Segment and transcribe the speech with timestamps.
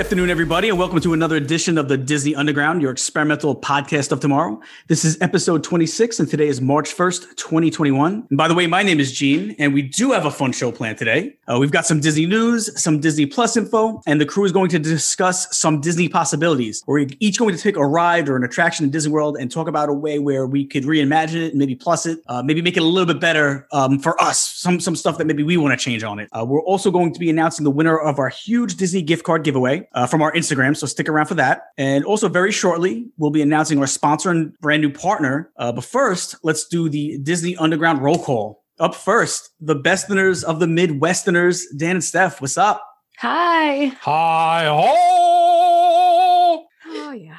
[0.00, 4.12] Good afternoon, everybody, and welcome to another edition of the Disney Underground, your experimental podcast
[4.12, 4.58] of tomorrow.
[4.86, 8.26] This is episode 26, and today is March 1st, 2021.
[8.30, 10.72] And by the way, my name is Gene, and we do have a fun show
[10.72, 11.36] planned today.
[11.46, 14.70] Uh, we've got some Disney news, some Disney Plus info, and the crew is going
[14.70, 16.82] to discuss some Disney possibilities.
[16.86, 19.68] We're each going to take a ride or an attraction in Disney World and talk
[19.68, 22.82] about a way where we could reimagine it, maybe plus it, uh, maybe make it
[22.82, 24.40] a little bit better um, for us.
[24.40, 26.30] Some some stuff that maybe we want to change on it.
[26.32, 29.44] Uh, we're also going to be announcing the winner of our huge Disney gift card
[29.44, 30.76] giveaway uh, from our Instagram.
[30.76, 31.68] So stick around for that.
[31.78, 35.50] And also, very shortly, we'll be announcing our sponsor and brand new partner.
[35.56, 38.64] Uh, but first, let's do the Disney Underground roll call.
[38.78, 42.40] Up first, the besterners of the Midwesterners, Dan and Steph.
[42.40, 42.82] What's up?
[43.18, 43.86] Hi.
[44.00, 45.39] Hi ho!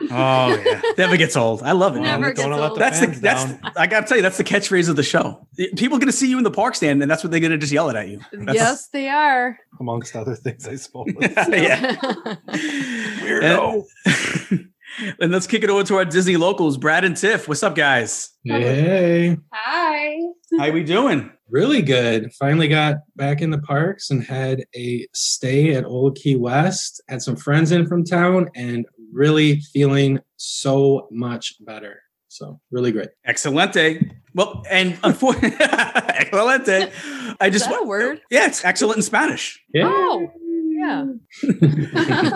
[0.09, 0.81] Oh yeah.
[0.97, 1.61] Never gets old.
[1.63, 1.99] I love it.
[2.01, 2.29] Never man.
[2.31, 2.75] gets Don't let old.
[2.75, 3.71] the That's the fans that's down.
[3.77, 5.47] I gotta tell you that's the catchphrase of the show.
[5.59, 7.71] Eh, people gonna see you in the park stand, and that's what they're gonna just
[7.73, 8.19] yell it at you.
[8.31, 9.57] That's- yes, they are.
[9.79, 11.07] amongst other things, I suppose.
[11.19, 11.95] yeah.
[13.21, 13.83] Weirdo.
[14.05, 14.67] And,
[15.19, 17.47] and let's kick it over to our Disney locals, Brad and Tiff.
[17.47, 18.31] What's up, guys?
[18.43, 20.17] Hey, Hi.
[20.59, 21.31] How are we doing?
[21.49, 22.31] really good.
[22.39, 27.01] Finally got back in the parks and had a stay at Old Key West.
[27.09, 32.01] Had some friends in from town and really feeling so much better.
[32.27, 33.09] So really great.
[33.25, 34.11] Excelente.
[34.33, 36.91] Well, and unfortunately, excelente.
[37.39, 38.21] I Is just that a word?
[38.29, 39.61] Yeah, it's excellent in Spanish.
[39.77, 40.31] Oh,
[40.81, 41.05] yeah.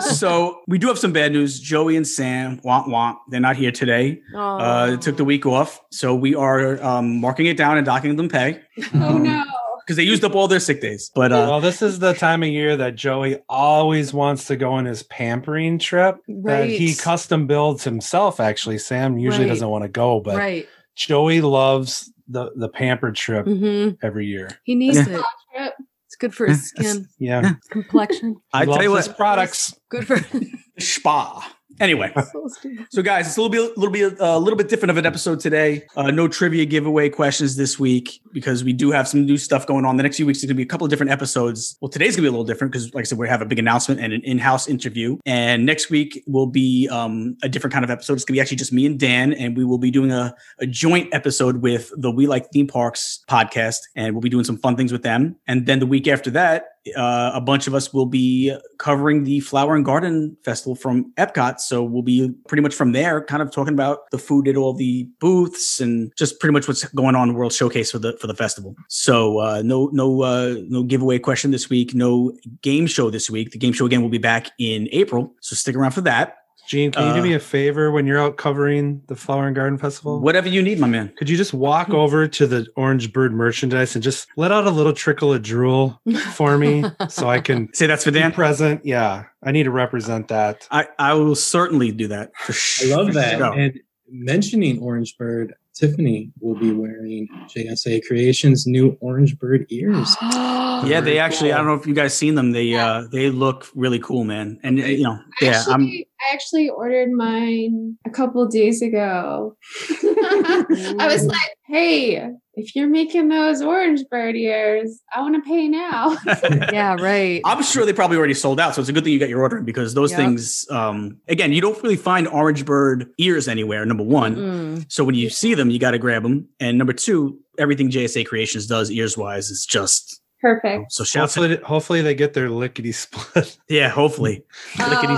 [0.00, 1.58] so we do have some bad news.
[1.58, 4.20] Joey and Sam, womp womp, they're not here today.
[4.34, 8.16] Uh, they took the week off, so we are um, marking it down and docking
[8.16, 8.60] them pay
[8.94, 9.42] Oh no.
[9.86, 11.12] Because they used up all their sick days.
[11.14, 14.72] But uh, well, this is the time of year that Joey always wants to go
[14.72, 18.40] on his pampering trip that he custom builds himself.
[18.40, 19.50] Actually, Sam usually Right.
[19.52, 20.66] doesn't want to go, but right.
[20.96, 24.50] Joey loves the the pampered trip hmm every year.
[24.64, 25.20] He needs Yeah.
[25.54, 25.72] it.
[26.06, 28.36] It's good for his skin, Yeah, complexion.
[28.52, 29.74] I He tell you what, his products.
[29.88, 30.18] Good for.
[30.78, 31.55] spa.
[31.80, 32.12] Anyway,
[32.90, 35.40] so guys, it's a little bit, little bit, a little bit different of an episode
[35.40, 35.86] today.
[35.96, 39.84] Uh, no trivia giveaway questions this week because we do have some new stuff going
[39.84, 39.96] on.
[39.96, 41.76] The next few weeks, there's gonna be a couple of different episodes.
[41.80, 43.58] Well, today's gonna be a little different because, like I said, we have a big
[43.58, 45.18] announcement and an in-house interview.
[45.26, 48.14] And next week will be um, a different kind of episode.
[48.14, 50.66] It's gonna be actually just me and Dan, and we will be doing a, a
[50.66, 54.76] joint episode with the We Like Theme Parks podcast, and we'll be doing some fun
[54.76, 55.36] things with them.
[55.46, 59.40] And then the week after that, uh, a bunch of us will be covering the
[59.40, 61.60] Flower and Garden Festival from Epcot.
[61.60, 64.72] So we'll be pretty much from there, kind of talking about the food at all
[64.72, 68.34] the booths and just pretty much what's going on World Showcase for the for the
[68.34, 68.74] festival.
[68.88, 72.32] So uh, no no uh, no giveaway question this week, no
[72.62, 73.50] game show this week.
[73.50, 75.34] The game show again will be back in April.
[75.40, 76.36] So stick around for that.
[76.68, 79.54] Gene, can you do Uh, me a favor when you're out covering the Flower and
[79.54, 80.20] Garden Festival?
[80.20, 81.12] Whatever you need, my man.
[81.16, 84.70] Could you just walk over to the Orange Bird merchandise and just let out a
[84.70, 86.00] little trickle of drool
[86.34, 88.32] for me so I can Say that's for be Dan.
[88.32, 88.84] present?
[88.84, 90.66] Yeah, I need to represent that.
[90.70, 92.34] I, I will certainly do that.
[92.36, 92.52] For
[92.84, 93.38] I love that.
[93.38, 93.52] sure.
[93.52, 93.78] And
[94.08, 100.16] mentioning Orange Bird, Tiffany will be wearing JSA Creations new Orange Bird ears.
[100.84, 101.52] Yeah, they actually.
[101.52, 101.64] I cool.
[101.64, 102.52] don't know if you guys seen them.
[102.52, 104.60] They uh they look really cool, man.
[104.62, 105.82] And you know, yeah, actually, I'm.
[106.20, 109.56] I actually ordered mine a couple days ago.
[110.02, 115.68] I was like, hey, if you're making those orange bird ears, I want to pay
[115.68, 116.16] now.
[116.72, 117.40] yeah, right.
[117.44, 119.42] I'm sure they probably already sold out, so it's a good thing you got your
[119.42, 120.18] order in because those Yep.
[120.20, 123.84] things, um, again, you don't really find orange bird ears anywhere.
[123.84, 124.86] Number one, Mm.
[124.88, 126.48] so when you see them, you got to grab them.
[126.58, 130.92] And number two, everything JSA Creations does ears wise is just Perfect.
[130.92, 131.34] so shouts.
[131.34, 134.44] Hopefully, hopefully they get their lickety split Yeah, hopefully.
[134.78, 135.16] Lickety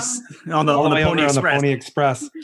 [0.50, 2.29] on the on the the Pony over on the Pony Express.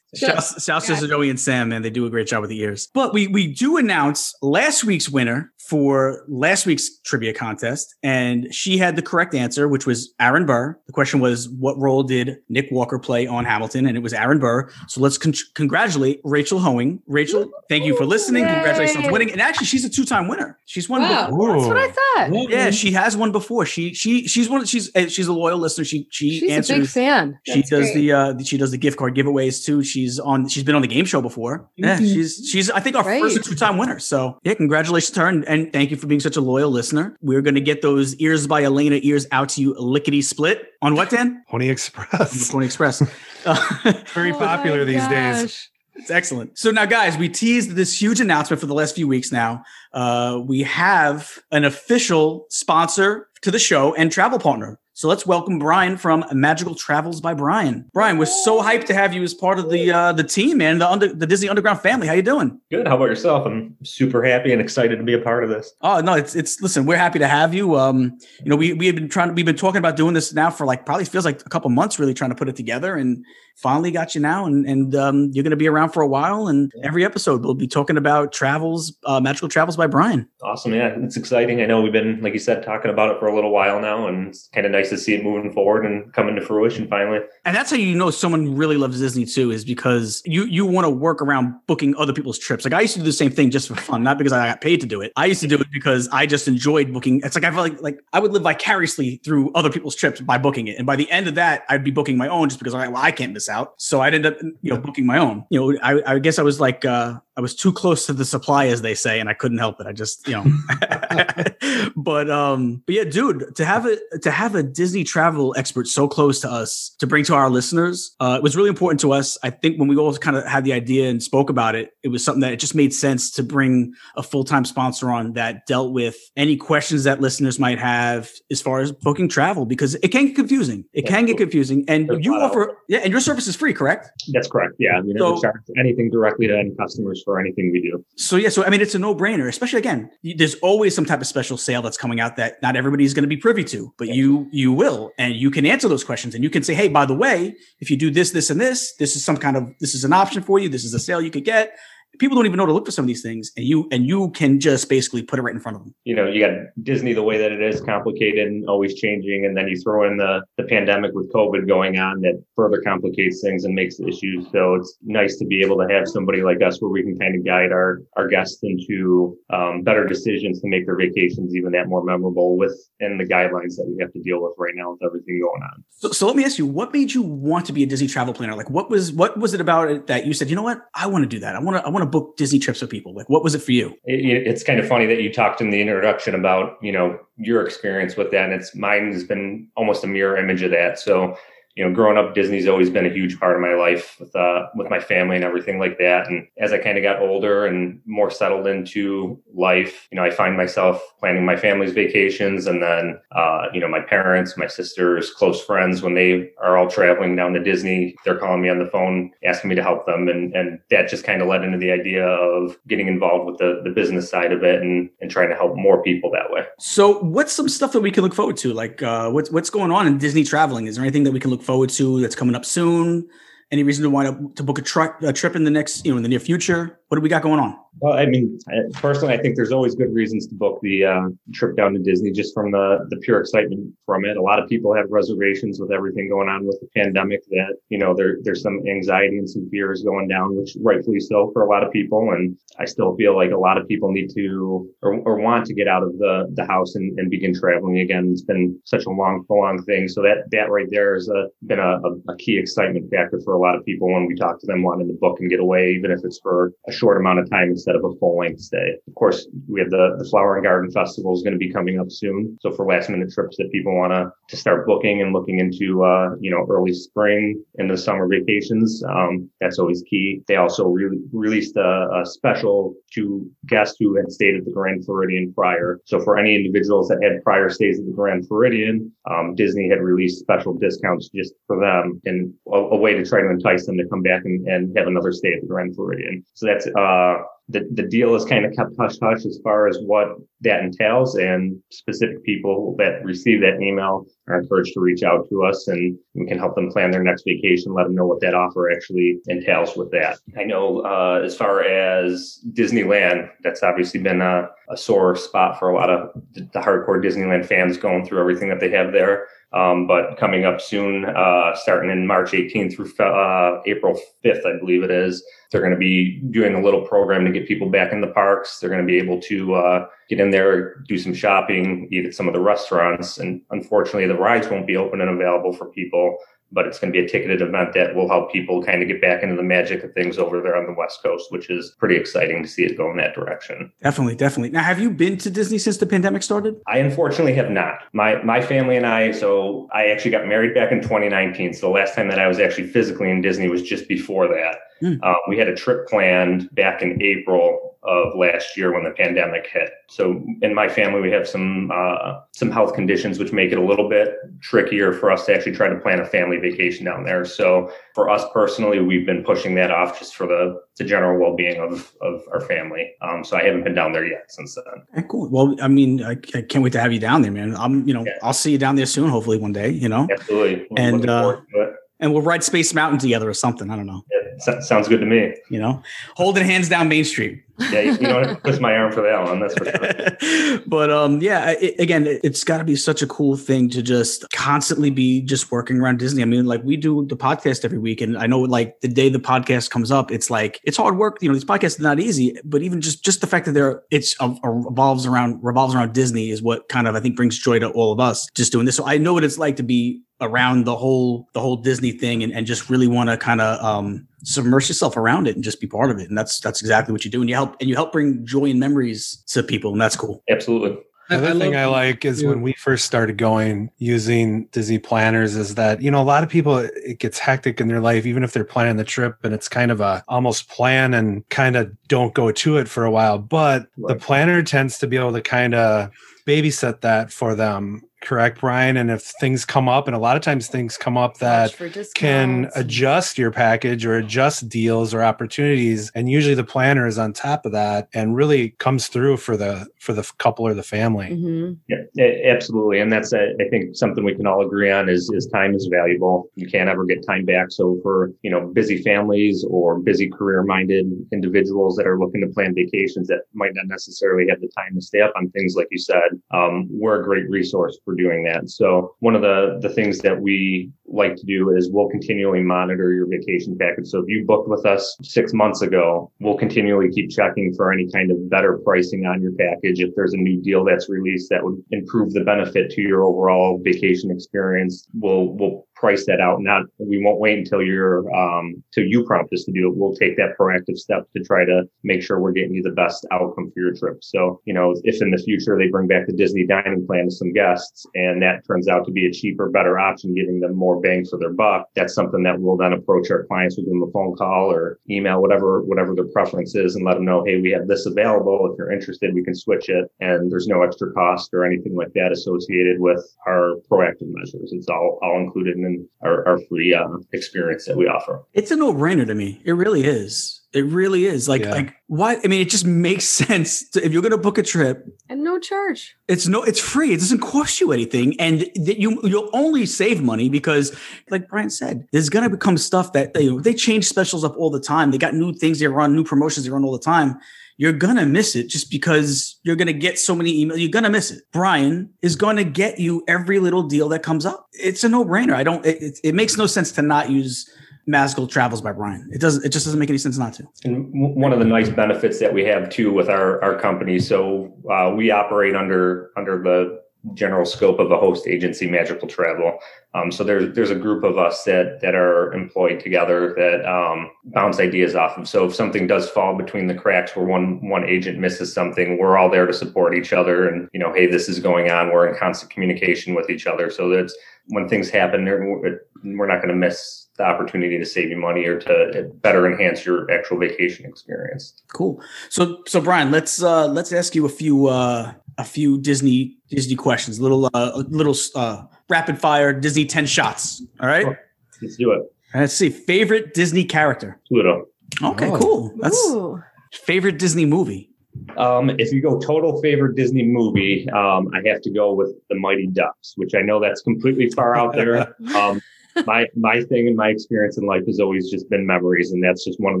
[0.16, 1.82] Shouts, shouts to Joey and Sam, man.
[1.82, 2.88] They do a great job with the ears.
[2.92, 8.78] But we we do announce last week's winner for last week's trivia contest, and she
[8.78, 10.78] had the correct answer, which was Aaron Burr.
[10.86, 13.86] The question was, what role did Nick Walker play on Hamilton?
[13.86, 14.68] And it was Aaron Burr.
[14.88, 17.00] So let's con- congratulate Rachel Hoeing.
[17.06, 18.44] Rachel, thank you for listening.
[18.44, 18.52] Yay.
[18.54, 19.32] Congratulations on winning.
[19.32, 20.58] And actually, she's a two time winner.
[20.66, 21.02] She's won.
[21.02, 21.30] Wow.
[21.30, 21.52] before.
[21.56, 22.30] That's what I thought.
[22.30, 23.66] Well, Yeah, she has one before.
[23.66, 24.64] She she she's one.
[24.66, 25.84] She's she's a loyal listener.
[25.84, 26.76] She she She's answers.
[26.76, 27.38] a big fan.
[27.44, 27.94] She That's does great.
[27.94, 29.82] the uh she does the gift card giveaways too.
[29.82, 31.68] She's on she's been on the game show before.
[31.76, 32.12] Yeah, Mhm.
[32.14, 33.20] she's she's I think our Right.
[33.22, 33.98] first two time winner.
[33.98, 35.28] So yeah, congratulations to her.
[35.28, 37.16] And, and thank you for being such a loyal listener.
[37.20, 40.94] We're going to get those ears by Elena ears out to you lickety split on
[40.94, 41.42] what, Dan?
[41.48, 42.50] Pony Express.
[42.50, 43.02] Pony Express.
[43.44, 45.70] Uh, Very Oh popular my these days.
[45.94, 46.58] It's excellent.
[46.58, 49.62] So now, guys, we teased this huge announcement for the last few weeks now.
[49.92, 54.78] Uh, we have an official sponsor to the show and travel partner.
[54.96, 57.84] So let's welcome Brian from Magical Travels by Brian.
[57.92, 60.78] Brian, we're so hyped to have you as part of the uh, the team, man.
[60.78, 62.06] The under, the Disney Underground family.
[62.06, 62.58] How you doing?
[62.70, 62.88] Good.
[62.88, 63.46] How about yourself?
[63.46, 65.74] I'm super happy and excited to be a part of this.
[65.82, 67.76] Oh no, it's it's listen, we're happy to have you.
[67.76, 70.48] Um, you know, we we have been trying we've been talking about doing this now
[70.48, 73.22] for like probably feels like a couple months, really trying to put it together, and
[73.56, 74.46] finally got you now.
[74.46, 76.48] And and um, you're going to be around for a while.
[76.48, 80.28] And every episode we'll be talking about travels, uh, magical travels by Brian.
[80.42, 80.74] Awesome.
[80.74, 81.60] Yeah, it's exciting.
[81.60, 84.06] I know we've been, like you said, talking about it for a little while now,
[84.06, 87.20] and it's kind of nice to see it moving forward and coming to fruition finally.
[87.44, 90.84] And that's how you know someone really loves Disney too, is because you you want
[90.84, 92.64] to work around booking other people's trips.
[92.64, 94.60] Like I used to do the same thing just for fun, not because I got
[94.60, 95.12] paid to do it.
[95.16, 97.20] I used to do it because I just enjoyed booking.
[97.24, 100.38] It's like I felt like like I would live vicariously through other people's trips by
[100.38, 100.76] booking it.
[100.76, 103.02] And by the end of that, I'd be booking my own just because I well,
[103.02, 103.74] I can't miss out.
[103.78, 105.44] So I'd end up you know booking my own.
[105.50, 108.24] You know, I, I guess I was like uh I was too close to the
[108.24, 109.86] supply, as they say, and I couldn't help it.
[109.86, 110.44] I just, you know,
[111.96, 116.08] but um, but yeah, dude, to have a to have a Disney travel expert so
[116.08, 119.36] close to us to bring to our listeners, uh, it was really important to us.
[119.42, 122.08] I think when we all kind of had the idea and spoke about it, it
[122.08, 125.66] was something that it just made sense to bring a full time sponsor on that
[125.66, 130.08] dealt with any questions that listeners might have as far as booking travel because it
[130.08, 130.84] can get confusing.
[130.92, 134.10] It can get confusing, and There's you offer yeah, and your service is free, correct?
[134.32, 134.74] That's correct.
[134.78, 134.96] Yeah.
[134.96, 138.02] I mean, So- charge anything directly to any customers for anything we do.
[138.16, 139.48] So yeah, so I mean, it's a no-brainer.
[139.48, 143.12] Especially again, there's always some type of special sale that's coming out that not everybody's
[143.12, 146.34] going to be privy to, but you you will, and you can answer those questions,
[146.34, 148.94] and you can say, hey, by the way, if you do this, this, and this,
[148.98, 150.70] this is some kind of this is an option for you.
[150.70, 151.76] This is a sale you could get.
[152.18, 154.30] People don't even know to look for some of these things, and you and you
[154.30, 155.94] can just basically put it right in front of them.
[156.04, 156.52] You know, you got
[156.82, 160.16] Disney the way that it is, complicated and always changing, and then you throw in
[160.16, 164.46] the the pandemic with COVID going on that further complicates things and makes issues.
[164.52, 167.34] So it's nice to be able to have somebody like us where we can kind
[167.34, 171.88] of guide our our guests into um, better decisions to make their vacations even that
[171.88, 175.40] more memorable within the guidelines that we have to deal with right now with everything
[175.40, 175.84] going on.
[175.90, 178.34] So, so let me ask you, what made you want to be a Disney travel
[178.34, 178.54] planner?
[178.54, 181.06] Like, what was what was it about it that you said, you know what, I
[181.06, 181.56] want to do that.
[181.56, 183.14] I want to I want to book Disney trips with people.
[183.14, 183.94] Like, what was it for you?
[184.04, 187.64] it, it's kind of funny that you talked in the introduction about you know your
[187.64, 191.36] experience with that and it's mine has been almost a mirror image of that so
[191.76, 194.66] you know growing up disney's always been a huge part of my life with uh
[194.74, 198.00] with my family and everything like that and as i kind of got older and
[198.06, 203.18] more settled into life you know i find myself planning my family's vacations and then
[203.32, 207.52] uh you know my parents my sisters close friends when they are all traveling down
[207.52, 210.78] to disney they're calling me on the phone asking me to help them and and
[210.90, 214.28] that just kind of led into the idea of getting involved with the the business
[214.28, 217.68] side of it and and trying to help more people that way So, what's some
[217.68, 218.72] stuff that we can look forward to?
[218.72, 220.86] Like, uh, what's what's going on in Disney traveling?
[220.86, 223.28] Is there anything that we can look forward to that's coming up soon?
[223.72, 226.12] Any reason to want to, to book a, truck, a trip in the next, you
[226.12, 227.00] know, in the near future?
[227.08, 227.78] What do we got going on?
[228.00, 228.58] Well, I mean,
[228.94, 232.30] personally, I think there's always good reasons to book the uh, trip down to Disney
[232.30, 234.36] just from the the pure excitement from it.
[234.36, 237.42] A lot of people have reservations with everything going on with the pandemic.
[237.48, 241.50] That you know, there there's some anxiety and some fears going down, which rightfully so
[241.54, 242.32] for a lot of people.
[242.32, 245.74] And I still feel like a lot of people need to or, or want to
[245.74, 248.28] get out of the the house and, and begin traveling again.
[248.30, 250.08] It's been such a long, prolonged thing.
[250.08, 253.54] So that that right there has a, been a, a, a key excitement factor for
[253.54, 255.92] a lot of people when we talk to them wanting to book and get away,
[255.92, 258.88] even if it's for a short amount of time instead of a full length stay.
[259.06, 262.00] Of course, we have the, the Flower and Garden Festival is going to be coming
[262.00, 262.56] up soon.
[262.62, 266.04] So for last minute trips that people want to to start booking and looking into,
[266.04, 270.42] uh, you know, early spring and the summer vacations, um, that's always key.
[270.48, 275.04] They also re- released a, a special to guests who had stayed at the Grand
[275.04, 276.00] Floridian prior.
[276.04, 280.00] So for any individuals that had prior stays at the Grand Floridian, um, Disney had
[280.00, 283.96] released special discounts just for them and a, a way to try to entice them
[283.98, 286.44] to come back and, and have another stay at the Grand Floridian.
[286.54, 287.36] So that's, uh,
[287.68, 290.28] the, the deal is kind of kept hush hush as far as what
[290.60, 295.64] that entails and specific people that receive that email are encouraged to reach out to
[295.64, 298.54] us and we can help them plan their next vacation, let them know what that
[298.54, 300.38] offer actually entails with that.
[300.56, 305.90] I know, uh, as far as Disneyland, that's obviously been a, a sore spot for
[305.90, 309.48] a lot of the hardcore Disneyland fans going through everything that they have there.
[309.72, 314.78] Um, but coming up soon, uh, starting in March 18th through uh, April 5th, I
[314.78, 318.12] believe it is, they're going to be doing a little program to get people back
[318.12, 318.78] in the parks.
[318.78, 322.34] They're going to be able to uh, get in there, do some shopping, eat at
[322.34, 323.38] some of the restaurants.
[323.38, 326.36] And unfortunately, the rides won't be open and available for people
[326.72, 329.20] but it's going to be a ticketed event that will help people kind of get
[329.20, 332.16] back into the magic of things over there on the West Coast, which is pretty
[332.16, 333.92] exciting to see it go in that direction.
[334.02, 334.70] Definitely, definitely.
[334.70, 336.80] Now, have you been to Disney since the pandemic started?
[336.86, 338.00] I unfortunately have not.
[338.12, 341.74] My my family and I, so I actually got married back in 2019.
[341.74, 344.76] So the last time that I was actually physically in Disney was just before that.
[345.02, 345.22] Mm.
[345.22, 349.66] Um, we had a trip planned back in April of last year when the pandemic
[349.72, 349.90] hit.
[350.08, 353.84] So in my family, we have some uh, some health conditions which make it a
[353.84, 357.44] little bit trickier for us to actually try to plan a family vacation down there.
[357.44, 361.54] So for us personally, we've been pushing that off just for the the general well
[361.56, 363.12] being of of our family.
[363.20, 365.02] Um, so I haven't been down there yet since then.
[365.18, 365.48] Okay, cool.
[365.50, 367.76] Well, I mean, I, I can't wait to have you down there, man.
[367.76, 368.38] I'm, you know, Yeah.
[368.42, 369.90] I'll see you down there soon, hopefully one day.
[369.90, 371.94] You know, Absolutely, And, uh, forward to it.
[372.20, 373.90] and we'll ride Space Mountain together or something.
[373.90, 374.22] I don't know.
[374.30, 375.54] Yeah, so- sounds good to me.
[375.70, 376.02] You know,
[376.36, 377.62] holding hands down Main Street.
[377.78, 379.60] Yeah, you, you know, twist my arm for that one.
[379.60, 380.80] That's for sure.
[380.86, 384.02] but um, yeah, it, again, it, it's got to be such a cool thing to
[384.02, 386.42] just constantly be just working around Disney.
[386.42, 389.28] I mean, like we do the podcast every week, and I know like the day
[389.28, 391.38] the podcast comes up, it's like it's hard work.
[391.40, 394.02] You know, these podcasts are not easy, but even just just the fact that they're
[394.10, 397.78] it's uh, revolves around revolves around Disney is what kind of I think brings joy
[397.80, 398.96] to all of us just doing this.
[398.96, 402.42] So I know what it's like to be around the whole the whole Disney thing
[402.42, 405.80] and, and just really want to kind of um submerge yourself around it and just
[405.80, 406.28] be part of it.
[406.28, 407.40] And that's that's exactly what you do.
[407.40, 409.92] And you help and you help bring joy and memories to people.
[409.92, 410.42] And that's cool.
[410.48, 410.96] Absolutely.
[411.28, 412.50] Another other thing I like is Yeah.
[412.50, 416.48] when we first started going using Disney planners is that, you know, a lot of
[416.48, 419.68] people, it gets hectic in their life, even if they're planning the trip and it's
[419.68, 423.38] kind of a almost plan and kind of don't go to it for a while.
[423.38, 426.10] But the planner tends to be able to kind of
[426.46, 428.02] babysit that for them.
[428.26, 428.96] Correct, Brian?
[428.96, 431.76] And if things come up, and a lot of times things come up that
[432.16, 437.32] can adjust your package or adjust deals or opportunities and usually the planner is on
[437.32, 441.28] top of that and really comes through for the for the couple or the family
[441.36, 441.76] Mhm.
[441.88, 443.00] Yeah, absolutely.
[443.00, 445.86] And that's, uh, I think, something we can all agree on is, is time is
[445.86, 446.50] valuable.
[446.54, 447.70] You can't ever get time back.
[447.70, 452.48] So for, you know, busy families or busy career minded individuals that are looking to
[452.48, 455.88] plan vacations that might not necessarily have the time to stay up on things like
[455.90, 458.70] you said, um, we're a great resource for doing that.
[458.70, 463.12] So one of the, the things that we like to do is we'll continually monitor
[463.12, 464.08] your vacation package.
[464.08, 468.10] So if you booked with us six months ago, we'll continually keep checking for any
[468.10, 470.00] kind of better pricing on your package.
[470.00, 473.80] If there's a new deal that's released that would improve the benefit to your overall
[473.82, 476.60] vacation experience, we'll we'll price that out.
[476.60, 479.96] Not we won't wait until you're um till you prompt us to do it.
[479.96, 483.26] We'll take that proactive step to try to make sure we're getting you the best
[483.32, 484.22] outcome for your trip.
[484.22, 487.30] So, you know, if in the future they bring back the Disney dining plan to
[487.30, 491.00] some guests and that turns out to be a cheaper, better option, giving them more
[491.00, 494.10] bang for their buck, that's something that we'll then approach our clients with them a
[494.12, 497.70] phone call or email, whatever, whatever their preference is and let them know, hey, we
[497.70, 498.70] have this available.
[498.70, 500.10] If you're interested, we can switch it.
[500.20, 504.72] And there's no extra cost or anything like that associated with our proactive measures.
[504.72, 505.85] It's all, all included in
[506.22, 508.42] our, our free uh, experience that we offer.
[508.54, 509.60] It's a no brainer to me.
[509.64, 510.60] It really is.
[510.72, 511.48] It really is.
[511.48, 511.70] Like, Yeah.
[511.70, 512.38] like why?
[512.44, 513.88] I mean, it just makes sense.
[513.90, 516.16] To, if you're going to book a trip, And no charge.
[516.28, 517.12] it's no, it's free.
[517.14, 520.94] It doesn't cost you anything, and that you you'll only save money because,
[521.30, 524.54] like Brian said, there's going to become stuff that you know they change specials up
[524.56, 525.10] all the time.
[525.12, 527.38] They got new things they run, new promotions they run all the time.
[527.78, 530.78] You're gonna miss it just because you're gonna get so many emails.
[530.78, 531.42] You're gonna miss it.
[531.52, 534.66] Brian is gonna get you every little deal that comes up.
[534.72, 535.54] It's a no brainer.
[535.54, 535.84] I don't.
[535.84, 537.70] It, it, it makes no sense to not use
[538.06, 539.28] Magical Travels by Brian.
[539.32, 539.64] It doesn't.
[539.64, 540.68] It just doesn't make any sense not to.
[540.84, 544.72] And one of the nice benefits that we have too with our, our company, so
[544.90, 547.02] uh, we operate under under the
[547.34, 549.78] general scope of a host agency, Magical Travel.
[550.14, 554.30] Um, so there's there's a group of us that that are employed together that um,
[554.44, 555.48] bounce ideas off of.
[555.48, 559.36] So if something does fall between the cracks where one one agent misses something, we're
[559.36, 560.68] all there to support each other.
[560.68, 562.10] And you know, hey, this is going on.
[562.10, 563.90] We're in constant communication with each other.
[563.90, 564.36] So that's
[564.68, 568.78] when things happen, we're not going to miss the opportunity to save you money or
[568.80, 571.74] to better enhance your actual vacation experience.
[571.92, 572.20] Cool.
[572.48, 576.96] So so Brian, let's uh let's ask you a few uh a few Disney Disney
[576.96, 577.40] questions.
[577.40, 580.82] Little uh little uh rapid fire Disney 10 shots.
[581.00, 581.22] All right?
[581.24, 581.38] Sure.
[581.82, 582.22] Let's do it.
[582.54, 582.90] Let's see.
[582.90, 584.40] Favorite Disney character.
[584.48, 584.86] Pluto.
[585.22, 585.58] Okay, Oh.
[585.58, 585.92] cool.
[586.00, 586.62] That's Ooh.
[586.92, 588.10] favorite Disney movie.
[588.58, 592.56] Um, if you go total favorite Disney movie, um, I have to go with The
[592.56, 595.34] Mighty Ducks, which I know that's completely far out there.
[595.54, 595.80] Um,
[596.26, 599.64] my my thing and my experience in life has always just been memories, and that's
[599.64, 600.00] just one of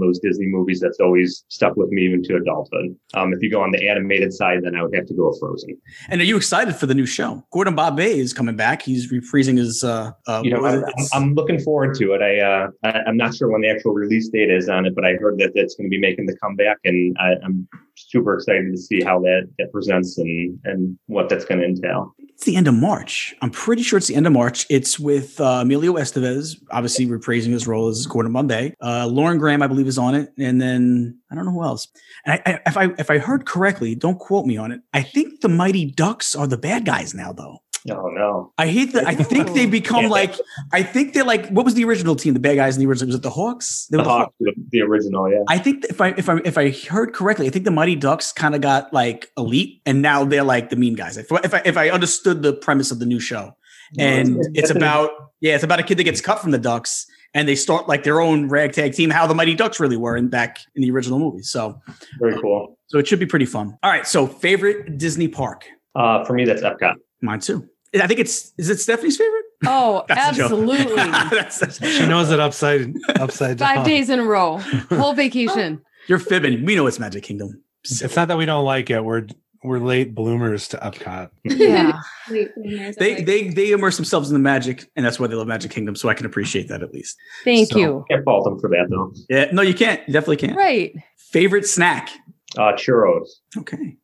[0.00, 2.96] those Disney movies that's always stuck with me even to adulthood.
[3.14, 5.40] Um, if you go on the animated side, then I would have to go with
[5.40, 5.76] Frozen.
[6.08, 7.44] And are you excited for the new show?
[7.52, 8.82] Gordon Bombay is coming back.
[8.82, 10.94] He's reprising his uh, uh You know, I, is it?
[11.14, 12.22] I'm, I'm looking forward to it.
[12.22, 15.04] I, uh, I I'm not sure when the actual release date is on it, but
[15.04, 18.70] I heard that that's going to be making the comeback, and I, I'm super excited
[18.70, 22.14] to see how that that presents and and what that's going to entail.
[22.36, 23.34] It's the end of March.
[23.40, 24.66] I'm pretty sure it's the end of March.
[24.68, 28.74] It's with uh, Emilio Estevez, obviously reprising his role as Gordon Bombay.
[28.82, 31.88] Uh, Lauren Graham, I believe, is on it, and then I don't know who else.
[32.26, 34.82] And I, I, if I if I heard correctly, don't quote me on it.
[34.92, 37.60] I think the Mighty Ducks are the bad guys now, though.
[37.90, 38.52] Oh no.
[38.58, 39.06] I hate that.
[39.06, 40.10] I think they become Yeah.
[40.10, 40.34] like.
[40.72, 41.48] I think they're like.
[41.50, 42.34] What was the original team?
[42.34, 43.86] The bad guys in the original was it the Hawks?
[43.90, 45.42] They The were Hawks, the, the original, yeah.
[45.48, 48.32] I think if I if I if I heard correctly, I think the Mighty Ducks
[48.32, 51.16] kind of got like elite, and now they're like the mean guys.
[51.16, 53.52] If, if I if I understood the premise of the new show,
[53.98, 57.46] and it's about yeah, it's about a kid that gets cut from the Ducks, and
[57.46, 60.58] they start like their own ragtag team, how the Mighty Ducks really were in back
[60.74, 61.42] in the original movie.
[61.42, 61.80] So
[62.18, 62.78] very cool.
[62.86, 63.76] so it should be pretty fun.
[63.82, 65.64] All right, so favorite Disney park,
[65.94, 66.94] Uh, for me, that's Epcot.
[67.22, 67.68] mine too.
[67.94, 69.42] I think it's is it Stephanie's favorite?
[69.66, 70.94] Oh, That's absolutely.
[70.96, 73.76] That's- that's- She knows it upside upside down.
[73.76, 74.58] Five days in a row.
[74.90, 75.80] Whole vacation.
[76.08, 76.64] You're fibbing.
[76.66, 77.62] We know it's Magic Kingdom.
[77.82, 79.02] It's not that we don't like it.
[79.02, 79.26] We're
[79.64, 81.30] we're late bloomers to Epcot.
[81.44, 81.98] Yeah.
[82.28, 85.96] They they they immerse themselves in the magic, and that's why they love Magic Kingdom.
[85.96, 87.16] So I can appreciate that at least.
[87.44, 88.04] Thank So- you.
[88.10, 89.12] Can't fault them for that though.
[89.30, 90.06] Yeah, no, you can't.
[90.06, 90.56] You definitely can't.
[90.56, 90.94] Right.
[91.16, 92.10] Favorite snack.
[92.58, 93.26] Uh, churros.
[93.56, 93.96] Okay.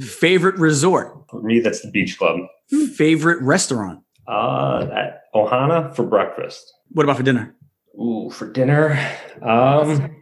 [0.00, 1.14] Favorite resort.
[1.30, 2.40] For me, that's the beach club.
[2.94, 4.00] Favorite restaurant.
[4.26, 6.72] Uh, at Ohana for breakfast.
[6.90, 7.54] What about for dinner?
[7.98, 8.92] Ooh, for dinner,
[9.42, 10.14] um,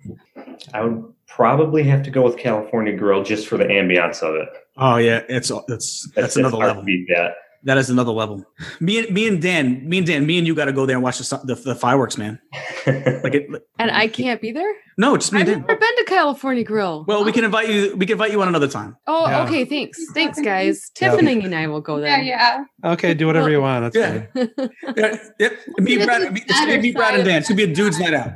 [0.72, 4.48] I would probably have to go with California Grill just for the ambiance of it.
[4.78, 6.82] Oh yeah, it's that's that's, another level.
[6.82, 7.32] Beat that.
[7.66, 8.44] That is another level.
[8.80, 10.96] Me and me and Dan, me and Dan, me and you got to go there
[10.96, 12.38] and watch the, the the fireworks, man.
[12.86, 13.48] Like it.
[13.78, 14.72] And I can't be there?
[14.96, 15.88] No, just me and I've and never Dan.
[15.96, 17.04] been to California Grill.
[17.08, 17.94] Well, we can invite you.
[17.96, 18.96] We can invite you on another time.
[19.08, 19.44] Oh, Yeah.
[19.44, 19.64] okay.
[19.64, 19.98] Thanks.
[20.14, 20.90] Thanks, guys.
[21.00, 21.10] Yeah.
[21.10, 22.22] Tiffany and I will go there.
[22.22, 22.64] yeah.
[22.84, 22.92] yeah.
[22.92, 23.92] Okay, do whatever you want.
[23.92, 24.26] That's Yeah.
[24.32, 24.70] fine.
[24.96, 25.52] Yeah, yep.
[25.78, 27.38] Me, Brad, me, it's gonna be Brad and Dan.
[27.38, 28.30] It's gonna be a dude's night out.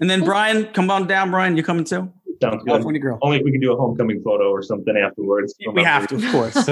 [0.00, 1.56] And then Brian, come on down, Brian.
[1.56, 2.12] You coming too?
[2.40, 2.68] Sounds good.
[2.68, 3.18] California girl.
[3.22, 5.54] Only if we can do a homecoming photo or something afterwards.
[5.72, 6.68] We have to, of course.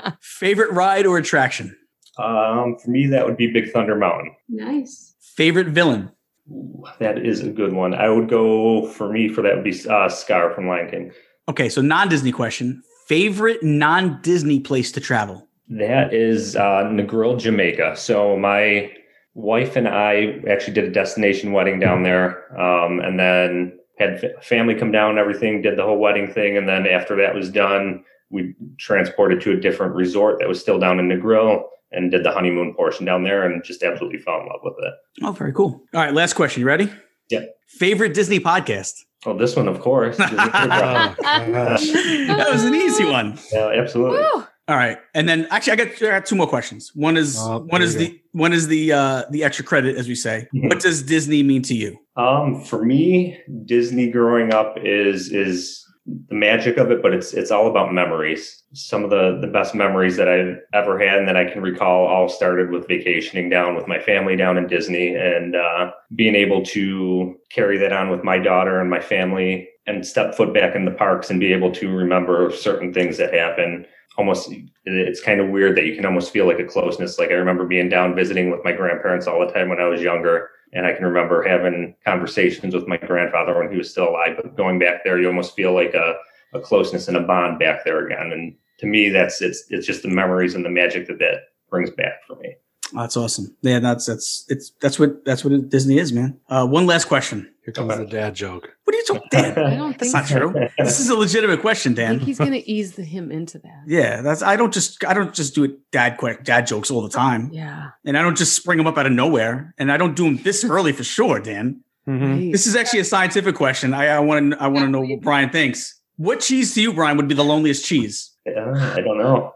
[0.20, 1.76] Favorite ride or attraction?
[2.18, 4.34] Um, for me, that would be Big Thunder Mountain.
[4.48, 5.14] Nice.
[5.36, 6.10] Favorite villain?
[6.50, 7.94] Ooh, that is a good one.
[7.94, 11.12] I would go for me for that would be uh, Scar from Lion King.
[11.48, 12.82] Okay, so non-Disney question.
[13.08, 15.48] Favorite non-Disney place to travel?
[15.68, 17.96] That is uh, Negril, Jamaica.
[17.96, 18.92] So my
[19.34, 24.74] wife and I actually did a destination wedding down there, um, and then had family
[24.74, 25.62] come down and everything.
[25.62, 29.56] Did the whole wedding thing, and then after that was done, we transported to a
[29.56, 33.44] different resort that was still down in Negril, and did the honeymoon portion down there,
[33.44, 34.94] and just absolutely fell in love with it.
[35.22, 35.82] Oh, very cool.
[35.94, 36.60] All right, last question.
[36.60, 36.92] You ready?
[37.30, 37.44] Yeah.
[37.68, 39.04] Favorite Disney podcast?
[39.24, 40.16] Well, this one, of course.
[40.20, 40.26] Oh,
[41.22, 43.38] that was an easy one.
[43.52, 44.18] yeah, absolutely.
[44.18, 44.44] Woo.
[44.66, 46.90] All right, and then actually, I got, I got two more questions.
[46.94, 50.14] One is oh, one is the one is the uh, the extra credit, as we
[50.14, 50.48] say.
[50.54, 50.68] Mhm.
[50.70, 51.98] What does Disney mean to you?
[52.16, 57.50] Um, for me, Disney growing up is is the magic of it, but it's it's
[57.50, 58.62] all about memories.
[58.72, 62.06] Some of the the best memories that I've ever had and that I can recall
[62.06, 66.62] all started with vacationing down with my family down in Disney and uh, being able
[66.66, 70.84] to carry that on with my daughter and my family and step foot back in
[70.84, 73.86] the parks and be able to remember certain things that happen.
[74.16, 74.52] Almost,
[74.84, 77.18] it's kind of weird that you can almost feel like a closeness.
[77.18, 80.00] Like I remember being down visiting with my grandparents all the time when I was
[80.00, 84.36] younger and I can remember having conversations with my grandfather when he was still alive.
[84.36, 86.14] But going back there, you almost feel like a,
[86.52, 88.32] a closeness and a bond back there again.
[88.32, 91.90] And to me, that's it's it's just the memories and the magic that that brings
[91.90, 92.54] back for me.
[92.96, 93.56] Oh, that's awesome.
[93.62, 96.38] Yeah, that's that's it's that's what that's what Disney is, man.
[96.48, 97.50] Uh, one last question.
[97.64, 98.68] Here comes the dad joke.
[98.84, 99.58] What are you talking, Dan?
[99.72, 100.50] I don't That's think not so.
[100.50, 100.68] true.
[100.78, 102.10] This is a legitimate question, I Dan.
[102.16, 103.84] think he's gonna ease the, him into that.
[103.86, 107.00] Yeah, that's I don't just I don't just do it dad quick dad jokes all
[107.02, 107.88] the time, Yeah.
[108.04, 110.36] and I don't just spring them up out of nowhere, and I don't do them
[110.42, 111.80] this early for sure, Dan.
[112.06, 112.52] Mhm.
[112.52, 113.94] This is actually a scientific question.
[113.94, 115.98] I want to I want to know what Brian thinks.
[116.16, 118.30] What cheese to you, Brian, would be the loneliest cheese?
[118.44, 119.52] Yeah, I don't know.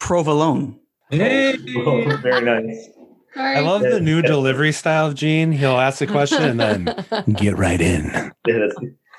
[0.00, 0.80] Provolone.
[1.10, 1.56] Hey.
[1.56, 2.88] Very nice.
[3.36, 5.52] I love the new delivery style of Gene.
[5.52, 8.04] He'll ask the question and then get right in.
[8.46, 8.68] Yeah,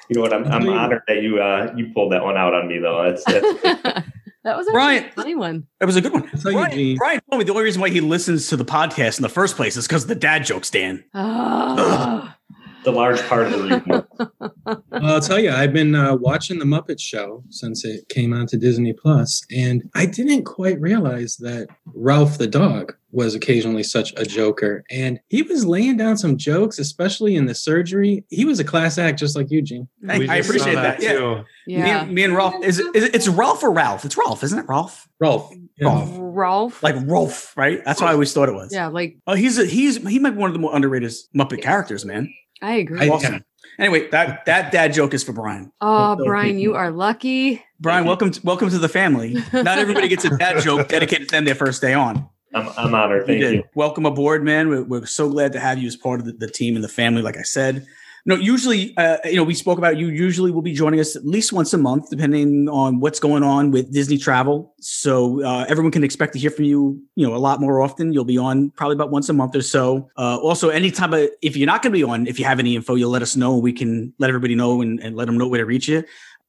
[0.10, 0.34] you know what?
[0.34, 3.04] I'm, I'm honored that you uh, you pulled that one out on me though.
[3.04, 3.64] That's, that's
[4.44, 5.68] that was Brian- a funny one.
[5.80, 6.30] That was a good one.
[6.32, 6.96] That's how you Brian.
[6.98, 9.56] Brian told me the only reason why he listens to the podcast in the first
[9.56, 11.04] place is because of the dad jokes, Dan.
[11.14, 12.38] Ah.
[12.84, 14.05] the large part of the reason.
[14.20, 18.58] Well, I'll tell you, I've been uh, watching the Muppet Show since it came onto
[18.58, 24.26] Disney Plus, and I didn't quite realize that Ralph the dog was occasionally such a
[24.26, 24.84] joker.
[24.92, 28.26] And he was laying down some jokes, especially in the surgery.
[28.30, 29.88] He was a class act, just like Eugene.
[30.10, 31.02] I, I appreciate saw that.
[31.02, 31.14] Yeah.
[31.14, 31.36] too.
[31.36, 31.44] Me,
[31.78, 32.02] yeah.
[32.04, 32.62] and, me and Ralph.
[32.64, 33.16] Is it, is it?
[33.16, 34.04] It's Ralph or Ralph?
[34.04, 34.66] It's Ralph, isn't it?
[34.68, 35.08] Ralph.
[35.20, 35.54] Ralph.
[35.78, 35.88] Yeah.
[35.88, 36.10] Rolf.
[36.20, 36.84] Rolf.
[36.84, 37.82] Like Rolf, right?
[37.86, 38.74] That's what I always thought it was.
[38.74, 41.62] yeah, like Oh, he's a, he's he might be one of the more underrated Muppet
[41.62, 42.34] characters, man.
[42.62, 43.00] I agree.
[43.00, 43.44] I- Awesome.
[43.78, 45.72] Anyway, that that dad joke is for Brian.
[45.82, 47.64] oh, So- Brian, you are lucky.
[47.80, 49.34] Brian, welcome to, welcome to the family.
[49.52, 52.28] Not everybody gets a dad joke dedicated to them their first day on.
[52.54, 53.26] I'm, I'm honored.
[53.26, 53.54] Thank did.
[53.56, 53.64] you.
[53.76, 54.70] Welcome aboard, man.
[54.70, 56.88] We're, we're so glad to have you as part of the, the team and the
[56.90, 57.22] family.
[57.22, 57.86] Like I said,
[58.28, 60.08] no, usually, uh, you know, we spoke about you.
[60.08, 63.70] Usually, will be joining us at least once a month, depending on what's going on
[63.70, 64.74] with Disney travel.
[64.80, 68.14] So uh, everyone can expect to hear from you, you know, a lot more often.
[68.14, 70.10] You'll be on probably about once a month or so.
[70.18, 72.96] Uh, also, anytime if you're not going to be on, if you have any info,
[72.96, 73.58] you'll let us know.
[73.58, 76.04] We can let everybody know and, and let them know where to reach you.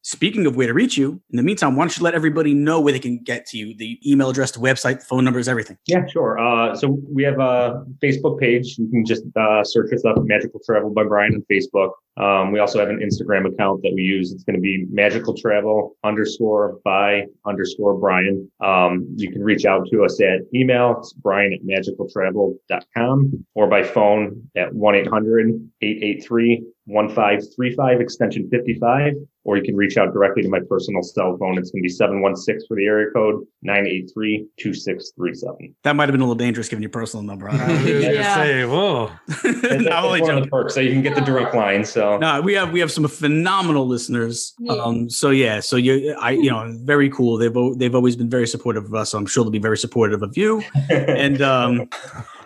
[0.06, 2.80] Speaking of where to reach you, in the meantime, why don't you let everybody know
[2.80, 3.76] where they can get to you?
[3.76, 5.78] The email address, the website, the phone numbers, everything.
[5.88, 6.38] Yeah, sure.
[6.38, 8.78] Uh, so we have a Facebook page.
[8.78, 11.90] You can just uh, search us up, Magical Travel by Brian on Facebook.
[12.18, 14.30] Um, we also have an Instagram account that we use.
[14.32, 18.48] It's going to be magical travel underscore by underscore Brian.
[18.60, 20.94] Um, you can reach out to us at email.
[20.98, 24.72] It's brian at magicaltravel.com or by phone at
[26.88, 29.12] 1-800-883-1535 extension 55
[29.44, 31.56] or you can reach out directly to my personal cell phone.
[31.56, 35.72] It's going to be 716 for the area code 983-2637.
[35.84, 37.48] That might have been a little dangerous giving your personal number.
[37.48, 38.34] I was gonna Yeah.
[38.34, 39.12] say, whoa.
[39.28, 41.84] That's, that's Not only one of the perks, so you can get the direct line.
[41.84, 44.52] So No, we have we have some phenomenal listeners.
[44.58, 44.72] Yeah.
[44.72, 47.38] Um, so yeah, so you, I, you know, very cool.
[47.38, 49.10] They've they've always been very supportive of us.
[49.10, 50.62] So I'm sure they'll be very supportive of you.
[50.90, 51.88] And um,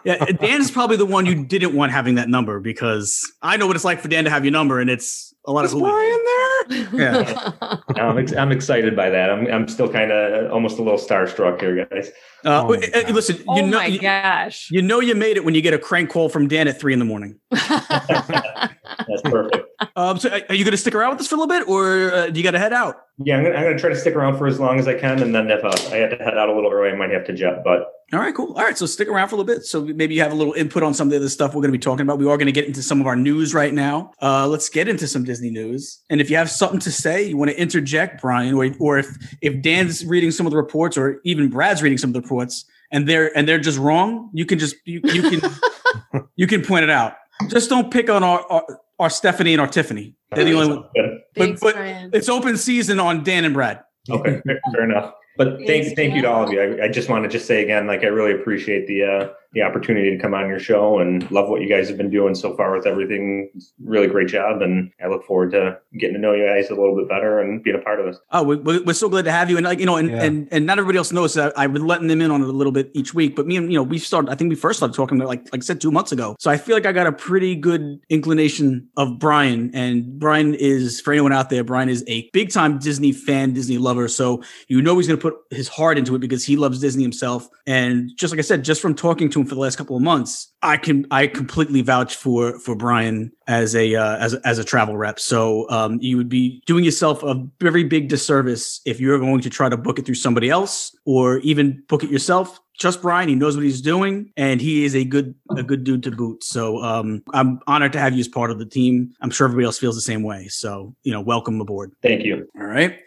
[0.05, 3.67] yeah, Dan is probably the one you didn't want having that number because I know
[3.67, 5.73] what it's like for Dan to have your number, and it's a lot of Is
[5.73, 5.83] hooey.
[5.83, 6.89] Brian there?
[6.93, 7.53] Yeah.
[7.97, 9.31] I'm, ex- I'm excited by that.
[9.31, 12.11] I'm, I'm still kind of almost a little starstruck here, guys.
[12.45, 13.11] Uh, Oh my uh, God.
[13.11, 14.69] listen, oh you know, my you, gosh.
[14.71, 16.93] you know, you made it when you get a crank call from Dan at three
[16.93, 17.39] in the morning.
[17.51, 19.67] That's perfect.
[19.97, 21.69] Um, so are are you going to stick around with us for a little bit,
[21.69, 22.97] or uh, do you got to head out?
[23.19, 25.51] Yeah, I'm gonna, try to stick around for as long as I can, and then
[25.51, 27.63] if uh, I have to head out a little early, I might have to jet.
[27.65, 28.53] But All right, cool.
[28.55, 29.65] All right, so stick around for a little bit.
[29.65, 31.73] So maybe you have a little input on some of the other stuff we're going
[31.73, 32.19] to be talking about.
[32.19, 34.11] We are going to get into some of our news right now.
[34.21, 36.01] Uh, let's get into some Disney news.
[36.11, 39.07] And if you have something to say, you want to interject, Brian, or, or if
[39.43, 42.65] if Dan's reading some of the reports, or even Brad's reading some of the reports,
[42.91, 45.51] and they're and they're just wrong, you can just you, you can
[46.35, 47.15] you can point it out.
[47.47, 50.17] Just don't pick on our our, our Stephanie and our Tiffany.
[50.33, 50.85] They're the only one.
[50.97, 51.21] Good.
[51.37, 52.11] Thanks, but- Brian.
[52.13, 53.85] It's open season on Dan and Brad.
[54.09, 55.15] Okay, fair, fair enough.
[55.41, 56.61] But thank thank you to all of you.
[56.61, 59.63] I, I just want to just say again, like I really appreciate the uh, the
[59.63, 62.57] opportunity to come on your show and love what you guys have been doing so
[62.57, 63.51] far with everything.
[63.55, 66.75] It's really great job, and I look forward to getting to know you guys a
[66.75, 68.17] little bit better and being a part of this.
[68.31, 70.23] Oh, we, we- we're so glad to have you, and like you know, and Yeah.
[70.23, 72.53] and, and not everybody else knows that I've been letting them in on it a
[72.53, 73.35] little bit each week.
[73.35, 74.31] But me and you know, we started.
[74.31, 76.37] I think we first started talking about like like I said two months ago.
[76.39, 81.01] So I feel like I got a pretty good inclination of Brian, and Brian is
[81.01, 84.07] for anyone out there, Brian is a big time Disney fan, Disney lover.
[84.09, 87.03] So you know he's going to put his heart into it because he loves Disney
[87.03, 87.49] himself.
[87.67, 90.03] And just like I said, just from talking to him for the last couple of
[90.03, 94.59] months, I can I completely vouch for for Brian as a uh, as a, as
[94.59, 95.19] a travel rep.
[95.19, 99.51] So um, you would be doing yourself a very big disservice if you're going to
[99.51, 102.61] try to book it through somebody else or even book it yourself.
[102.79, 106.03] Trust Brian, he knows what he's doing, and he is a good a good dude
[106.05, 106.43] to boot.
[106.43, 109.13] So um, I'm honored to have you as part of the team.
[109.21, 110.49] I'm sure everybody else feels the same way.
[110.49, 111.93] So you know, welcome aboard.
[112.03, 112.49] Thank you.
[112.59, 113.01] All right.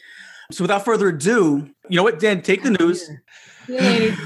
[0.51, 3.09] So without further ado, you know what, Dan, take the news.
[3.65, 4.17] See you later.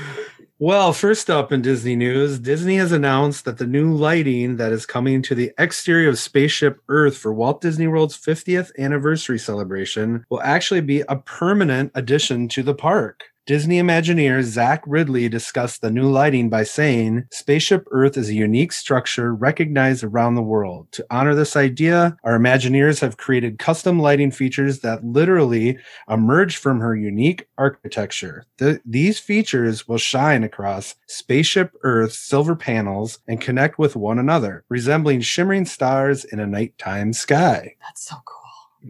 [0.59, 4.87] Well, first up in Disney news, Disney has announced that the new lighting that is
[4.87, 10.41] coming to the exterior of Spaceship Earth for Walt Disney World's 50th anniversary celebration will
[10.41, 13.25] actually be a permanent addition to the park.
[13.47, 18.73] Disney Imagineer Zach Riddley discussed the new lighting by saying, Spaceship Earth is a unique
[18.73, 20.91] structure recognized around the world.
[20.91, 25.77] To honor this idea, our Imagineers have created custom lighting features that literally
[26.09, 28.43] emerge from her unique architecture.
[28.57, 34.65] The- these features will shine across Spaceship Earth's silver panels and connect with one another,
[34.67, 37.75] resembling shimmering stars in a nighttime sky.
[37.81, 38.36] That's so cool.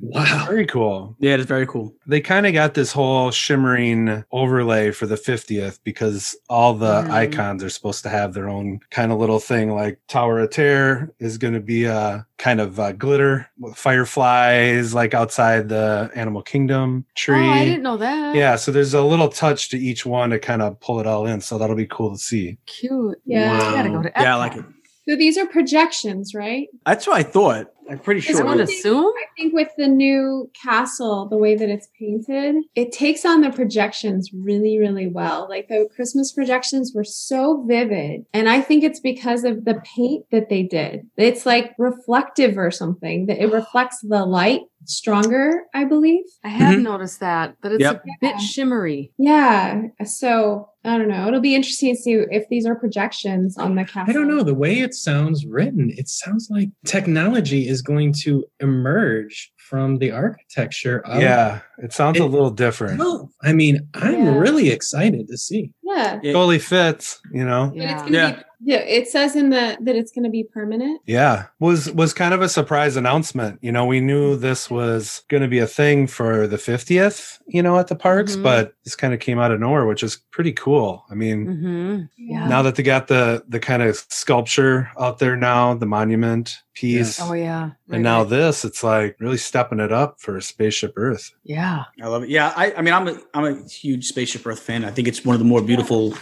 [0.01, 0.45] Wow.
[0.47, 1.93] Very cool Yeah, it's very cool.
[2.05, 7.09] they kind of got this whole shimmering overlay for the 50th because all the Mhm.
[7.11, 11.13] icons are supposed to have their own kind of little thing like tower of terror
[11.19, 16.41] is going to be a kind of uh, glitter with fireflies like outside the animal
[16.41, 18.35] kingdom tree Oh, I didn't know that.
[18.35, 21.25] yeah so there's a little touch to each one to kind of pull it all
[21.25, 23.19] in so that'll be cool to see Cute.
[23.25, 23.53] Yeah.
[23.53, 24.65] I gotta go to Yeah, I like it.
[25.09, 26.67] So these are projections, right?
[26.85, 27.67] That's what I thought.
[27.89, 28.43] I'm pretty Is I sure.
[28.43, 28.79] would one it is.
[28.79, 29.05] assume.
[29.05, 33.49] I think with the new castle, the way that it's painted, it takes on the
[33.51, 35.47] projections really, really well.
[35.49, 38.25] Like the Christmas projections were so vivid.
[38.33, 41.07] And I think it's because of the paint that they did.
[41.17, 46.23] It's like reflective or something, that it reflects the light stronger, I believe.
[46.45, 46.83] I have Mhm.
[46.83, 48.03] noticed that that it's Yep.
[48.05, 49.11] a bit shimmery.
[49.17, 49.81] Yeah.
[50.05, 51.27] So I don't know.
[51.27, 54.05] It'll be interesting to see if these are projections on the castle.
[54.09, 54.41] I don't know.
[54.43, 60.11] The way it sounds written, it sounds like technology is going to emerge from the
[60.11, 61.21] architecture of.
[61.21, 62.99] yeah, it sounds a little different.
[62.99, 64.37] Well, I mean, I'm Yeah.
[64.37, 65.71] really excited to see.
[65.83, 66.19] Yeah.
[66.23, 66.31] Yeah.
[66.33, 67.71] Totally fits, you know.
[67.75, 67.97] But it's Yeah.
[67.99, 68.31] gonna Yeah.
[68.37, 71.01] be yeah, it says in the that it's gonna be permanent.
[71.05, 73.59] Yeah, was was kind of a surprise announcement.
[73.61, 77.61] You know, we knew this was going to be a thing for the 50th, you
[77.61, 78.43] know, at the parks, Mhm.
[78.43, 81.03] but this kind of came out of nowhere, which is pretty cool.
[81.09, 82.03] I mean, Mm-hmm.
[82.17, 82.47] Yeah.
[82.47, 87.19] now that they got the the kind of sculpture out there now, the monument piece,
[87.21, 87.71] Oh yeah.
[87.89, 91.31] and now this, it's like really stepping it up for Spaceship Earth.
[91.43, 91.83] Yeah.
[92.01, 92.29] I love it.
[92.29, 94.83] Yeah, I, I mean, I'm a I'm a huge Spaceship Earth fan.
[94.85, 96.13] I think it's one of the more beautiful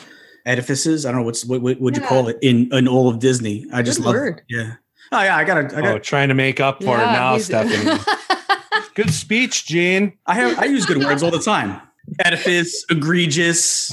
[0.45, 1.05] edifices.
[1.05, 3.65] I don't know what's what what would you call it in in all of Disney.
[3.73, 4.37] I just Good love word.
[4.49, 4.55] it.
[4.55, 4.73] Yeah.
[5.11, 5.75] Oh yeah, I gotta.
[5.77, 7.99] I Oh, trying to make up for it now, he's- Stephanie.
[8.95, 10.13] Good speech, Gene.
[10.25, 10.57] I have.
[10.59, 11.81] I use good words all the time.
[12.19, 13.91] Edifice, egregious.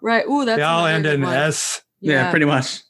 [0.00, 0.24] right.
[0.26, 1.34] Ooh, that's they all end in one.
[1.34, 1.82] S.
[2.00, 2.80] Yeah, pretty much.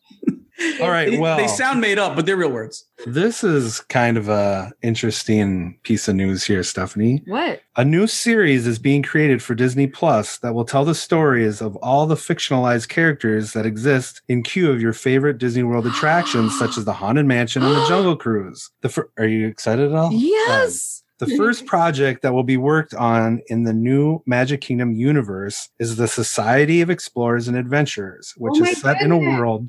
[0.80, 2.84] All right, They- well, they sound made up, but they're real words.
[3.06, 7.22] this is kind of a interesting piece of news here, Stephanie.
[7.26, 7.60] What?
[7.76, 11.76] A new series is being created for Disney Plus that will tell the stories of
[11.76, 16.76] all the fictionalized characters that exist in queue of your favorite Disney World attractions, such
[16.76, 18.70] as the Haunted Mansion and the Jungle Cruise.
[18.82, 20.12] The fir- are you excited at all?
[20.12, 21.02] Yes.
[21.20, 25.68] Uh, the first project that will be worked on in the new Magic Kingdom universe
[25.80, 29.68] is the Society of Explorers and Adventurers, which Oh is set in a world.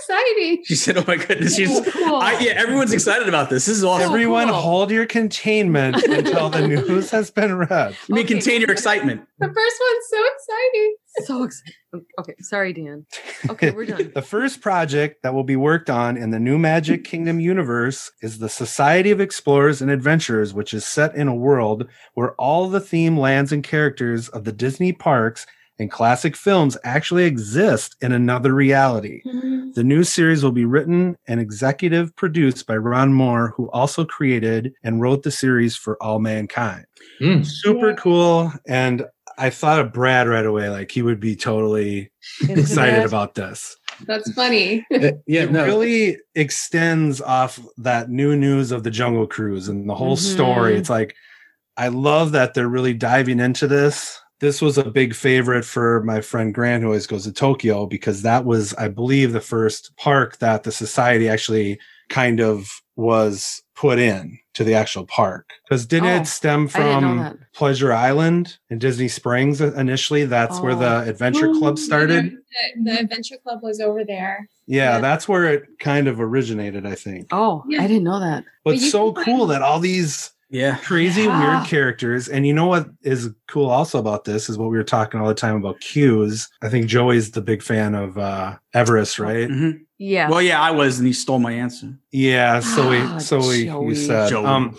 [0.00, 0.64] So exciting.
[0.64, 2.16] She said, "Oh my goodness, she's." So cool.
[2.16, 3.66] I, yeah, everyone's excited about this.
[3.66, 4.08] This is awesome.
[4.08, 4.56] Everyone, cool.
[4.56, 7.96] hold your containment until the news has been read.
[8.08, 8.34] you mean Okay.
[8.34, 9.22] contain your excitement?
[9.38, 10.94] The first one's so exciting.
[11.26, 11.74] so exciting.
[12.20, 12.34] Okay.
[12.40, 13.06] Sorry, Dan.
[13.50, 14.10] Okay, we're done.
[14.14, 18.38] The first project that will be worked on in the new Magic Kingdom universe is
[18.38, 22.80] the Society of Explorers and Adventurers, which is set in a world where all the
[22.80, 25.46] theme lands and characters of the Disney parks
[25.78, 29.22] and classic films actually exist in another reality.
[29.74, 34.72] The new series will be written and executive produced by Ron Moore, who also created
[34.82, 36.84] and wrote the series for All Mankind.
[37.20, 37.42] Hmm.
[37.42, 37.96] Super Yeah.
[37.96, 38.52] cool.
[38.66, 39.04] And
[39.38, 40.68] I thought of Brad right away.
[40.68, 42.10] Like he would be totally
[42.40, 43.06] Into excited that.
[43.06, 43.76] about this.
[44.06, 44.84] That's funny.
[44.92, 45.64] Uh, yeah, it no.
[45.64, 50.74] really extends off that new news of the Jungle Cruise and the whole story.
[50.74, 50.78] Mhm.
[50.78, 51.14] It's like,
[51.76, 54.20] I love that they're really diving into this.
[54.40, 58.22] This was a big favorite for my friend Grant, who always goes to Tokyo, because
[58.22, 63.98] that was, I believe, the first park that the society actually kind of was put
[63.98, 65.50] in to the actual park.
[65.68, 67.38] Because didn't Oh, it stem I didn't know from.
[67.54, 70.24] Pleasure Island in Disney Springs uh, initially?
[70.24, 70.78] That's where Oh.
[70.78, 72.32] the Adventure Club oh, started.
[72.32, 74.48] The, the adventure club was over there.
[74.66, 75.00] Yeah, Yeah.
[75.00, 77.26] that's where it kind of originated, I think.
[77.30, 77.82] Oh, Yeah.
[77.82, 78.44] I didn't know that.
[78.64, 80.76] But But you so cool find- that all these Yeah.
[80.76, 81.56] crazy Yeah.
[81.56, 84.84] weird characters and you know what is cool also about this is what we were
[84.84, 86.48] talking all the time about cues.
[86.62, 89.48] I think Joey's the big fan of uh Everest, right?
[89.48, 89.80] Mhm.
[89.98, 90.30] Yeah.
[90.30, 91.92] Well, yeah, I was, and he stole my answer.
[92.12, 93.88] Yeah, so Ah, we so we Joey.
[93.88, 94.46] you said Joey.
[94.46, 94.76] um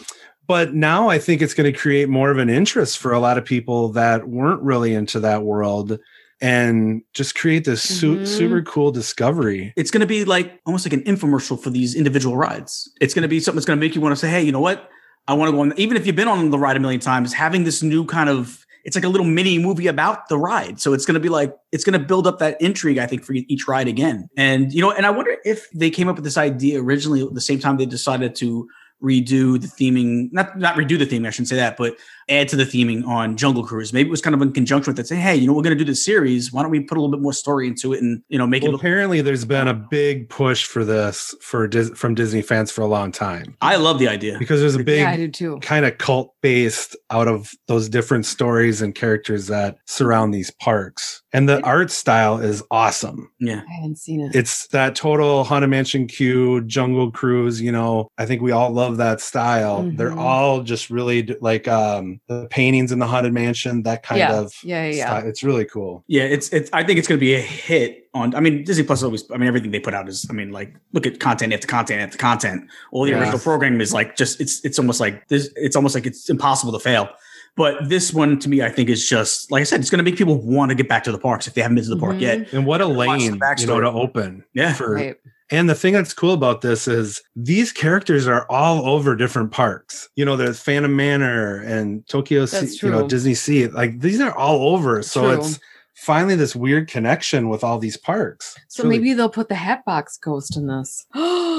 [0.47, 3.37] but now I think it's going to create more of an interest for a lot
[3.37, 5.99] of people that weren't really into that world
[6.41, 8.27] and just create this su- Mhm.
[8.27, 9.73] super cool discovery.
[9.75, 12.89] It's going to be like almost like an infomercial for these individual rides.
[12.99, 14.51] It's going to be something that's going to make you want to say, "Hey, you
[14.51, 14.89] know what?
[15.29, 17.31] I want to go on." Even if you've been on the ride a million times,
[17.31, 20.79] having this new kind of it's like a little mini movie about the ride.
[20.79, 23.23] So it's going to be like it's going to build up that intrigue, I think,
[23.23, 24.29] for each ride again.
[24.37, 27.33] And you know, and I wonder if they came up with this idea originally at
[27.33, 28.67] the same time they decided to
[29.01, 31.95] redo the theming, not not redo the theming, I shouldn't say that, but
[32.29, 33.91] add to the theming on Jungle Cruise.
[33.91, 35.07] Maybe it was kind of in conjunction with that.
[35.07, 36.51] Say, hey, you know, we're going to do this series.
[36.53, 38.61] Why don't we put a little bit more story into it and you know make
[38.63, 38.71] Well, it?
[38.73, 42.81] Look- apparently there's been a big push for this for Dis- from Disney fans for
[42.81, 44.37] a long time I love the idea.
[44.39, 45.57] because there's a big yeah, I did too.
[45.61, 51.21] kind of cult based out of those different stories and characters that surround these parks.
[51.33, 53.29] And the art style is awesome.
[53.39, 53.61] Yeah.
[53.69, 54.35] I haven't seen it.
[54.35, 58.97] It's that total Haunted Mansion queue, Jungle Cruise, you know, I think we all love
[58.97, 59.83] that style.
[59.93, 60.17] They're Mhm.
[60.17, 64.39] all just really like um the paintings in the Haunted Mansion, that kind Yeah.
[64.39, 65.19] of Yeah, yeah, yeah.
[65.27, 66.03] It's really cool.
[66.07, 66.69] Yeah, it's it's.
[66.73, 68.35] I think it's going to be a hit on.
[68.35, 69.23] I mean, Disney Plus always.
[69.31, 70.25] I mean, everything they put out is.
[70.29, 72.69] I mean, like look at content after content after content.
[72.91, 73.19] All the Yeah.
[73.19, 74.39] original programming is like just.
[74.41, 75.49] It's it's almost like this.
[75.55, 77.09] It's almost like it's impossible to fail.
[77.55, 79.79] But this one to me, I think is just like I said.
[79.81, 81.75] It's going to make people want to get back to the parks if they haven't
[81.75, 82.21] been to the park Mhm.
[82.21, 82.53] yet.
[82.53, 83.19] And what a lane,
[83.57, 84.73] you know, to open Yeah.
[84.73, 85.15] for Right.
[85.51, 90.07] And the thing that's cool about this is these characters are all over different parks.
[90.15, 93.07] You know, there's Phantom Manor and Tokyo, sea, That's you know.
[93.07, 93.67] Disney Sea.
[93.67, 95.01] Like these are all over.
[95.01, 95.31] So True.
[95.39, 95.59] it's
[95.95, 98.55] finally this weird connection with all these parks.
[98.65, 101.05] It's So really- maybe they'll put the Hatbox Ghost in this.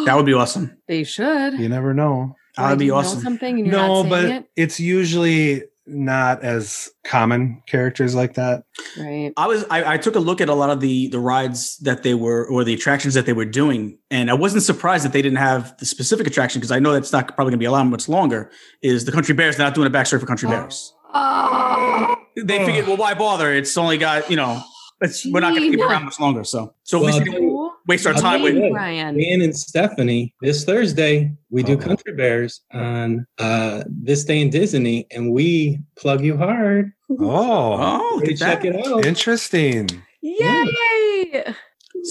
[0.07, 0.79] That would be awesome.
[0.89, 1.59] they should.
[1.59, 2.35] you never know.
[2.57, 3.21] That'd do be you know awesome.
[3.21, 8.65] something and you're No, not but saying it's usually not as common characters like that.
[8.99, 9.33] Right.
[9.37, 12.03] I was I, I took a look at a lot of the the rides that
[12.03, 15.23] they were or the attractions that they were doing, and I wasn't surprised that they
[15.23, 17.85] didn't have the specific attraction because I know that's not probably going to be allowed
[17.85, 18.51] much longer.
[18.83, 20.53] Is the Country Bears They're not doing a backstory for Country oh.
[20.53, 20.95] Bears?
[21.13, 23.53] Oh, They figured, well, why bother?
[23.53, 24.63] It's only got you know,
[25.01, 26.45] it's we're not going to keep around much longer.
[26.45, 28.57] So so at Well, least we tell don't waste our time with.
[28.59, 29.17] what, Brian.
[29.19, 31.77] Dan and Stephanie this Thursday we do Oh.
[31.79, 36.93] Country Bears on uh, this day in Disney, and we plug you hard.
[37.11, 38.65] Oh, Oh, look check that.
[38.67, 39.05] it out.
[39.07, 39.89] interesting.
[40.23, 41.45] Yay!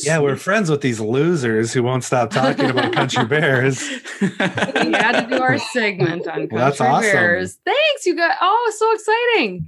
[0.04, 3.82] Yeah, we're friends with these losers who won't stop talking about country bears.
[4.22, 7.12] we had to do our segment on Country Well, that's awesome.
[7.12, 7.58] Bears.
[7.66, 8.36] Thanks, you guys.
[8.42, 9.68] Oh, it's so exciting.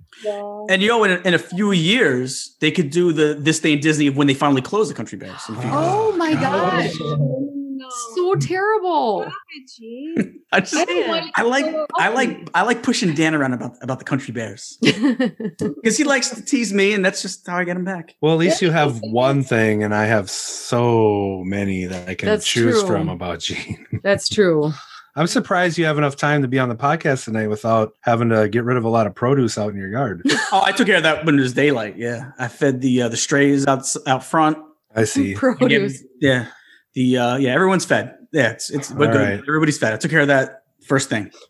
[0.69, 3.73] And you know, in a, in a few years, they could do the this day
[3.73, 5.41] in Disney when they finally close the Country Bears.
[5.49, 5.79] in a few years.
[5.81, 6.97] Oh my gosh.
[6.97, 7.47] gosh.
[8.09, 8.15] No.
[8.15, 9.31] So terrible.
[9.77, 10.15] Gee.
[10.51, 13.77] I just I want I like to I like I like pushing Dan around about
[13.81, 17.63] about the Country Bears because he likes to tease me, and that's just how I
[17.63, 18.15] get him back.
[18.21, 22.27] Well, at least you have one thing, and I have so many that I can
[22.27, 22.87] That's choose true.
[22.87, 23.85] from about Gene.
[24.03, 24.71] That's true.
[25.15, 28.47] I'm surprised you have enough time to be on the podcast tonight without having to
[28.47, 30.21] get rid of a lot of produce out in your yard.
[30.53, 31.97] Oh, I took care of that when it was daylight.
[31.97, 34.57] Yeah, I fed the uh, the strays out out front.
[34.95, 35.21] I see.
[35.21, 36.03] I gave- Produce.
[36.21, 36.47] yeah,
[36.93, 38.15] the uh, yeah everyone's fed.
[38.31, 39.21] Yeah, it's it's we're good.
[39.21, 39.39] right.
[39.39, 39.93] Everybody's fed.
[39.93, 41.31] I took care of that first thing.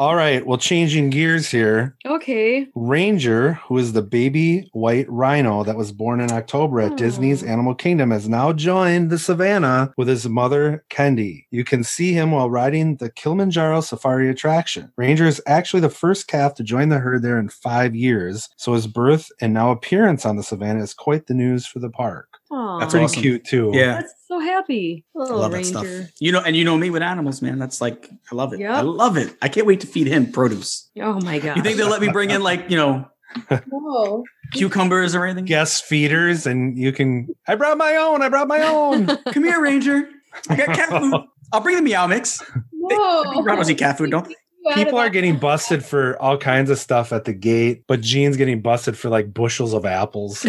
[0.00, 0.46] All right.
[0.46, 1.96] Well, changing gears here.
[2.06, 2.68] Okay.
[2.76, 6.94] Ranger, who is the baby white rhino that was born in October at Aw.
[6.94, 11.46] Disney's Animal Kingdom, has now joined the savannah with his mother, Kendi.
[11.50, 14.92] You can see him while riding the Kilimanjaro Safari attraction.
[14.96, 18.74] Ranger is actually the first calf to join the herd there in five years, so
[18.74, 22.27] his birth and now appearance on the savannah is quite the news for the park.
[22.50, 22.78] Aw.
[22.78, 23.22] That's Pretty awesome.
[23.22, 23.70] cute, too.
[23.74, 25.04] Yeah, That's so happy.
[25.14, 25.72] I Little love ranger.
[25.80, 26.10] that stuff.
[26.18, 27.58] You know, and you know me with animals, man.
[27.58, 28.64] That's like I love it.
[28.64, 29.36] I love it.
[29.42, 30.88] I can't wait to feed him produce.
[31.00, 31.56] Oh my god.
[31.56, 33.06] You think they'll let me bring in like you know
[33.70, 34.24] Whoa.
[34.52, 35.44] cucumbers or anything?
[35.44, 37.28] Guest feeders, and you can.
[37.46, 38.22] I brought my own.
[38.22, 39.06] I brought my own.
[39.32, 40.08] Come here, Ranger.
[40.48, 41.14] I got cat food.
[41.52, 42.42] I'll bring the meow mix.
[42.72, 43.42] Whoa.
[43.42, 44.30] Rhinos eat cat food, don't they?
[44.30, 47.84] You out of People are getting busted for all kinds of stuff at the gate,
[47.86, 50.44] but Gene's getting busted for like bushels of apples.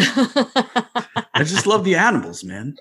[1.40, 2.76] I just love the animals, man.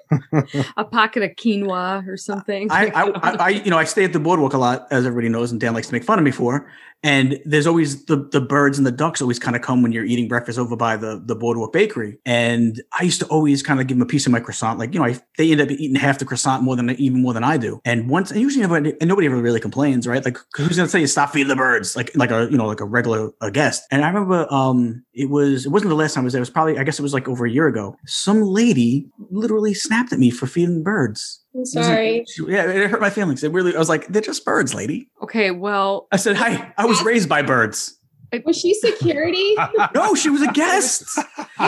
[0.76, 2.70] a pocket of quinoa or something.
[2.70, 5.30] I, I, I, I, you know, I stay at the boardwalk a lot, as everybody
[5.30, 6.70] knows, and Dan likes to make fun of me for.
[7.04, 10.04] And there's always the the birds and the ducks always kind of come when you're
[10.04, 12.18] eating breakfast over by the the boardwalk bakery.
[12.26, 14.80] And I used to always kind of give them a piece of my croissant.
[14.80, 17.34] Like you know, I, they end up eating half the croissant more than even more
[17.34, 17.80] than I do.
[17.86, 20.24] And once, and usually, nobody, and nobody ever really complains, right?
[20.24, 21.96] Like who's gonna say you stop feeding the birds?
[21.96, 23.84] Like like a you know like a regular a guest.
[23.92, 26.40] And I remember, um, it was it wasn't the last time I was there.
[26.40, 27.96] It was probably I guess it was like over a year ago.
[28.06, 31.39] Some lady literally snapped at me for feeding birds.
[31.56, 32.26] I'm It like- sorry.
[32.48, 33.44] yeah, it hurt my feelings.
[33.44, 35.10] It really, I was like, they're just birds, lady.
[35.24, 37.98] okay, well, I said, hi, I was raised by birds.
[38.46, 39.56] Was she security?
[39.96, 41.04] No, she was a guest.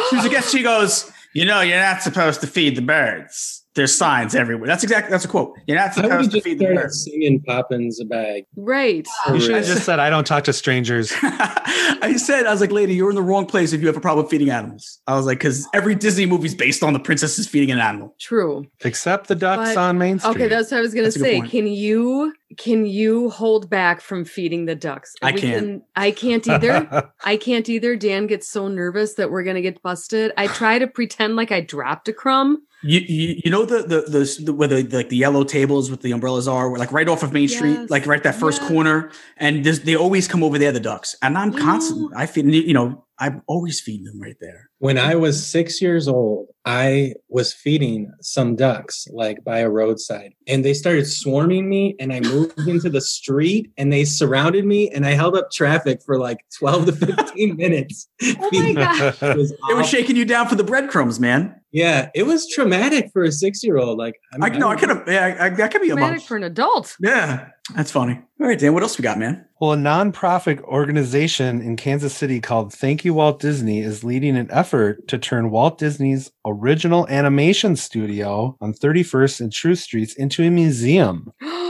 [0.10, 0.52] She was a guest.
[0.52, 3.61] She goes, you know, you're not supposed to feed the birds.
[3.74, 4.68] There's signs everywhere.
[4.68, 5.58] That's exactly, that's a quote.
[5.66, 7.04] You're not supposed to feed the started birds.
[7.06, 8.44] singing Poppins a bag.
[8.58, 9.08] right.
[9.30, 11.14] You should have just said, I don't talk to strangers.
[11.22, 14.02] I said, I was like, lady, you're in the wrong place if you have a
[14.02, 15.00] problem feeding animals.
[15.08, 18.14] I was like, because every Disney movie's based on the princesses feeding an animal.
[18.20, 18.66] True.
[18.84, 20.32] Except the ducks But- on Main Street.
[20.32, 21.40] Okay, that's what I was gonna That's say.
[21.42, 25.14] Can you can you hold back from feeding the ducks?
[25.22, 25.60] I We can't.
[25.66, 27.12] can- I can't either.
[27.24, 27.96] I can't either.
[27.96, 30.32] Dan gets so nervous that we're gonna get busted.
[30.38, 32.64] I try to pretend like I dropped a crumb.
[32.84, 36.02] You, you, you know the the the, the where the like the yellow tables with
[36.02, 38.72] the umbrellas are where, like right off of Main Street, like right that first yes.
[38.72, 41.60] corner, and they always come over there the ducks, and I'm Yeah.
[41.60, 42.12] constant.
[42.16, 44.70] I feed you know I'm always feeding them right there.
[44.80, 50.34] When I was six years old, I was feeding some ducks like by a roadside,
[50.48, 51.96] and they started swarming me.
[52.00, 56.02] And I moved into the street, and they surrounded me, and I held up traffic
[56.04, 58.10] for like twelve to fifteen minutes.
[58.24, 59.16] Oh my feeding god.
[59.22, 59.84] It was They were awful.
[59.84, 61.61] shaking you down for the breadcrumbs, man.
[61.72, 63.98] Yeah, it was traumatic for a six-year-old.
[63.98, 65.04] Like I know I could have.
[65.08, 66.24] Yeah, I, I could be a Traumatic month.
[66.24, 66.98] for an adult.
[67.00, 68.20] Yeah, that's funny.
[68.40, 68.74] All right, Dan.
[68.74, 69.46] What else we got, man?
[69.60, 74.50] Well, a nonprofit organization in Kansas City called Thank You Walt Disney is leading an
[74.52, 80.50] effort to turn Walt Disney's original animation studio on 31st and Troost Streets into a
[80.50, 81.32] museum.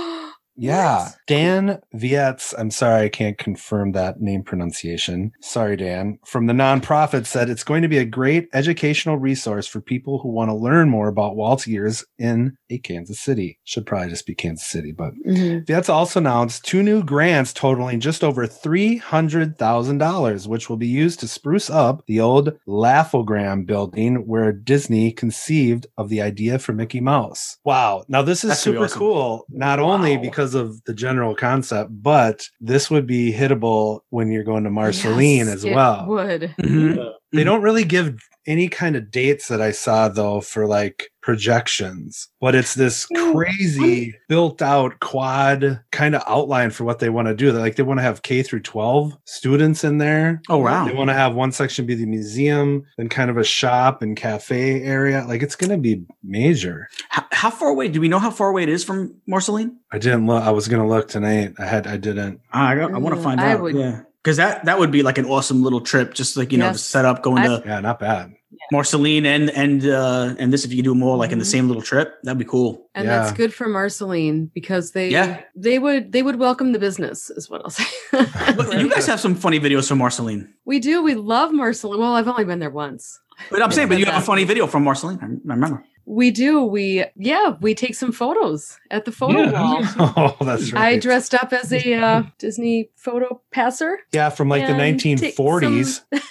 [0.62, 1.06] Yeah.
[1.06, 1.16] What?
[1.28, 5.32] Dan Viets, I'm sorry I can't confirm that name pronunciation.
[5.42, 6.20] Sorry, Dan.
[6.26, 10.30] From the nonprofit said it's going to be a great educational resource for people who
[10.30, 13.58] want to learn more about Walt's years in a Kansas City.
[13.64, 15.66] Should probably just be Kansas City, but Mhm.
[15.66, 21.28] Viets also announced two new grants totaling just over $300,000, which will be used to
[21.28, 27.58] spruce up the old Laugh-O-Gram building where Disney conceived of the idea for Mickey Mouse.
[27.66, 28.04] Wow.
[28.08, 29.00] Now, this is That's super awesome.
[29.00, 30.24] cool, not only Wow.
[30.52, 35.38] Because of the general concept, but this would be hittable when you're going to Marceline
[35.38, 36.06] Yes, as it well.
[36.08, 36.54] Would.
[36.60, 37.14] Mhm.
[37.34, 42.28] They don't really give any kind of dates that I saw though for like projections,
[42.40, 47.36] but it's this crazy built out quad kind of outline for what they want to
[47.36, 47.52] do.
[47.52, 50.42] They're like they want to have K through 12 students in there.
[50.50, 50.86] Oh wow.
[50.86, 54.16] They want to have one section be the museum, then kind of a shop and
[54.16, 55.26] cafe area.
[55.28, 56.88] Like it's going to be major.
[57.10, 57.88] How, how far away?
[57.88, 59.78] Do we know how far away it is from Marceline?
[59.92, 60.44] I didn't look.
[60.44, 61.54] I was going to look tonight.
[61.60, 61.88] I had.
[61.88, 62.40] I didn't.
[62.52, 63.62] I, I want to Mm, find I out.
[63.62, 66.58] would- yeah, because that that would be like an awesome little trip, just like you
[66.58, 66.84] know, to Yes.
[66.84, 68.34] set up going I- to Yeah, not bad.
[68.72, 71.56] Marceline and and uh and this if you could do more like in the Mhm.
[71.56, 72.88] same little trip, that'd be cool.
[72.96, 73.20] And Yeah.
[73.20, 75.42] that's good for Marceline because they Yeah.
[75.56, 77.86] they would they would welcome the business is what I'll say.
[78.56, 80.54] But you guys have some funny videos from Marceline.
[80.66, 81.02] we do.
[81.04, 82.00] We love Marceline.
[82.00, 83.20] Well, I've only been there once.
[83.50, 85.20] But I'm saying, but you have a funny video from Marceline.
[85.22, 85.84] I I remember.
[86.06, 86.64] We do.
[86.64, 89.52] We yeah, we take some photos at the photo Yeah.
[89.98, 90.14] wall.
[90.40, 90.96] oh, that's right.
[90.96, 94.00] I dressed up as a uh, Disney photo passer.
[94.12, 96.02] Yeah, from like the and take 1940s.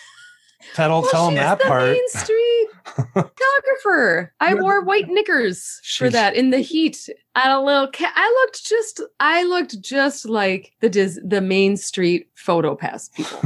[0.74, 1.90] Tell, Well, tell them that the part.
[1.90, 2.68] Main Street
[3.14, 4.32] photographer.
[4.40, 7.08] I wore white knickers for that in the heat.
[7.34, 11.76] At a little, ca- I looked just, I looked just like the Dis- the Main
[11.76, 13.40] Street photo pass people.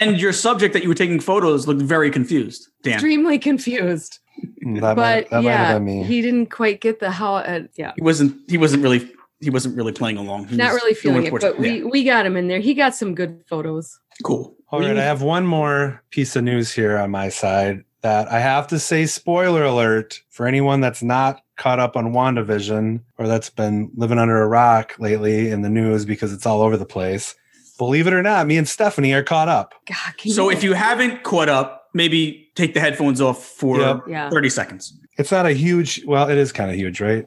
[0.00, 2.94] And your subject that you were taking photos looked very confused, Dan.
[2.94, 4.18] Extremely confused,
[4.80, 6.02] That, but might, that might yeah, have been me.
[6.04, 7.36] he didn't quite get the how.
[7.36, 8.38] Uh, yeah, He wasn't.
[8.50, 9.10] He wasn't really.
[9.40, 10.46] He wasn't really playing along.
[10.46, 11.60] He not really feeling it, but yeah.
[11.60, 12.60] we we got him in there.
[12.60, 13.98] He got some good photos.
[14.22, 14.56] cool.
[14.70, 18.40] All right, I have one more piece of news here on my side that I
[18.40, 23.48] have to say spoiler alert for anyone that's not caught up on WandaVision or that's
[23.48, 27.34] been living under a rock lately in the news because it's all over the place.
[27.78, 29.74] Believe it or not, me and Stephanie are caught up.
[29.86, 34.00] God, can So if you haven't caught up, maybe take the headphones off for Yep.
[34.08, 34.98] yeah, thirty seconds.
[35.18, 37.26] It's not a huge, well, it is kind of huge, right?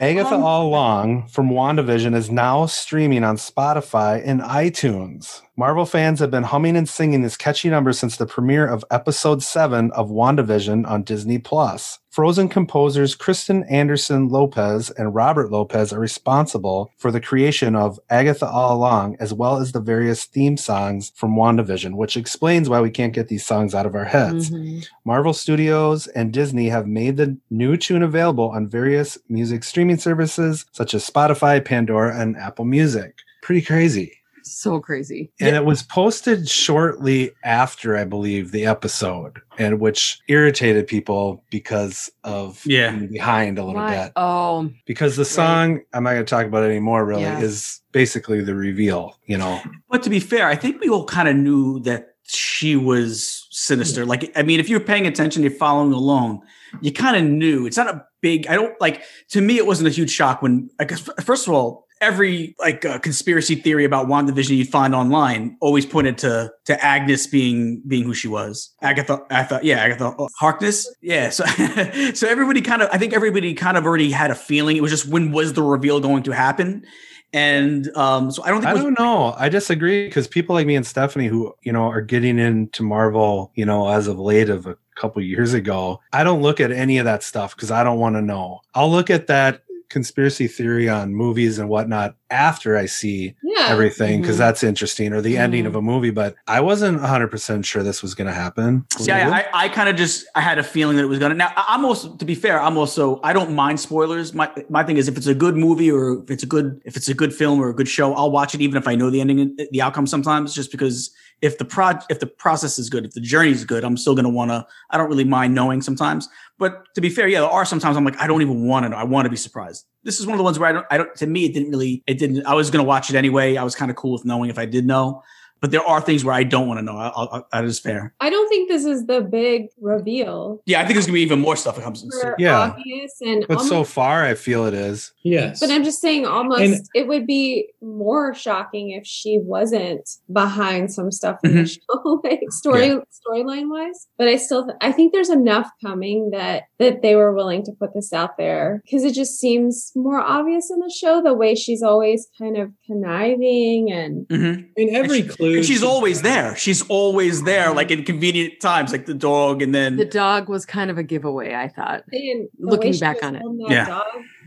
[0.00, 5.42] Agatha Um, All Along from WandaVision is now streaming on Spotify and iTunes.
[5.58, 9.42] Marvel fans have been humming and singing this catchy number since the premiere of episode
[9.42, 11.98] 7 of WandaVision on Disney Plus.
[12.08, 18.48] Frozen composers Kristen Anderson Lopez and Robert Lopez are responsible for the creation of Agatha
[18.48, 22.90] All Along, as well as the various theme songs from WandaVision, which explains why we
[22.90, 24.50] can't get these songs out of our heads.
[24.50, 24.86] Mhm.
[25.04, 30.66] Marvel Studios and Disney have made the new tune available on various music streaming services
[30.72, 33.18] such as Spotify, Pandora, and Apple Music.
[33.42, 34.12] Pretty crazy.
[34.42, 35.30] so crazy.
[35.38, 42.10] And it was posted shortly after, I believe, the episode, and which irritated people because
[42.24, 42.90] of Yeah.
[42.90, 44.12] being behind a little Why- bit.
[44.16, 47.38] Oh, Because the song, I'm not going to talk about it anymore, really, Yeah.
[47.40, 49.60] is basically the reveal, you know.
[49.88, 54.04] But to be fair, I think we all kind of knew that she was sinister.
[54.04, 56.42] Like, I mean, if you're paying attention, you're following along,
[56.80, 57.66] you kind of knew.
[57.66, 58.46] It's not a big.
[58.46, 59.02] I don't like.
[59.30, 60.70] To me, it wasn't a huge shock when.
[60.78, 65.56] I guess first of all, every like uh, conspiracy theory about WandaVision you'd find online
[65.60, 68.74] always pointed to to Agnes being being who she was.
[68.82, 71.30] Agatha, Agatha, yeah, Agatha Harkness, yeah.
[71.30, 71.44] So
[72.14, 72.88] so everybody kind of.
[72.92, 74.76] I think everybody kind of already had a feeling.
[74.76, 76.84] It was just when was the reveal going to happen.
[77.32, 79.34] And um, so I don't think I was don't know.
[79.38, 83.52] I disagree because people like me and Stephanie, who you know are getting into Marvel,
[83.54, 86.98] you know, as of late of a couple years ago, I don't look at any
[86.98, 88.60] of that stuff because I don't want to know.
[88.74, 93.66] I'll look at that conspiracy theory on movies and whatnot after I see Yeah.
[93.68, 94.38] everything because Mhm.
[94.38, 95.68] that's interesting or the ending Mhm.
[95.68, 96.10] of a movie.
[96.10, 98.84] But I wasn't 100 percent sure this was going to happen.
[98.98, 101.34] See, I, I, I kind of just I had a feeling that it was gonna.
[101.34, 104.32] Now I- I'm also, to be fair, I'm also I don't mind spoilers.
[104.32, 106.96] My my thing is if it's a good movie or if it's a good if
[106.96, 109.10] it's a good film or a good show, I'll watch it even if I know
[109.10, 110.06] the ending, the outcome.
[110.06, 111.10] Sometimes just because
[111.42, 114.14] if the pro if the process is good, if the journey is good, I'm still
[114.14, 114.66] gonna want to.
[114.90, 116.28] I don't really mind knowing sometimes.
[116.58, 118.90] But to be fair, yeah, there are sometimes I'm like I don't even want to
[118.90, 118.96] know.
[118.96, 119.86] I want to be surprised.
[120.02, 120.86] This is one of the ones where I don't.
[120.90, 121.14] I don't.
[121.16, 122.02] To me, it didn't really.
[122.06, 122.44] It didn't.
[122.46, 123.56] I was gonna watch it anyway.
[123.56, 125.22] I was kind of cool with knowing if I did know.
[125.60, 126.96] But there are things where I don't want to know.
[126.96, 127.08] I,
[127.38, 128.14] I, that is fair.
[128.20, 130.62] I don't think this is the big reveal.
[130.66, 132.02] Yeah, I think there's gonna be even more stuff that comes.
[132.02, 132.58] In Yeah.
[132.58, 135.12] obvious and But so far, I feel it is.
[135.22, 135.60] Yes.
[135.60, 140.92] But I'm just saying, almost And- it would be more shocking if she wasn't behind
[140.92, 142.88] some stuff in the show, like story
[143.28, 144.06] storyline wise.
[144.18, 147.72] But I still, th- I think there's enough coming that that they were willing to
[147.78, 151.54] put this out there because it just seems more obvious in the show the way
[151.54, 154.68] she's always kind of conniving and Mhm.
[154.76, 155.49] in every And she- clue.
[155.56, 156.56] And she's always there.
[156.56, 157.76] She's always there, mm-hmm.
[157.76, 161.02] like in convenient times, like the dog, and then The dog was kind of a
[161.02, 162.04] giveaway, I thought.
[162.12, 163.42] and Looking back on it.
[163.42, 163.86] holding Yeah.
[163.86, 164.04] dog,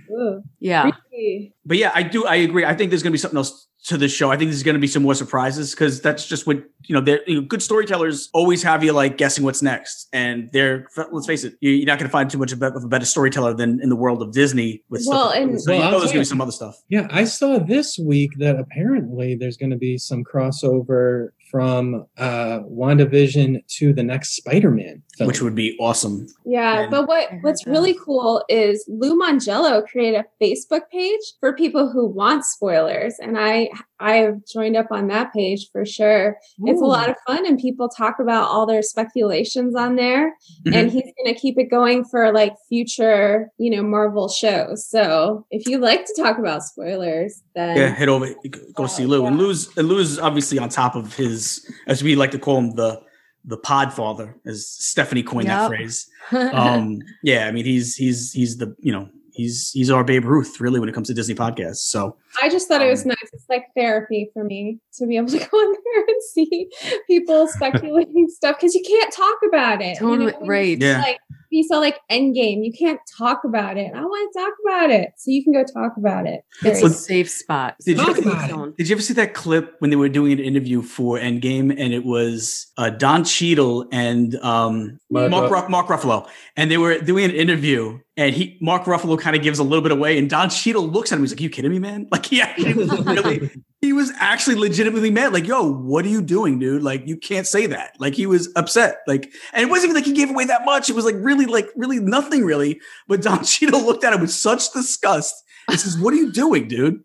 [0.09, 0.91] ugh, Yeah.
[1.09, 1.53] creepy.
[1.65, 2.25] But yeah, I do.
[2.25, 2.65] I agree.
[2.65, 4.31] I think there's going to be something else to the show.
[4.31, 7.01] I think there's going to be some more surprises because that's just what you know.
[7.01, 11.27] They're you know, good storytellers always have you like guessing what's next, and they're let's
[11.27, 13.79] face it, you- you're not going to find too much of a better storyteller than
[13.81, 15.41] in the world of Disney with Well, stuff.
[15.41, 17.97] and- so you know there's going to be some other stuff, Yeah, I saw this
[17.97, 24.35] week that apparently there's going to be some crossover from uh WandaVision to the next
[24.35, 25.27] Spider-Man film.
[25.27, 26.27] which would be awesome.
[26.45, 27.71] Yeah, And- but what what's that.
[27.71, 33.37] really cool is Lou Mongello created a Facebook page for people who want spoilers, and
[33.37, 36.37] I I have joined up on that page for sure.
[36.65, 40.33] It's a lot of fun, and people talk about all their speculations on there.
[40.65, 40.73] Mm-hmm.
[40.73, 44.85] And he's going to keep it going for like future, you know, Marvel shows.
[44.85, 48.27] So if you like to talk about spoilers, then Yeah, head over,
[48.75, 49.41] go see Lou, and Yeah.
[49.43, 52.99] Lou's and Lou's obviously on top of his, as we like to call him, the
[53.45, 56.09] the Podfather, as Stephanie coined that phrase.
[56.31, 60.61] um yeah i mean he's he's he's the you know he's he's our babe ruth
[60.61, 63.29] really when it comes to disney podcasts so I just thought it was Um, nice.
[63.33, 66.69] It's like therapy for me to be able to go in there and see
[67.07, 69.99] people speculating stuff because you can't talk about it.
[69.99, 70.47] you Totally know?
[70.47, 70.77] right.
[70.79, 70.99] Yeah.
[71.01, 71.19] Like
[71.53, 73.91] you saw like Endgame, you can't talk about it.
[73.93, 76.43] I want to talk about it, so you can go talk about it.
[76.63, 77.75] It's Very- a safe spot.
[77.85, 78.53] Did you- Safe Talk about it.
[78.53, 78.73] zone.
[78.77, 81.93] did you ever see that clip when they were doing an interview for endgame and
[81.93, 86.27] it was uh, don Cheadle and um Mark mark, Ruff- Ruff- mark ruffalo
[86.57, 89.81] and they were doing an interview and he mark ruffalo kind of gives a little
[89.81, 92.25] bit away and don Cheadle looks at him he's like you kidding me man like
[92.25, 93.49] he actually was really
[93.81, 97.45] he was actually legitimately mad like yo what are you doing dude like you can't
[97.47, 100.45] say that like he was upset like and it wasn't even like he gave away
[100.45, 104.13] that much it was like really like really nothing really but don Cheadle looked at
[104.13, 105.33] him with such disgust
[105.69, 107.03] He says what are you doing dude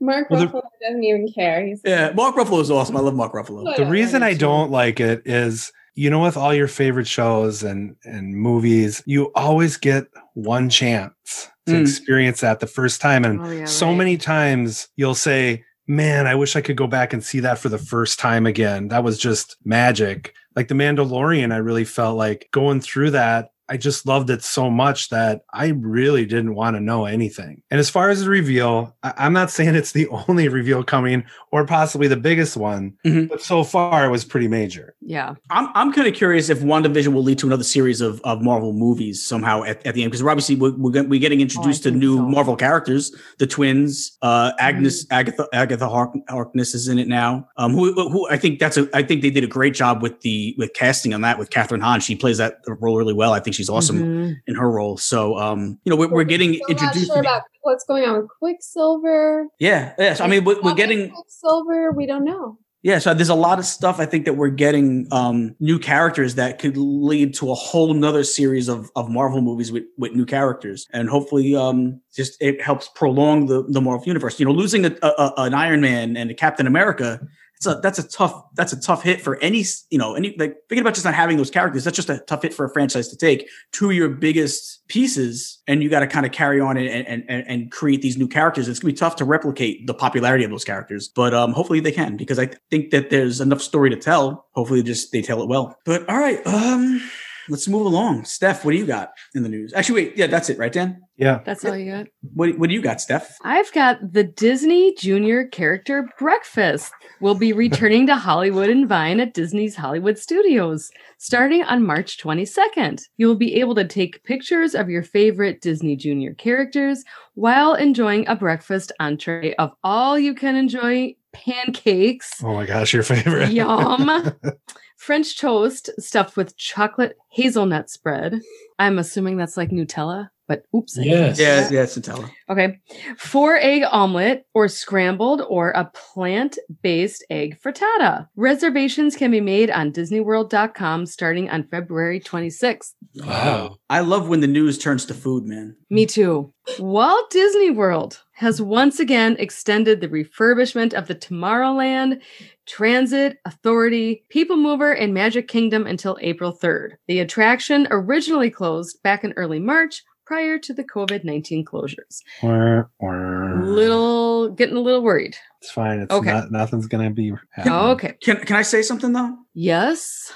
[0.00, 1.64] Mark Well, the- Ruffalo doesn't even care.
[1.66, 4.70] He's yeah mark ruffalo is awesome i love mark ruffalo The Whatever, reason I don't
[4.70, 9.76] like it is, you know, with all your favorite shows and and movies, you always
[9.76, 11.80] get one chance to Mm.
[11.82, 13.96] experience that the first time, and Oh, yeah, so right.
[13.96, 17.68] many times you'll say, "Man, I wish I could go back and see that for
[17.68, 18.88] the first time again.
[18.88, 23.50] That was just magic." Like the Mandalorian, I really felt like going through that.
[23.68, 27.62] I just loved it so much that I really didn't want to know anything.
[27.70, 31.24] And as far as the reveal, I- I'm not saying it's the only reveal coming
[31.50, 33.28] or possibly the biggest one, Mhm.
[33.28, 34.94] but so far it was pretty major.
[35.00, 35.34] Yeah.
[35.50, 38.72] I'm I'm kind of curious if WandaVision will lead to another series of, of Marvel
[38.72, 42.16] movies somehow at, at the end because obviously we're, we're, we're getting introduced to new
[42.16, 42.22] so.
[42.22, 47.48] Marvel characters, the twins, uh, Agnes Agatha Agatha Hark, Harkness is in it now.
[47.56, 50.20] Um, who, who I think that's a I think they did a great job with
[50.20, 52.00] the with casting on that with Kathryn Hahn.
[52.00, 53.32] She plays that role really well.
[53.32, 54.36] I think she's awesome Mhm.
[54.46, 54.96] in her role.
[54.96, 57.06] So um, you know we're, we're getting not introduced.
[57.12, 59.46] sure about what's going on with Quicksilver.
[59.58, 60.20] yeah, yes.
[60.20, 61.92] I mean we're, we're getting Quicksilver.
[61.92, 62.58] We don't know.
[62.82, 66.36] Yeah, so there's a lot of stuff I think that we're getting um, new characters
[66.36, 70.24] that could lead to a whole nother series of, of Marvel movies with, with new
[70.24, 74.38] characters, and hopefully, um, just it helps prolong the, the Marvel universe.
[74.38, 77.20] You know, losing a, a, an Iron Man and a Captain America,
[77.58, 80.56] it's a that's a tough that's a tough hit for any you know any like
[80.68, 81.82] thinking about just not having those characters.
[81.82, 83.48] That's just a tough hit for a franchise to take.
[83.72, 87.24] Two of your biggest pieces, and you got to kind of carry on and, and
[87.28, 88.68] and and create these new characters.
[88.68, 91.92] It's gonna be tough to replicate the popularity of those characters, but um, hopefully they
[91.92, 94.46] can because I think that there's enough story to tell.
[94.52, 95.76] Hopefully, just they tell it well.
[95.84, 97.02] But all right, um,
[97.48, 98.24] let's move along.
[98.24, 99.72] Steph, what do you got in the news?
[99.74, 101.00] Actually, wait, yeah, that's it, right, Dan?
[101.16, 101.40] Yeah.
[101.44, 102.06] That's all you got.
[102.34, 103.36] What what do you got, Steph?
[103.42, 109.34] I've got the Disney Junior Character Breakfast will be returning to Hollywood and Vine at
[109.34, 113.02] Disney's Hollywood Studios starting on March 22nd.
[113.16, 118.26] You will be able to take pictures of your favorite Disney Junior characters while enjoying
[118.28, 122.42] a breakfast entree of all you can enjoy pancakes.
[122.42, 123.50] Oh my gosh, your favorite.
[123.50, 124.32] Yum.
[124.98, 128.42] French toast stuffed with chocolate hazelnut spread.
[128.80, 130.30] I'm assuming that's like Nutella.
[130.48, 130.98] But oops.
[130.98, 131.38] I Yes.
[131.38, 132.28] Yeah, yeah, it's Nutella.
[132.48, 132.80] Okay.
[133.18, 138.26] Four egg omelet or scrambled or a plant based egg frittata.
[138.34, 142.94] Reservations can be made on DisneyWorld.com starting on February 26th.
[143.16, 143.76] Wow.
[143.90, 145.76] I love when the news turns to food, man.
[145.90, 146.52] Me too.
[146.78, 152.20] Walt Disney World has once again extended the refurbishment of the Tomorrowland
[152.66, 156.92] Transit Authority, People Mover, and Magic Kingdom until April 3rd.
[157.08, 162.22] The attraction originally closed back in early March prior to the COVID 19 closures.
[162.42, 163.62] Wah, wah.
[163.62, 165.36] Little, getting a little worried.
[165.62, 166.00] It's fine.
[166.00, 166.30] It's Okay.
[166.30, 167.32] not, nothing's gonna be.
[167.32, 167.74] Oh, happening.
[167.92, 168.12] Okay.
[168.22, 169.34] Can can I say something though?
[169.54, 170.30] Yes.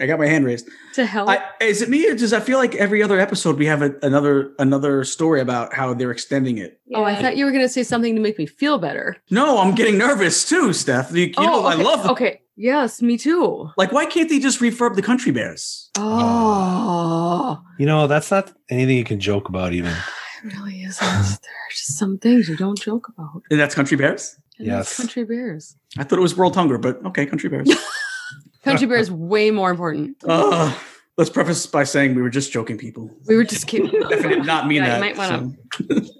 [0.00, 0.68] I got my hand raised.
[0.94, 1.28] To help.
[1.28, 3.94] I, is it me or does I feel like every other episode we have a,
[4.02, 6.80] another another story about how they're extending it?
[6.94, 9.16] Oh, I thought you were going to say something to make me feel better.
[9.30, 11.12] No, I'm getting nervous too, Steph.
[11.12, 11.82] You, you oh, know oh, I okay.
[11.82, 12.40] love Okay.
[12.56, 13.70] Yes, me too.
[13.76, 15.90] Like, why can't they just refurb the Country Bears?
[15.98, 19.72] Oh, You know, that's not anything you can joke about.
[19.72, 19.90] Even
[20.44, 21.00] it really isn't.
[21.00, 23.42] there are just some things you don't joke about.
[23.50, 24.36] And that's Country Bears.
[24.58, 24.96] And that's Yes.
[24.96, 25.76] Country Bears.
[25.98, 27.70] I thought it was World Hunger, but okay, Country Bears.
[28.64, 30.16] Country Bear is way more important.
[30.26, 30.74] uh,
[31.16, 33.10] let's preface by saying we were just joking, people.
[33.28, 33.90] We were just kidding.
[34.08, 35.00] Definitely not mean Yeah, you that.
[35.00, 36.18] might wanna- so- That was fun.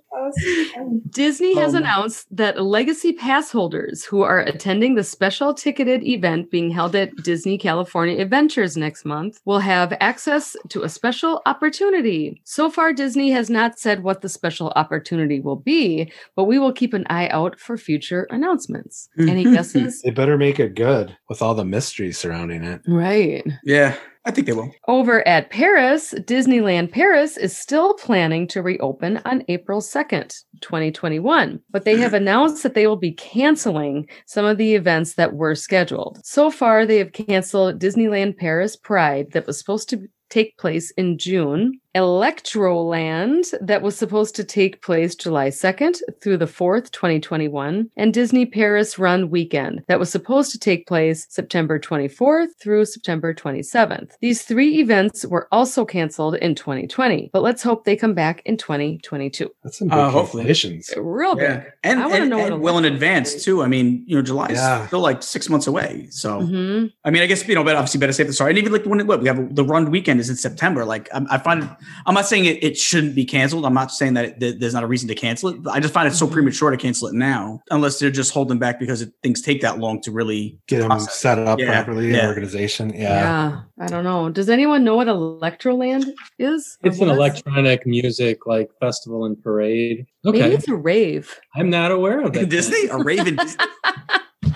[1.10, 6.50] Disney has Um, announced that legacy pass holders who are attending the special ticketed event
[6.50, 12.40] being held at Disney California Adventures next month will have access to a special opportunity.
[12.44, 16.72] So far, Disney has not said what the special opportunity will be, but we will
[16.72, 19.08] keep an eye out for future announcements.
[19.18, 20.02] Any guesses?
[20.02, 22.80] they better make it good with all the mystery surrounding it.
[22.86, 23.44] right.
[23.64, 23.96] yeah,
[24.26, 24.74] I think they will.
[24.88, 31.84] Over at Paris, Disneyland Paris is still planning to reopen on April 2nd, 2021, but
[31.84, 36.24] they have announced that they will be canceling some of the events that were scheduled.
[36.24, 41.18] So far, they have canceled Disneyland Paris Pride that was supposed to take place in
[41.18, 48.12] June, Electroland that was supposed to take place July 2nd through the 4th, 2021, and
[48.14, 54.12] Disney Paris Run Weekend that was supposed to take place September 24th through September 27th.
[54.20, 58.56] These three events were also canceled in 2020, but let's hope they come back in
[58.56, 59.50] 2022.
[59.62, 60.44] That's some big Uh, hopefully.
[60.44, 60.92] cancellations.
[60.96, 61.44] Real big.
[61.44, 63.62] Yeah, and, I wanna and, know and well in advance too.
[63.62, 64.86] I mean, you know, July is Yeah.
[64.88, 66.08] still like six months away.
[66.10, 68.50] So hmm I mean, I guess you know, but obviously better safe than sorry.
[68.50, 70.84] And even like when it, what we have the run weekend is in September.
[70.84, 71.68] Like I'm, I find, it,
[72.06, 73.64] I'm not saying it, it shouldn't be canceled.
[73.64, 75.56] I'm not saying that, it, that there's not a reason to cancel it.
[75.70, 76.32] I just find it so Mhm.
[76.32, 79.78] premature to cancel it now, unless they're just holding back because it, things take that
[79.78, 80.58] long to really.
[80.68, 81.14] Get them Process.
[81.16, 82.26] set up Yeah, properly, yeah.
[82.28, 82.90] organization.
[82.94, 83.00] Yeah.
[83.00, 83.60] Yeah.
[83.80, 84.28] I don't know.
[84.30, 86.06] Does anyone know what Electroland
[86.38, 86.78] is?
[86.82, 90.06] It's an electronic music like festival and parade.
[90.24, 90.54] Maybe Okay.
[90.54, 91.38] it's a rave.
[91.54, 92.48] I'm not aware of it.
[92.48, 93.38] Disney, a Raven,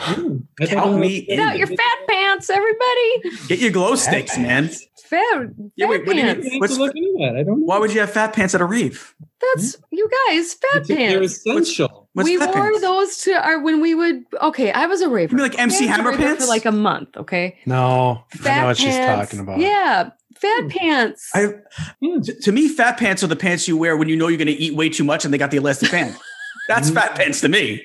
[0.01, 0.37] Hmm.
[0.61, 0.99] I don't Count know.
[0.99, 3.39] me Get out your fat pants, everybody.
[3.49, 4.71] get your glow sticks, man.
[5.09, 6.43] Fat, Yeah, wait, what do you mean?
[6.43, 6.57] pants.
[6.59, 7.37] What's- to look into that.
[7.37, 7.65] I don't know.
[7.67, 9.15] Why would you have fat pants at a reef?
[9.55, 12.09] That's you guys, fat It's- They're essential.
[12.13, 12.81] What's we fat wore pants?
[12.83, 14.25] those to our when we would.
[14.43, 15.31] Okay, I was a raver.
[15.31, 16.45] You mean like MC I Hammer pants?
[16.45, 17.17] for like a month.
[17.17, 18.81] Okay, No, fat I know what pants.
[18.81, 19.61] she's talking about.
[19.61, 20.69] Yeah, fat Hmm.
[20.69, 21.31] pants.
[21.35, 21.47] I,
[22.03, 24.49] to, to me, fat pants are the pants you wear when you know you're going
[24.49, 26.17] to eat way too much and they got the elastic band.
[26.69, 27.83] That's fat pants to me.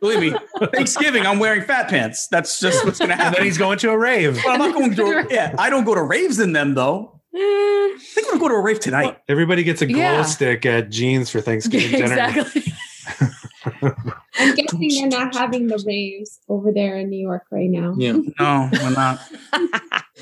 [0.00, 0.38] Believe me,
[0.72, 2.26] Thanksgiving, I'm wearing fat pants.
[2.28, 3.34] That's just what's going to And happen.
[3.38, 4.40] then he's going to a rave.
[4.44, 5.26] But I'm not going to.
[5.30, 7.20] Yeah, I don't go to raves in them though.
[7.34, 9.18] Eh, I think I'm going to go to a rave tonight.
[9.28, 10.22] Everybody gets a glow Yeah.
[10.22, 12.04] stick at Gene's for Thanksgiving dinner.
[12.28, 12.62] exactly.
[14.38, 17.94] I'm guessing they're not having the raves over there in New York right now.
[17.98, 18.18] Yeah.
[18.38, 19.20] No, we're not.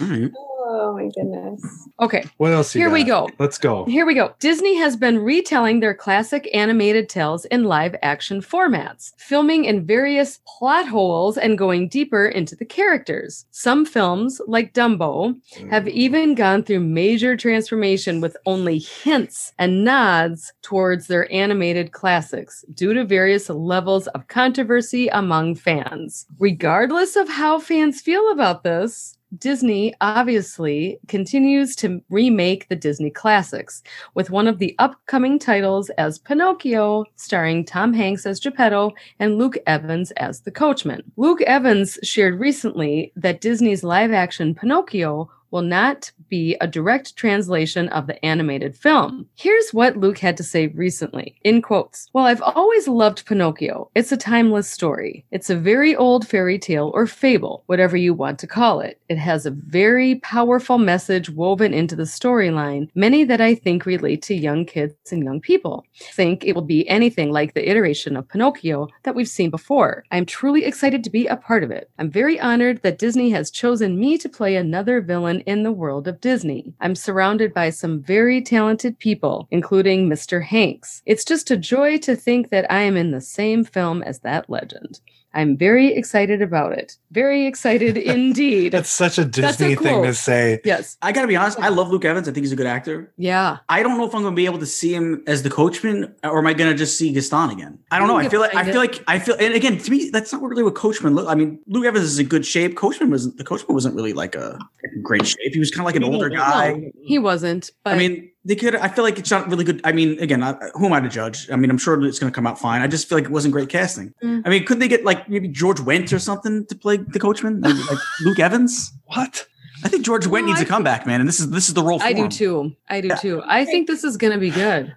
[0.00, 0.32] All right.
[0.64, 1.88] Oh my goodness.
[2.00, 2.74] Okay, What else?
[2.74, 3.28] you here we go.
[3.38, 3.84] Let's go.
[3.84, 4.34] Here we go.
[4.38, 10.40] Disney has been retelling their classic animated tales in live action formats, filming in various
[10.46, 13.44] plot holes and going deeper into the characters.
[13.50, 15.34] Some films, like Dumbo,
[15.70, 15.90] have mm.
[15.90, 22.94] even gone through major transformation with only hints and nods towards their animated classics due
[22.94, 26.24] to various levels of controversy among fans.
[26.38, 33.82] Regardless of how fans feel about this, Disney obviously continues to remake the Disney classics,
[34.14, 39.56] with one of the upcoming titles as Pinocchio, starring Tom Hanks as Geppetto and Luke
[39.66, 41.02] Evans as the coachman.
[41.16, 47.88] Luke Evans shared recently that Disney's live action Pinocchio will not be a direct translation
[47.90, 49.28] of the animated film.
[49.36, 53.90] Here's what Luke had to say recently in quotes Well, I've always loved Pinocchio.
[53.94, 55.26] It's a timeless story.
[55.30, 58.98] It's a very old fairy tale or fable, whatever you want to call it.
[59.08, 64.22] It has a very powerful message woven into the storyline, many that I think relate
[64.22, 65.84] to young kids and young people.
[65.96, 70.04] Think it will be anything like the iteration of Pinocchio that we've seen before.
[70.10, 71.90] I'm truly excited to be a part of it.
[71.98, 76.08] I'm very honored that Disney has chosen me to play another villain in the world
[76.08, 76.74] of Disney.
[76.80, 80.42] I'm surrounded by some very talented people, including Mr.
[80.42, 81.02] Hanks.
[81.06, 84.50] It's just a joy to think that I am in the same film as that
[84.50, 85.00] legend.
[85.34, 86.96] I'm very excited about it.
[87.10, 88.72] Very excited indeed.
[88.72, 90.60] That's such a That's a Disney thing to say.
[90.64, 90.96] yes.
[91.02, 91.58] I gotta be honest.
[91.58, 92.28] I love Luke Evans.
[92.28, 93.12] I think he's a good actor.
[93.16, 93.58] Yeah.
[93.68, 96.14] I don't know if I'm going to be able to see him as the coachman,
[96.24, 97.78] or am I going to just see Gaston again?
[97.90, 98.16] I don't know.
[98.16, 100.62] I feel like I feel like I feel, and again, to me, that's not really
[100.62, 101.28] what Coachman look.
[101.28, 102.76] I mean, Luke Evans is in good shape.
[102.76, 103.36] Coachman wasn't.
[103.38, 104.58] The Coachman wasn't really like a
[105.02, 105.52] great shape.
[105.52, 106.92] He was kind of like an older guy.
[107.02, 108.74] He wasn't, but I mean, they could.
[108.76, 109.80] I feel like it's not really good.
[109.84, 111.48] I mean, again, I, who am I to judge?
[111.50, 112.82] I mean, I'm sure it's going to come out fine.
[112.82, 114.12] I just feel like it wasn't great casting.
[114.22, 114.42] Mm.
[114.44, 117.60] I mean, couldn't they get like maybe George Wendt or something to play the Coachman,
[117.60, 118.92] like, like Luke Evans?
[119.06, 119.46] What?
[119.84, 121.74] I think George Wendt No, needs I a comeback, man, and this is this is
[121.74, 121.98] the role.
[121.98, 122.30] For I do him.
[122.30, 122.72] too.
[122.88, 123.16] I do Yeah.
[123.16, 123.42] too.
[123.46, 124.94] I think this is going to be good.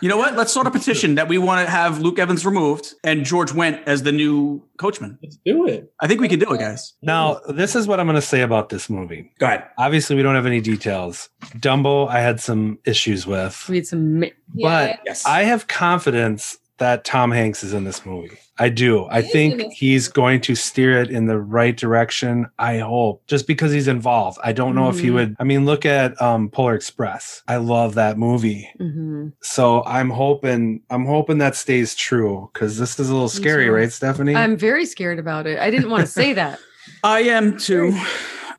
[0.00, 0.36] You know what?
[0.36, 3.82] Let's start a petition that we want to have Luke Evans removed and George Wendt
[3.86, 5.18] as the new coachman.
[5.22, 5.92] Let's do it.
[6.00, 6.94] I think we can do it, guys.
[7.02, 9.32] Now, this is what I'm going to say about this movie.
[9.38, 9.64] Go ahead.
[9.78, 11.28] Obviously, we don't have any details.
[11.58, 14.18] Dumbo, I had some issues with, We had some.
[14.20, 14.32] mi-
[14.62, 15.24] but Yes.
[15.26, 18.36] I have confidence that Tom Hanks is in this movie.
[18.58, 19.06] I do.
[19.06, 22.46] I He is in think he's going to steer it in the right direction.
[22.58, 24.38] I hope, just because he's involved.
[24.44, 25.14] I don't know if he Mhm.
[25.14, 25.36] would.
[25.40, 27.42] I mean, look at um, Polar Express.
[27.48, 28.68] I love that movie.
[28.80, 29.32] Mhm.
[29.40, 30.80] So I'm hoping.
[30.90, 34.34] I'm hoping that stays true because this is a little scary, right, Stephanie?
[34.36, 35.58] I'm very scared about it.
[35.58, 36.58] I didn't want to say that.
[37.02, 37.92] I am too.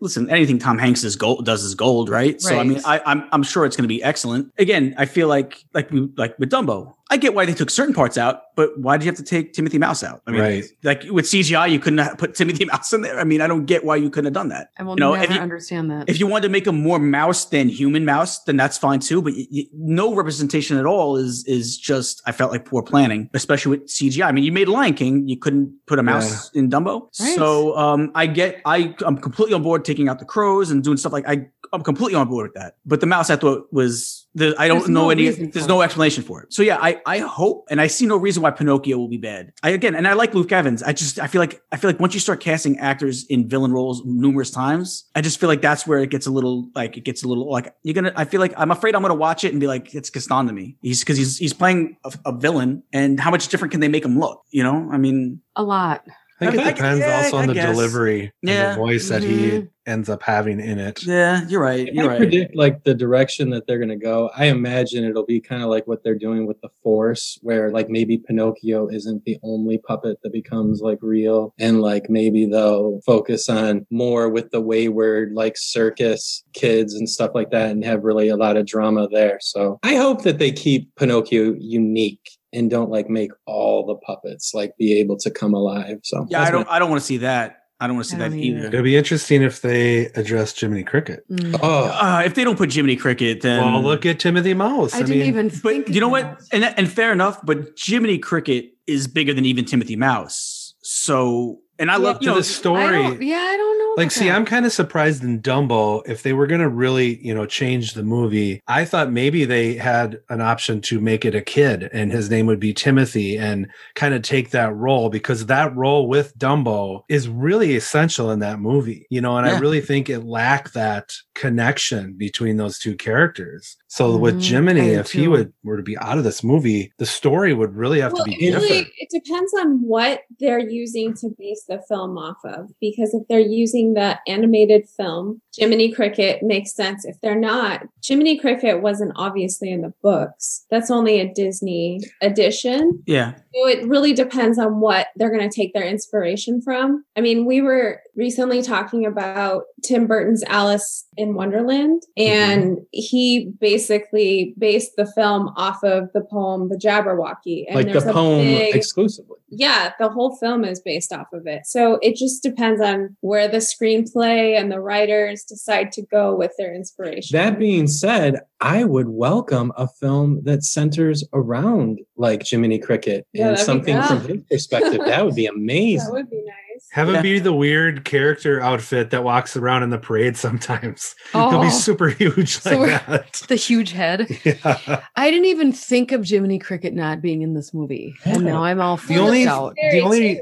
[0.01, 2.41] Listen, anything Tom Hanks is gold does is gold, right?
[2.41, 3.01] So I mean, I, Right.
[3.05, 4.51] I'm I'm sure it's going to be excellent.
[4.57, 6.93] Again, I feel like like we like with Dumbo.
[7.11, 9.53] I get why they took certain parts out, but why did you have to take
[9.53, 10.23] Timothy Mouse out?
[10.25, 10.63] I mean, Right.
[10.83, 13.19] like with CGI, you couldn't have put Timothy Mouse in there.
[13.19, 14.69] I mean, I don't get why you couldn't have done that.
[14.79, 16.09] I will You know, if never you- understand that.
[16.09, 19.21] If you wanted to make him more mouse than human mouse, then that's fine too.
[19.21, 23.29] But y- y- no representation at all is is just I felt like poor planning,
[23.35, 24.25] especially with CGI.
[24.25, 27.01] I mean, you made Lion King, you couldn't put a mouse in Dumbo.
[27.19, 27.35] Right.
[27.35, 30.97] So um, I get I I'm completely on board taking out the crows and doing
[30.97, 32.77] stuff like I I'm completely on board with that.
[32.83, 35.81] But the mouse I thought was the I don't There's know no any there's no
[35.81, 36.53] explanation for it.
[36.53, 39.53] So yeah, I I hope and I see no reason why Pinocchio will be bad.
[39.63, 40.83] I again and I like Luke Evans.
[40.83, 43.71] I just I feel like I feel like once you start casting actors in villain
[43.71, 47.05] roles numerous times, I just feel like that's where it gets a little like it
[47.05, 48.13] gets a little like you're gonna.
[48.15, 50.53] I feel like I'm afraid I'm gonna watch it and be like it's Gaston to
[50.53, 50.75] me.
[50.81, 54.03] He's because he's he's playing a, a villain, and how much different can they make
[54.03, 54.43] him look?
[54.51, 56.05] You know, I mean, a lot.
[56.41, 57.71] I think I- I- it depends yeah, also I on the guess.
[57.75, 59.69] delivery and the voice that he Mhm.
[59.87, 61.05] ends up having in it.
[61.05, 61.93] yeah, you're right.
[61.93, 62.17] You're I right.
[62.17, 65.87] predict like the direction that they're gonna go, I imagine it'll be kind of like
[65.87, 70.33] what they're doing with the Force, where like maybe Pinocchio isn't the only puppet that
[70.33, 76.43] becomes like real, and like maybe they'll focus on more with the wayward like circus
[76.53, 79.37] kids and stuff like that, and have really a lot of drama there.
[79.41, 84.53] So I hope that they keep Pinocchio unique and don't like make all the puppets
[84.53, 85.99] like be able to come alive.
[86.03, 86.67] So Yeah, I don't.
[86.67, 87.61] my- I don't want to see that.
[87.77, 88.57] I don't want to see that either.
[88.59, 88.67] either.
[88.67, 91.29] It'll be interesting if they address Jiminy Cricket.
[91.29, 91.59] Mm.
[91.61, 94.95] oh, Uh, if they don't put Jiminy Cricket, then well, look at Timothy Mouse.
[94.95, 96.41] I, didn't even think But you know what?
[96.53, 97.45] And and fair enough.
[97.45, 100.73] But Jiminy Cricket is bigger than even Timothy Mouse.
[100.83, 102.91] So, and I love you to know the story.
[103.03, 103.93] don't, yeah, I don't know.
[103.97, 104.35] like see that.
[104.35, 107.93] i'm kind of surprised in dumbo if they were going to really you know change
[107.93, 112.11] the movie i thought maybe they had an option to make it a kid and
[112.11, 116.37] his name would be timothy and kind of take that role because that role with
[116.37, 120.73] dumbo is really essential in that movie you know and i really think it lacked
[120.73, 125.53] that connection between those two characters so with Mhm, jiminy I do if he would
[125.63, 128.39] were to be out of this movie the story would really have well, to it
[128.39, 132.69] be really different it depends on what they're using to base the film off of.
[132.81, 137.05] Because if they're using the animated film, Jiminy Cricket makes sense.
[137.05, 140.65] If they're not, Jiminy Cricket wasn't obviously in the books.
[140.69, 143.03] That's only a Disney edition.
[143.05, 143.33] yeah.
[143.55, 147.05] So it really depends on what they're going to take their inspiration from.
[147.15, 152.31] I mean, we were recently talking about Tim Burton's Alice in Wonderland, mm-hmm.
[152.31, 157.65] and he basically based the film off of the poem The Jabberwocky.
[157.67, 159.37] And like the there's a poem big- exclusively.
[159.49, 161.65] yeah, the whole film is based off of it.
[161.65, 166.51] So it just depends on where the screenplay and the writers decide to go with
[166.57, 167.37] their inspiration.
[167.37, 173.49] That being said, I would welcome a film that centers around like Jiminy Cricket Yeah,
[173.49, 175.01] and something from his perspective.
[175.05, 176.05] That would be amazing.
[176.05, 176.87] that would be nice.
[176.91, 177.19] Have Yeah.
[177.19, 181.15] it be the weird character outfit that walks around in the parade sometimes.
[181.33, 181.61] He'll Oh.
[181.61, 183.33] be super huge So like we're- that.
[183.47, 184.27] the huge head.
[184.45, 185.01] Yeah.
[185.15, 188.79] I didn't even think of Jiminy Cricket not being in this movie, and now I'm
[188.79, 189.75] all The freaked only- out.
[189.75, 190.41] the only- too.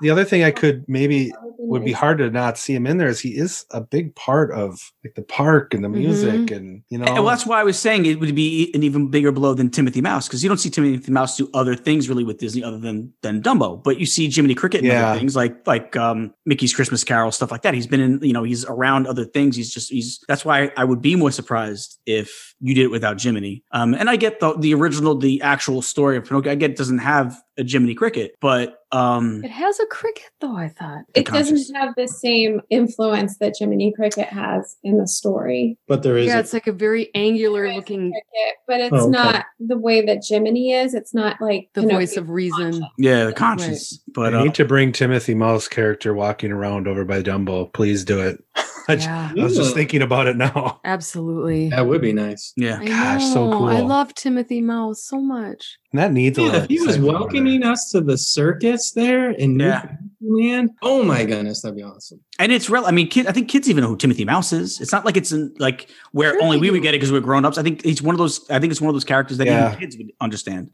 [0.00, 3.08] The other thing I could maybe would be hard to not see him in there
[3.08, 6.98] is he is a big part of like the park and the music and you
[6.98, 9.54] know And well, that's why I was saying it would be an even bigger blow
[9.54, 12.64] than Timothy Mouse because you don't see Timothy Mouse do other things really with Disney
[12.64, 15.10] other than than Dumbo, but you see Jiminy Cricket and Yeah.
[15.10, 17.74] other things like like um, Mickey's Christmas Carol stuff like that.
[17.74, 19.54] He's been in you know he's around other things.
[19.54, 23.20] He's just he's that's why I would be more surprised if you did it without
[23.20, 23.62] Jiminy.
[23.70, 26.50] Um, and I get the the original the actual story of Pinocchio.
[26.52, 30.56] I get it doesn't have a Jiminy Cricket, but um, It has a cricket though,
[30.56, 31.02] I thought.
[31.14, 31.50] It conscious.
[31.68, 35.78] doesn't have the same influence that Jiminy Cricket has in the story.
[35.86, 38.56] But there is Yeah, a- it's like a very angular There is a looking Cricket,
[38.66, 39.10] but it's Oh, okay.
[39.10, 40.94] not the way that Jiminy is.
[40.94, 41.98] It's not like the Pinocchio.
[42.00, 42.84] voice of reason.
[42.98, 44.02] yeah, the conscience.
[44.12, 47.72] But I uh, need to bring Timothy Mouse character walking around over by Dumbo.
[47.72, 48.42] Please do it.
[48.90, 50.80] I, j- Yeah, I was just thinking about it now.
[50.84, 51.70] absolutely.
[51.70, 52.52] that would be nice.
[52.56, 53.66] yeah, I Gosh, so know.
[53.68, 55.78] I love Timothy Mouse so much.
[55.92, 59.30] And that needs a Yeah, little if he was welcoming us to the circus there
[59.30, 59.82] in Yeah.
[60.20, 62.20] New Fantasyland, oh my goodness, that'd be awesome.
[62.38, 62.84] And it's real.
[62.86, 64.80] I mean, kid, I think kids even know who Timothy Mouse is.
[64.80, 67.10] It's not like it's in like where Sure only they we would get it because
[67.12, 67.58] we're grown ups.
[67.58, 68.48] I think it's one of those.
[68.50, 69.68] I think it's one of those characters that Yeah.
[69.68, 70.70] even kids would understand.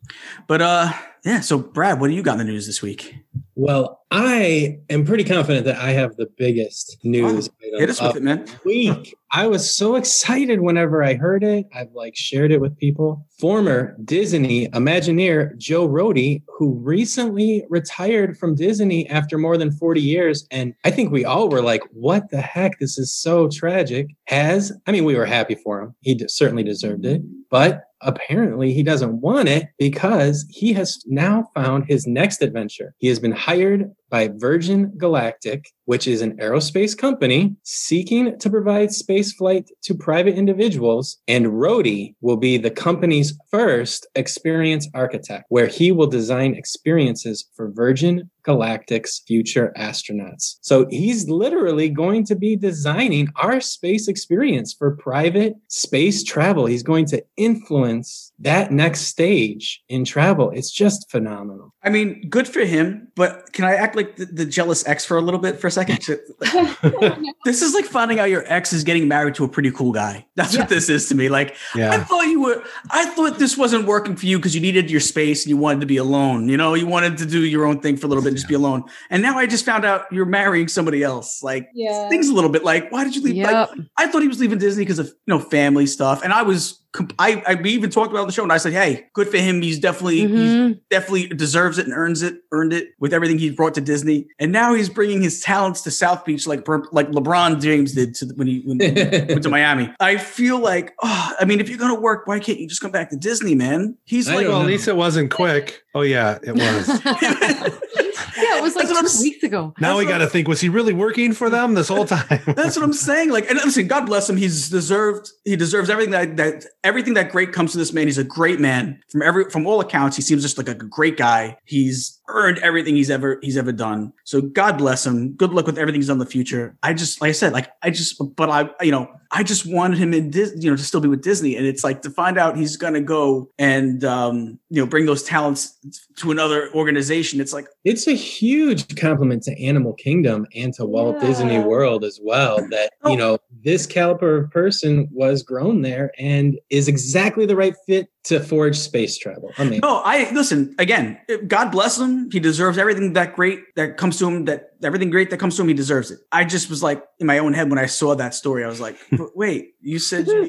[0.46, 0.92] But uh,
[1.24, 1.40] yeah.
[1.40, 3.16] So Brad, what do you got in the news this week?
[3.58, 8.16] Well, I am pretty confident that I have the biggest news item Hit us with
[8.16, 8.46] it, man.
[8.66, 9.16] week.
[9.32, 11.66] I was so excited whenever I heard it.
[11.74, 13.26] I've like shared it with people.
[13.40, 20.46] Former Disney Imagineer Joe Rohde, who recently retired from Disney after more than 40 years.
[20.50, 22.78] And I think we all were like, what the heck?
[22.78, 24.08] This is so tragic.
[24.26, 25.94] Has, I mean, we were happy for him.
[26.02, 27.22] He d- certainly deserved it.
[27.50, 32.94] But apparently he doesn't want it because he has now found his next adventure.
[32.98, 38.92] He has been hired by Virgin Galactic, which is an aerospace company seeking to provide
[38.92, 41.18] space flight to private individuals.
[41.28, 47.70] And Rohde will be the company's first experience architect, where he will design experiences for
[47.70, 50.56] Virgin Galactic's future astronauts.
[50.60, 56.66] So he's literally going to be designing our space experience for private space travel.
[56.66, 60.50] He's going to influence that next stage in travel.
[60.50, 61.74] It's just phenomenal.
[61.82, 63.08] I mean, good for him.
[63.16, 65.70] But can I act like the, the jealous ex for a little bit for a
[65.70, 65.98] second?
[67.44, 70.26] this is like finding out your ex is getting married to a pretty cool guy.
[70.34, 70.60] That's Yeah.
[70.60, 71.28] what this is to me.
[71.28, 72.62] Like I thought you were.
[72.90, 75.80] I thought this wasn't working for you because you needed your space and you wanted
[75.80, 76.48] to be alone.
[76.48, 78.48] You know, you wanted to do your own thing for a little bit and just
[78.48, 78.84] be alone.
[79.10, 81.42] And now I just found out you're marrying somebody else.
[81.42, 82.08] Like Yeah.
[82.08, 83.42] things a little bit like, why did you leave?
[83.44, 86.42] Like, I thought he was leaving Disney because of you know family stuff, and I
[86.42, 86.80] was.
[86.96, 89.36] Comp- I, I we even talked about the show, and I said, "Hey, good for
[89.36, 89.62] him.
[89.62, 90.80] He's definitely he's Mhm.
[90.90, 94.26] definitely deserves it and earns it, earned it with everything he's brought to Disney.
[94.40, 98.26] And now he's bringing his talents to South Beach, like like LeBron James did to
[98.36, 98.86] when he when he
[99.28, 99.92] went to Miami.
[100.00, 102.90] I feel like, oh, I mean, if you're gonna work, why can't you just come
[102.90, 103.96] back to Disney, man?
[104.04, 105.82] He's I like, don't Well, at least it wasn't quick.
[105.94, 106.88] Oh yeah, it was.
[108.36, 109.74] yeah, it was like That's what two weeks ago.
[109.80, 112.40] now we got to think: was he really working for them this whole time?
[112.46, 113.30] That's what I'm saying.
[113.30, 114.36] Like, and listen, God bless him.
[114.36, 115.30] He's deserved.
[115.44, 118.06] He deserves everything that that everything that great comes to this man.
[118.06, 120.16] He's a great man from every from all accounts.
[120.16, 121.58] He seems just like a great guy.
[121.64, 124.12] He's earned everything he's ever he's ever done.
[124.24, 125.32] So God bless him.
[125.34, 126.76] Good luck with everything he's done in the future.
[126.82, 129.98] I just like I said, like I just, but I you know I just wanted
[129.98, 132.38] him in Dis, you know to still be with Disney, and it's like to find
[132.38, 135.76] out he's gonna go and um you know bring those talents
[136.16, 137.40] to another organization.
[137.40, 141.26] It's like it's a huge compliment to Animal Kingdom and to Walt Yeah.
[141.28, 142.56] Disney World as well.
[142.70, 143.10] That Oh.
[143.10, 148.08] you know this caliber of person was grown there and is exactly the right fit
[148.26, 149.50] to forge space travel.
[149.58, 151.18] I mean, No, I listen again.
[151.46, 152.30] God bless him.
[152.30, 154.44] He deserves everything that great that comes to him.
[154.46, 156.18] That everything great that comes to him, he deserves it.
[156.32, 158.64] I just was like in my own head when I saw that story.
[158.64, 160.42] I was like, "But wait, you said you,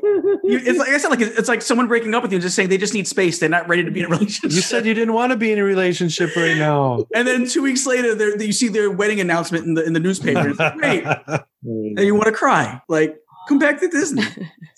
[0.43, 2.55] you- it's like I said, like it's like someone breaking up with you and just
[2.55, 3.39] saying they just need space.
[3.39, 4.51] They're not ready to be in a relationship.
[4.51, 7.05] you said you didn't want to be in a relationship right now.
[7.15, 10.49] and then two weeks later, you see their wedding announcement in the in the newspaper.
[10.49, 11.05] It's like, wait,
[11.63, 12.81] and you want to cry?
[12.89, 13.17] Like,
[13.47, 14.23] come back to Disney.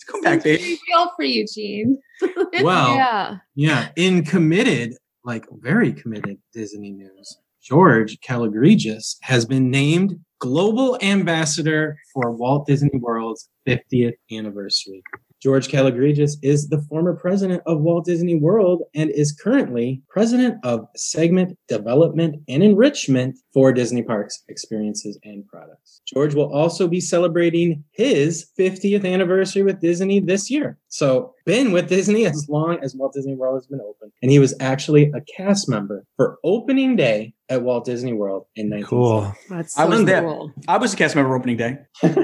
[0.10, 0.58] Come back, baby.
[0.58, 2.00] Pretty real for you, Gene.
[2.62, 2.96] Wow.
[2.96, 3.38] Yeah.
[3.56, 4.94] Yeah, in committed,
[5.24, 12.90] like very committed Disney news, George Kalogridis has been named global ambassador for Walt Disney
[12.94, 15.02] World's 50th anniversary.
[15.42, 20.86] George Kalogridis is the former president of Walt Disney World and is currently president of
[20.98, 26.02] segment development and enrichment for Disney Parks experiences and products.
[26.06, 30.78] George will also be celebrating his 50th anniversary with Disney this year.
[30.90, 34.12] So, been with Disney as long as Walt Disney World has been open.
[34.22, 38.70] And he was actually a cast member for opening day at Walt Disney World in
[38.70, 38.84] 1970.
[38.90, 39.34] Cool.
[39.58, 40.22] That's I was so there.
[40.22, 40.52] cool.
[40.68, 41.78] I was a cast member opening day.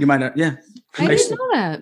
[0.00, 0.52] You might not, yeah.
[0.96, 1.24] I Nice.
[1.24, 1.80] didn't know that.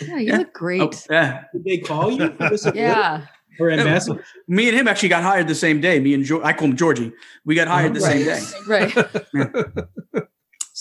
[0.00, 0.38] Yeah, you Yeah.
[0.38, 0.80] look great.
[0.80, 1.44] Oh, yeah.
[1.52, 2.76] Did they call you for this award?
[2.76, 3.26] yeah.
[3.60, 4.24] Or ambassador.
[4.48, 6.00] Me and him actually got hired the same day.
[6.00, 7.12] Me and jo- I call him Georgie.
[7.44, 8.40] We got hired the same day.
[8.66, 10.26] Right.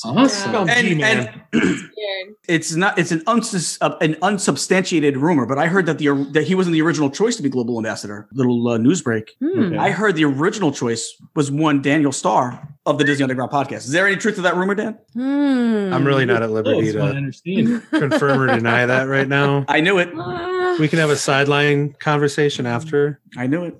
[0.03, 0.51] Awesome.
[0.53, 1.41] Well, And, and
[2.47, 6.45] it's not it's an unsus- uh, an unsubstantiated rumor, but I heard that the that
[6.47, 8.27] he wasn't the original choice to be global ambassador.
[8.31, 9.35] Little uh, news break.
[9.41, 9.59] Hmm.
[9.65, 9.77] Okay.
[9.77, 13.77] I heard the original choice was one Daniel Star of the Disney Underground podcast.
[13.79, 14.97] Is there any truth to that rumor, Dan?
[15.13, 15.93] Hmm.
[15.93, 19.65] I'm really not at Oh, liberty so I to confirm or deny that right now.
[19.67, 20.09] I knew it.
[20.15, 20.77] Ah.
[20.79, 23.19] We can have a sideline conversation after.
[23.37, 23.75] I knew it.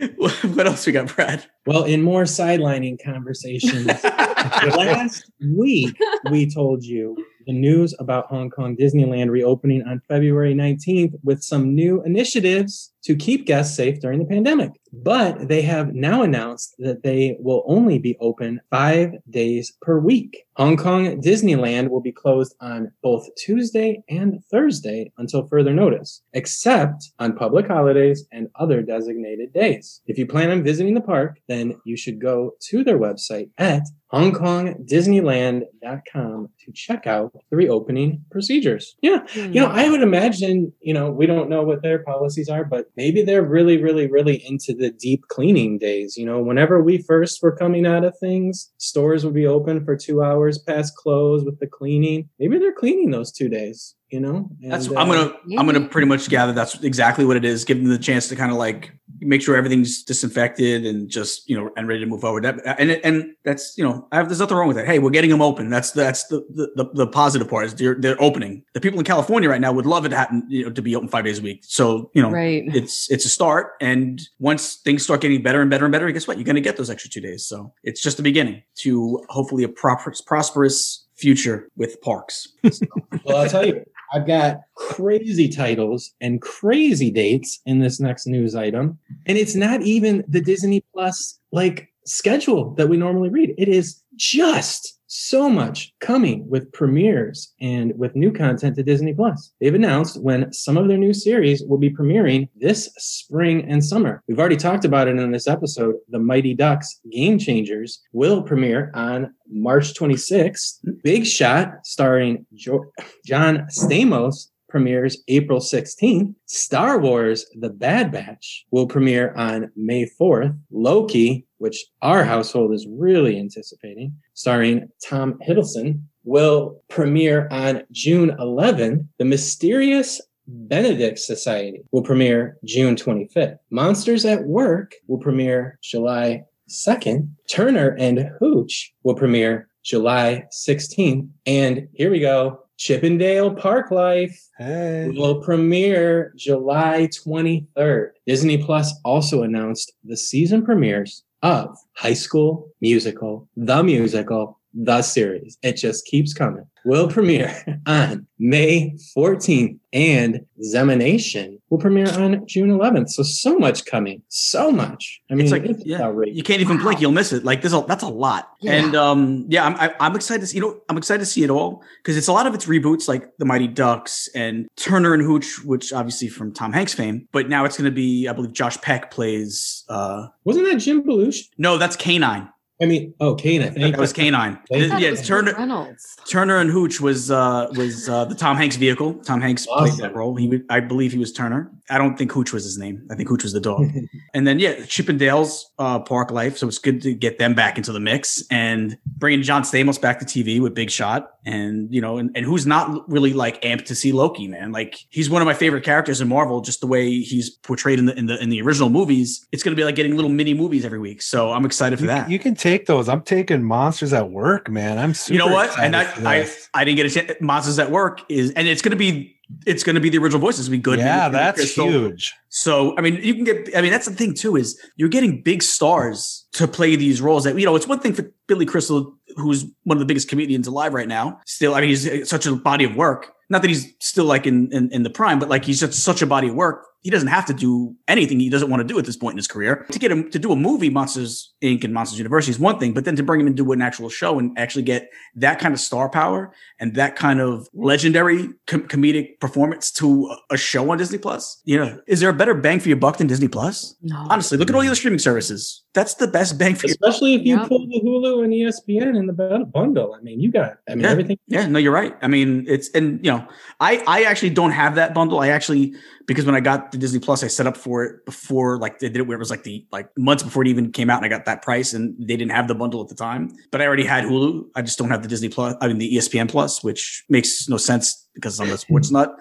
[0.54, 1.44] what else we got, Brad?
[1.66, 5.96] Well, in more sidelining conversations, last week
[6.30, 7.16] we told you
[7.46, 13.14] the news about Hong Kong Disneyland reopening on February 19th with some new initiatives to
[13.16, 14.72] keep guests safe during the pandemic.
[14.92, 20.44] But they have now announced that they will only be open five days per week.
[20.56, 27.10] Hong Kong Disneyland will be closed on both Tuesday and Thursday until further notice, except
[27.18, 30.00] on public holidays and other designated days.
[30.06, 33.82] If you plan on visiting the park, then you should go to their website at
[34.12, 38.96] hongkongdisneyland.com to check out the reopening procedures.
[39.02, 39.52] Yeah, Hmm.
[39.52, 42.86] you know, I would imagine, you know, we don't know what their policies are, but
[42.96, 46.16] maybe they're really, really, really into the deep cleaning days.
[46.16, 49.96] You know, whenever we first were coming out of things, stores would be open for
[49.96, 52.28] two hours past close with the cleaning.
[52.38, 54.48] Maybe they're cleaning those two days, you know?
[54.60, 57.64] That's And, I'm uh, gonna I'm gonna pretty much gather that's exactly what it is.
[57.64, 61.56] Give them the chance to kind of like make sure everything's disinfected and just you
[61.56, 62.44] know and ready to move forward.
[62.44, 64.86] That, and and that's you know I have, there's nothing wrong with that.
[64.86, 65.68] Hey, we're getting them open.
[65.70, 68.64] That's that's the the, the, the positive part is they're they're opening.
[68.72, 70.96] The people in California right now would love it to happen you know to be
[70.96, 71.60] open five days a week.
[71.62, 72.64] So you know Right.
[72.74, 76.26] it's it's a start and once things start getting better and better and better guess
[76.26, 79.24] what you're going to get those extra two days so it's just the beginning to
[79.28, 82.48] hopefully a proper, prosperous future with parks
[83.24, 83.84] Well, I'll tell you,
[84.14, 88.96] I've got crazy titles and crazy dates in this next news item.
[89.26, 93.54] And it's not even the Disney Plus like schedule that we normally read.
[93.58, 99.52] It is just so much coming with premieres and with new content to Disney Plus.
[99.60, 104.22] They've announced when some of their new series will be premiering this spring and summer.
[104.28, 105.96] We've already talked about it in this episode.
[106.08, 110.80] The Mighty Ducks Game Changers will premiere on March 26th.
[110.84, 110.90] Hmm.
[111.02, 112.90] Big Shot, starring jo-
[113.24, 116.34] John Stamos, premieres April 16th.
[116.46, 120.58] Star Wars The Bad Batch will premiere on May 4th.
[120.72, 129.06] Loki, which our household is really anticipating, starring Tom Hiddleston, will premiere on June 11th.
[129.18, 133.58] The Mysterious Benedict Society will premiere June 25th.
[133.70, 137.28] Monsters at Work will premiere July 2nd.
[137.48, 141.28] Turner and Hooch will premiere July 16th.
[141.46, 142.63] And here we go.
[142.76, 145.10] Chip 'n Dale Park Life Hey.
[145.14, 148.10] will premiere July 23rd.
[148.26, 155.56] Disney Plus also announced the season premieres of High School Musical, the musical, the series.
[155.62, 156.66] It just keeps coming.
[156.84, 157.54] Will premiere
[157.86, 163.08] on May 14th, and Zenimation will premiere on June 11th.
[163.10, 164.20] So, so much coming.
[164.28, 165.22] So much.
[165.30, 166.36] I mean, it's it's, yeah, outrageous.
[166.36, 167.42] you can't even blink, you'll miss it.
[167.44, 168.72] Like there's a that's a lot, Yeah.
[168.72, 170.40] and um, yeah, I'm I, I'm excited.
[170.42, 172.54] To see, you know, I'm excited to see it all because it's a lot of
[172.54, 176.92] it's reboots, like the Mighty Ducks and Turner and Hooch, which obviously from Tom Hanks
[176.92, 177.28] fame.
[177.32, 179.84] But now it's going to be, I believe, Josh Peck plays.
[179.88, 181.48] uh Wasn't that Jim Belushi?
[181.56, 182.50] No, that's Canine.
[182.82, 183.70] I mean, oh, Kana.
[183.70, 184.12] Thank That was.
[184.12, 184.58] Canine.
[184.70, 185.54] Thank I yeah, it was Turner.
[185.54, 186.16] Reynolds.
[186.28, 189.14] Turner and Hooch was uh was uh the Tom Hanks vehicle.
[189.24, 190.34] Tom Hanks played that role.
[190.34, 191.70] He I believe he was Turner.
[191.90, 193.06] I don't think Hooch was his name.
[193.10, 193.86] I think Hooch was the dog.
[194.34, 196.56] and then yeah, Chip 'n Dale's uh Park Life.
[196.58, 200.18] So it's good to get them back into the mix and bringing John Stamos back
[200.18, 201.30] to TV with Big Shot.
[201.46, 204.72] And you know, and, and who's not really like amped to see Loki, man.
[204.72, 208.06] Like he's one of my favorite characters in Marvel, just the way he's portrayed in
[208.06, 209.46] the in the in the original movies.
[209.52, 211.22] It's gonna be like getting little mini movies every week.
[211.22, 212.30] So I'm excited for You, that.
[212.30, 213.08] you can take those.
[213.08, 214.98] I'm taking monsters at work, man.
[214.98, 215.78] I'm super you know what?
[215.78, 216.50] And I, I.
[216.72, 217.32] I didn't get a chance.
[217.40, 219.36] Monsters at Work is, and it's going to be,
[219.66, 220.68] it's going to be the original voices.
[220.68, 220.98] Be good.
[220.98, 221.88] yeah, that's Crystal.
[221.88, 222.34] huge.
[222.48, 225.42] So, I mean, you can get, I mean, that's the thing too, is you're getting
[225.42, 229.14] big stars to play these roles that, you know, it's one thing for Billy Crystal,
[229.36, 231.40] who's one of the biggest comedians alive right now.
[231.46, 233.32] Still, I mean, he's such a body of work.
[233.50, 236.22] Not that he's still like in, in, in the prime, but like he's just such
[236.22, 236.86] a body of work.
[237.04, 239.36] He doesn't have to do anything he doesn't want to do at this point in
[239.36, 239.84] his career.
[239.92, 241.84] To get him to do a movie, Monsters Inc.
[241.84, 244.08] and Monsters University is one thing, but then to bring him and do an actual
[244.08, 248.88] show and actually get that kind of star power and that kind of legendary com-
[248.88, 252.54] comedic performance to a- a show on Disney Plus, you know, is there a better
[252.54, 253.94] bang for your buck than Disney Plus?
[254.02, 254.16] No.
[254.30, 255.82] Honestly, look at all the other streaming services.
[255.92, 257.66] That's the best bang for your Especially if you Yeah.
[257.68, 260.16] pull the Hulu and ESPN in the bundle.
[260.18, 261.10] I mean, you got, I mean, Yeah.
[261.10, 261.38] everything.
[261.48, 262.16] Yeah, no, you're right.
[262.22, 263.44] I mean, it's and you know,
[263.78, 265.38] I I actually don't have that bundle.
[265.40, 265.94] I actually
[266.26, 269.08] because when I got the Disney Plus, I set up for it before like they
[269.08, 271.26] did it where it was like the like months before it even came out, and
[271.26, 273.50] I got that price, and they didn't have the bundle at the time.
[273.70, 274.68] But I already had Hulu.
[274.74, 275.76] I just don't have the Disney Plus.
[275.80, 279.34] I mean the ESPN Plus, which makes no sense because I'm a sports nut.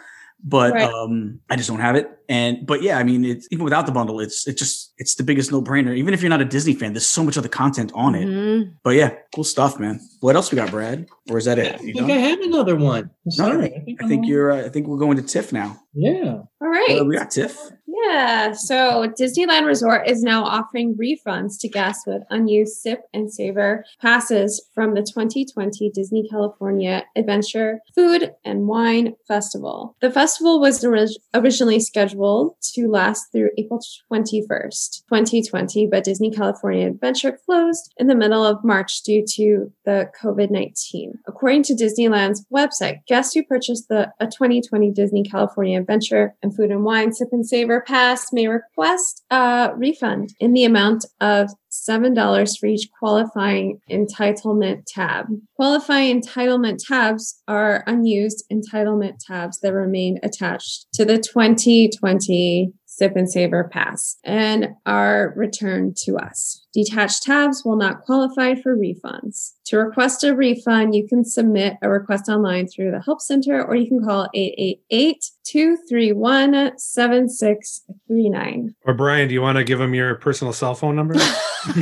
[0.45, 0.91] But Right.
[0.91, 2.09] um, I just don't have it.
[2.27, 5.23] And but yeah, I mean, it's even without the bundle, it's it's just it's the
[5.23, 5.95] biggest no brainer.
[5.95, 8.27] Even if you're not a Disney fan, there's so much other content on it.
[8.27, 8.73] Mhm.
[8.83, 10.01] But yeah, cool stuff, man.
[10.19, 11.07] What else we got, Brad?
[11.29, 11.79] Or is that it?
[11.81, 12.11] You think done?
[12.11, 13.09] I have another one.
[13.25, 13.73] No, Sorry.
[13.73, 14.51] I I'm think you're.
[14.51, 15.79] Uh, I think we're going to Tiff now.
[15.93, 16.39] Yeah.
[16.61, 16.99] All right.
[16.99, 17.57] Uh, we got Tiff.
[18.05, 23.85] Yeah, so Disneyland Resort is now offering refunds to guests with unused Sip and Savor
[24.01, 29.95] passes from the 2020 Disney California Adventure Food and Wine Festival.
[30.01, 33.79] The festival was orig- originally scheduled to last through April
[34.11, 40.09] 21st, 2020, but Disney California Adventure closed in the middle of March due to the
[40.21, 41.13] COVID 19.
[41.27, 46.69] According to Disneyland's website, guests who purchased the a 2020 Disney California Adventure and Food
[46.69, 52.59] and Wine Sip and Savor Pass may request a refund in the amount of $7
[52.59, 55.27] for each qualifying entitlement tab.
[55.55, 63.27] Qualifying entitlement tabs are unused entitlement tabs that remain attached to the 2020 Sip and
[63.29, 66.63] Savor Pass and are returned to us.
[66.73, 69.53] Detached tabs will not qualify for refunds.
[69.65, 73.75] To request a refund, you can submit a request online through the Help Center or
[73.75, 78.75] you can call 888 231 7639.
[78.85, 81.13] Or Brian, do you want to give him your personal cell phone number?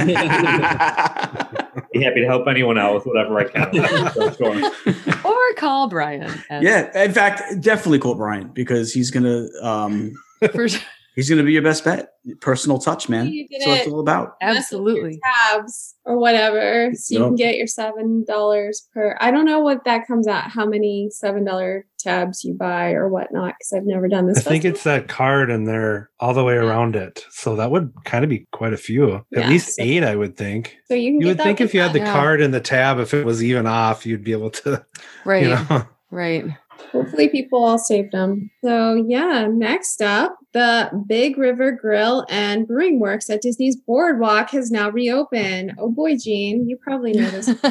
[1.94, 3.70] Be happy to help anyone out with whatever I can.
[5.26, 6.32] Or call Brian.
[6.50, 10.14] as- yeah, in fact, definitely call Brian because he's gonna um
[10.54, 10.80] for sure.
[11.16, 12.10] He's gonna be your best bet.
[12.40, 13.28] Personal touch, man.
[13.28, 14.36] You That's what it's all about.
[14.42, 15.20] Absolutely.
[15.24, 17.28] tabs or whatever so you Yep.
[17.30, 21.10] can get your seven dollars per i don't know what that comes out how many
[21.12, 24.84] seven dollar tabs you buy or whatnot because i've never done this I think it's
[24.84, 27.26] that card and they're all the way around it.
[27.32, 29.14] So that would kind of be quite a few.
[29.16, 30.76] At Yeah, least so- eight, I would think.
[30.86, 32.08] so you can You would think if you had the refund.
[32.16, 32.22] Yeah.
[32.22, 34.84] card and the tab, if it was even off, you'd be able to,
[35.26, 35.44] Right.
[35.44, 35.86] you know.
[36.12, 36.46] Right.
[36.92, 43.00] Hopefully people all saved them so yeah next up the big river grill and brewing
[43.00, 47.46] works at disney's boardwalk has now reopened oh boy gene you probably know this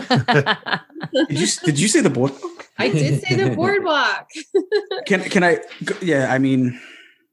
[1.29, 2.33] Did you did you say the board?
[2.79, 4.29] i did say the boardwalk
[5.07, 5.59] Can can I?
[6.03, 6.79] Yeah, I mean,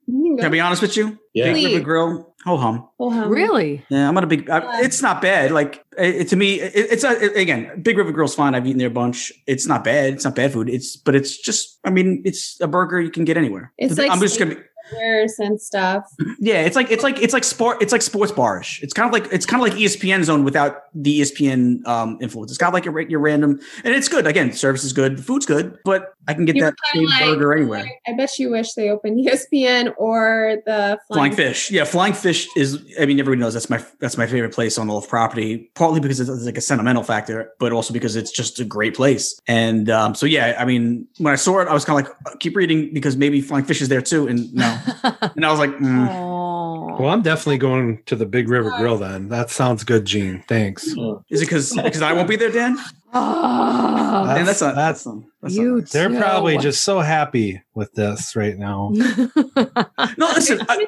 [0.05, 1.17] can can I be honest with you?
[1.37, 1.53] Yeah.
[1.53, 1.83] Big River Please.
[1.83, 2.87] Grill, ho hum.
[2.99, 3.29] Oh, hum.
[3.29, 3.85] really?
[3.89, 4.49] Yeah, I'm not a big.
[4.49, 5.51] I, it's not bad.
[5.51, 8.55] Like it, it- to me, it, it's a, it- again, Big River Grill's fine.
[8.55, 9.31] I've eaten there a bunch.
[9.45, 10.13] It's not bad.
[10.15, 10.69] It's not bad food.
[10.69, 11.79] It's but it's just.
[11.83, 13.71] I mean, it's a burger you can get anywhere.
[13.77, 14.55] It's The- like I'm just gonna.
[14.55, 14.61] Be,
[14.91, 16.05] Burgers and stuff
[16.39, 17.81] yeah, it's like it's like it's like sport.
[17.81, 18.81] It's like sports barish.
[18.83, 22.51] It's kind of like it's kind of like ESPN Zone without the ESPN um, influence.
[22.51, 24.27] It's got like your your random, and it's good.
[24.27, 27.23] Again, service is good, the food's good, but I can get You're that same like-
[27.23, 27.89] burger anywhere.
[28.07, 32.83] I bet you wish they opened ESPN or the Flying Fish, yeah, Flying Fish is.
[32.99, 35.71] I mean, everybody knows that's my that's my favorite place on the Wolf property.
[35.75, 39.39] Partly because it's like a sentimental factor, but also because it's just a great place.
[39.47, 42.17] And um, so, yeah, I mean, when I saw it, I was kind of like,
[42.25, 44.27] "Uh, keep reading because maybe Flying Fish is there too.
[44.27, 44.76] And no,
[45.35, 46.07] and I was like, mm.
[46.09, 46.97] oh.
[46.99, 49.29] Well, I'm definitely going to the Big River Grill then.
[49.29, 50.43] That sounds good, Gene.
[50.47, 50.87] Thanks.
[50.87, 52.77] is it because because I won't be there, Dan?
[53.13, 54.33] Ah.
[54.35, 55.07] Dan, that's not that's-
[55.41, 58.89] that's you not They're probably just so happy with this right now.
[58.93, 60.27] no.
[60.33, 60.87] Listen, I,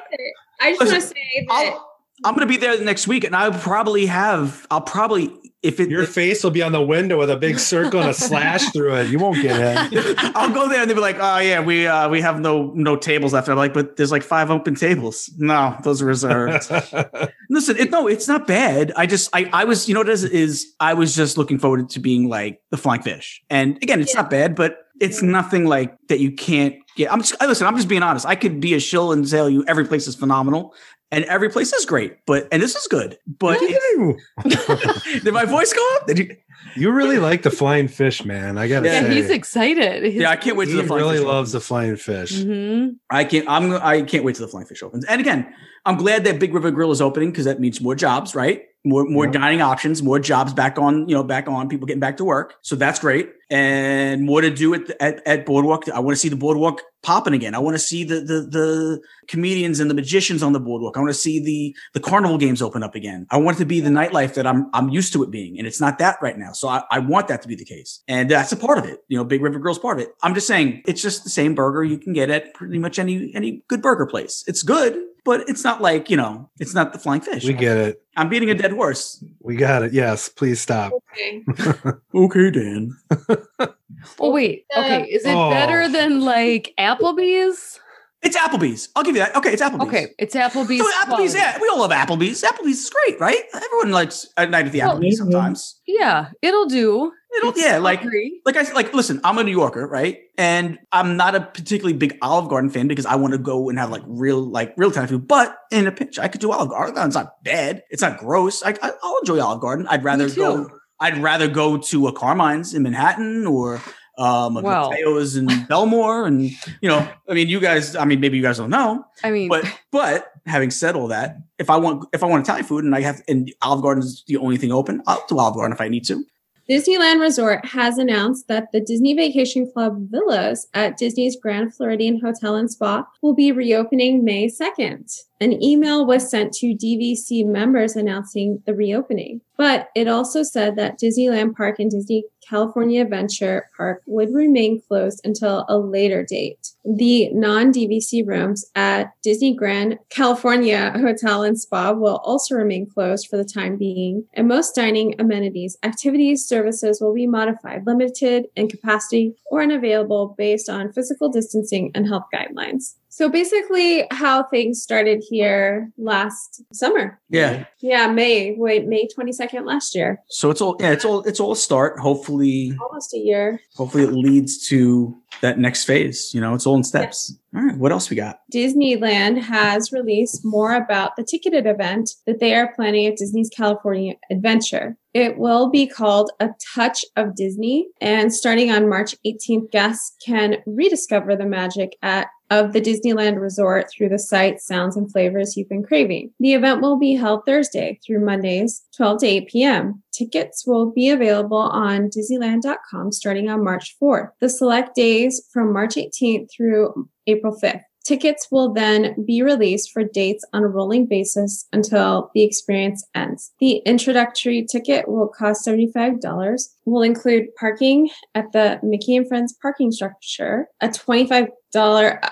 [0.60, 1.89] I just want to say that I'll,
[2.24, 5.30] I'm going to be there next week, and I'll probably have I'll probably
[5.62, 8.10] if it Your if- face will be on the window with a big circle and
[8.10, 9.08] a slash through it.
[9.10, 10.14] You won't get in.
[10.34, 12.96] I'll go there and they'll be like, "Oh yeah, we uh, we have no no
[12.96, 16.70] tables left." I'm like, "But there's like five open tables." No, those are reserved.
[17.50, 18.92] Listen, it, no, it's not bad.
[18.96, 21.58] I just I I was you know what it is is I was just looking
[21.58, 25.64] forward to being like the flying fish, and again, it's not bad, but it's nothing
[25.66, 27.12] like that you can't get.
[27.12, 27.66] I'm just I, listen.
[27.66, 28.26] I'm just being honest.
[28.26, 30.74] I could be a shill and tell you every place is phenomenal.
[31.12, 33.18] And every place is great, but and this is good.
[33.26, 33.58] But
[34.44, 36.06] did my voice go up?
[36.06, 36.36] Did you?
[36.76, 38.58] you really like the flying fish, man.
[38.58, 39.14] I gotta Yeah, yeah, say.
[39.14, 40.04] he's excited.
[40.04, 41.96] His- Yeah, I can't wait to he the flying really fish really loves the flying
[41.96, 42.32] fish.
[42.38, 42.96] Mhm.
[43.10, 43.44] I can't.
[43.48, 43.72] I'm.
[43.72, 45.04] I can't wait till the Flying Fish opens.
[45.06, 45.52] And again,
[45.84, 48.62] I'm glad that Big River Grill is opening because that means more jobs, right?
[48.84, 49.32] More more Yeah.
[49.32, 51.08] dining options, more jobs back on.
[51.08, 52.54] You know, back on people getting back to work.
[52.62, 55.88] So that's great, and more to do at at, at Boardwalk.
[55.88, 57.54] I want to see the Boardwalk popping again.
[57.54, 60.96] I want to see the the the comedians and the magicians on the Boardwalk.
[60.96, 63.26] I want to see the the carnival games open up again.
[63.30, 65.66] I want it to be the nightlife that I'm I'm used to it being, and
[65.66, 66.52] it's not that right now.
[66.52, 69.00] So I, I want that to be the case, and that's a part of it.
[69.08, 70.14] You know, Big River Grill's part of it.
[70.22, 73.32] I'm just saying it's just the same burger you can get at pretty much any
[73.34, 74.44] any good burger place.
[74.46, 77.44] It's good, but it's not like you know, it's not the Flying Fish.
[77.44, 78.02] We get it.
[78.16, 79.24] I'm beating a dead horse.
[79.40, 79.92] We got it.
[79.92, 80.92] Yes, please stop.
[81.12, 81.44] okay.
[82.14, 82.96] Okay, Dan.
[84.18, 84.64] Oh wait.
[84.74, 85.02] Uh, Okay.
[85.10, 85.50] Is it Oh.
[85.50, 87.78] better than like Applebee's?
[88.22, 88.90] It's Applebee's.
[88.94, 89.34] I'll give you that.
[89.36, 89.88] Okay, it's Applebee's.
[89.88, 90.78] Okay, it's Applebee's.
[90.80, 91.38] So Applebee's, quality.
[91.38, 92.42] yeah, we all love Applebee's.
[92.42, 93.40] Applebee's is great, right?
[93.54, 95.80] Everyone likes a night at the Well, Applebee's sometimes.
[95.86, 97.12] Yeah, it'll do.
[97.38, 98.40] It'll, It's yeah, like agree.
[98.44, 100.18] like I like listen, I'm a New Yorker, right?
[100.36, 103.78] And I'm not a particularly big Olive Garden fan because I want to go and
[103.78, 105.26] have like real like real time food.
[105.28, 106.82] But in a pinch, I could do Olive Garden.
[106.82, 107.84] Olive Garden's not bad.
[107.88, 108.62] It's not gross.
[108.64, 109.86] I, I I'll enjoy Olive Garden.
[109.88, 110.36] I'd rather too.
[110.40, 110.70] go.
[111.00, 113.80] I'd rather go to a Carmine's in Manhattan or
[114.18, 114.90] um a Well.
[114.90, 116.50] Matteo's in Bellmore, and
[116.82, 117.96] you know, I mean, you guys.
[117.96, 121.38] I mean, maybe you guys don't know, I mean, but but having said all that,
[121.58, 124.22] if I want if I want Italian food and I have and Olive Garden is
[124.26, 126.24] the only thing open, I'll do Olive Garden if I need to.
[126.70, 132.54] Disneyland Resort has announced that the Disney Vacation Club villas at Disney's Grand Floridian Hotel
[132.54, 135.24] and Spa will be reopening May 2nd.
[135.40, 141.00] An email was sent to DVC members announcing the reopening, but it also said that
[141.00, 146.72] Disneyland Park and Disney California Adventure Park would remain closed until a later date.
[146.84, 153.28] The non DVC rooms at Disney Grand California Hotel and Spa will also remain closed
[153.28, 158.68] for the time being, and most dining amenities, activities, services will be modified, limited in
[158.68, 162.96] capacity, or unavailable based on physical distancing and health guidelines.
[163.20, 167.20] So basically, how things started here last summer.
[167.28, 167.66] Yeah.
[167.80, 170.22] Yeah, May, wait, May 22nd last year.
[170.30, 171.98] So it's all yeah, it's all it's all a start.
[171.98, 173.60] Hopefully, Almost a year.
[173.76, 176.32] hopefully it leads to that next phase.
[176.32, 177.36] You know, it's all in steps.
[177.54, 178.40] All right, what else we got?
[178.54, 184.14] Disneyland has released more about the ticketed event that they are planning at Disney's California
[184.30, 184.96] Adventure.
[185.12, 190.58] It will be called A Touch of Disney, and starting on March 18th, guests can
[190.64, 195.68] rediscover the magic at of the Disneyland Resort through the sights, sounds, and flavors you've
[195.68, 196.32] been craving.
[196.40, 200.02] The event will be held Thursday through Mondays, 12 to 8 p.m.
[200.12, 204.30] Tickets will be available on Disneyland.com starting on March 4th.
[204.40, 207.82] The select days from March 18th through April 5th.
[208.04, 213.52] Tickets will then be released for dates on a rolling basis until the experience ends.
[213.60, 219.92] The introductory ticket will cost $75, will include parking at the Mickey and Friends parking
[219.92, 221.48] structure, a $25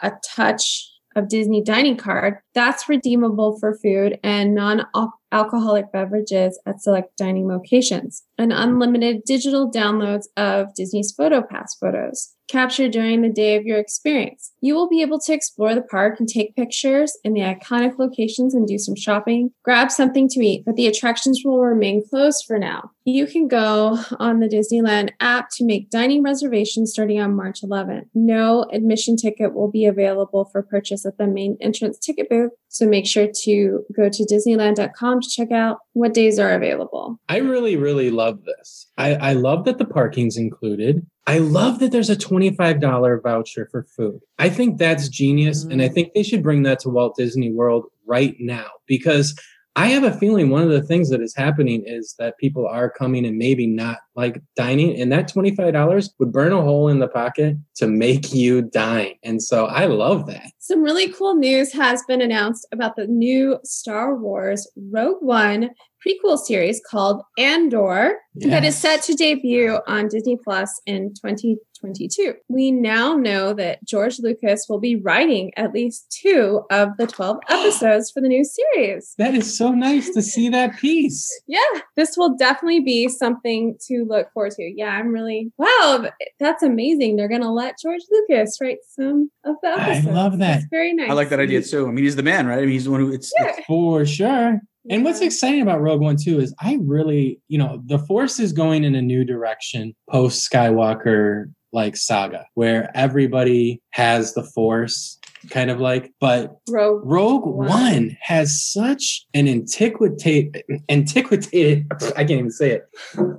[0.02, 4.84] a touch of Disney dining card that's redeemable for food and non
[5.30, 12.92] alcoholic beverages at select dining locations, and unlimited digital downloads of Disney's PhotoPass photos captured
[12.92, 14.52] during the day of your experience.
[14.60, 18.54] You will be able to explore the park and take pictures in the iconic locations
[18.54, 22.58] and do some shopping, grab something to eat, but the attractions will remain closed for
[22.58, 22.90] now.
[23.04, 28.06] You can go on the Disneyland app to make dining reservations starting on March 11th.
[28.14, 32.86] No admission ticket will be available for purchase at the main entrance ticket booth, so
[32.86, 37.18] make sure to go to Disneyland.com to check out what days are available.
[37.28, 38.86] I really, really love this.
[38.98, 41.06] I, I love that the parking's included.
[41.26, 44.20] I love that there's a $25 voucher for food.
[44.38, 45.64] I think that's genius.
[45.64, 45.94] And I mm.
[45.94, 49.38] think they should bring that to Walt Disney World right now because
[49.78, 52.90] I have a feeling one of the things that is happening is that people are
[52.90, 57.06] coming and maybe not like dining, and that $25 would burn a hole in the
[57.06, 59.14] pocket to make you dine.
[59.22, 60.50] And so I love that.
[60.58, 65.70] Some really cool news has been announced about the new Star Wars Rogue One
[66.06, 72.34] prequel series called Andor that is set to debut on Disney Plus in 2022.
[72.48, 77.38] We now know that George Lucas will be writing at least two of the 12
[77.48, 79.14] episodes for the new series.
[79.18, 81.28] That is so nice to see that piece.
[81.48, 81.58] Yeah,
[81.96, 84.62] this will definitely be something to look forward to.
[84.62, 86.08] Yeah, I'm really wow,
[86.38, 87.16] that's amazing.
[87.16, 90.06] They're gonna let George Lucas write some of the episodes.
[90.06, 90.54] I love that.
[90.54, 91.10] That's very nice.
[91.10, 91.88] I like that idea too.
[91.88, 92.58] I mean, he's the man, right?
[92.58, 93.48] I mean, he's the one who it's, Yeah.
[93.56, 94.60] it's For sure.
[94.90, 98.52] And what's exciting about Rogue One too is I really, you know, the Force is
[98.52, 105.18] going in a new direction post Skywalker like saga where everybody has the Force
[105.50, 107.68] kind of like, but Rogue Rogue One.
[107.68, 111.86] One has such an antiquated, antiquated,
[112.16, 112.88] I can't even say it.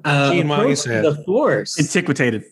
[0.06, 1.02] Uh, Gene, why you approach say it?
[1.04, 1.80] the Force.
[1.80, 2.44] antiquated.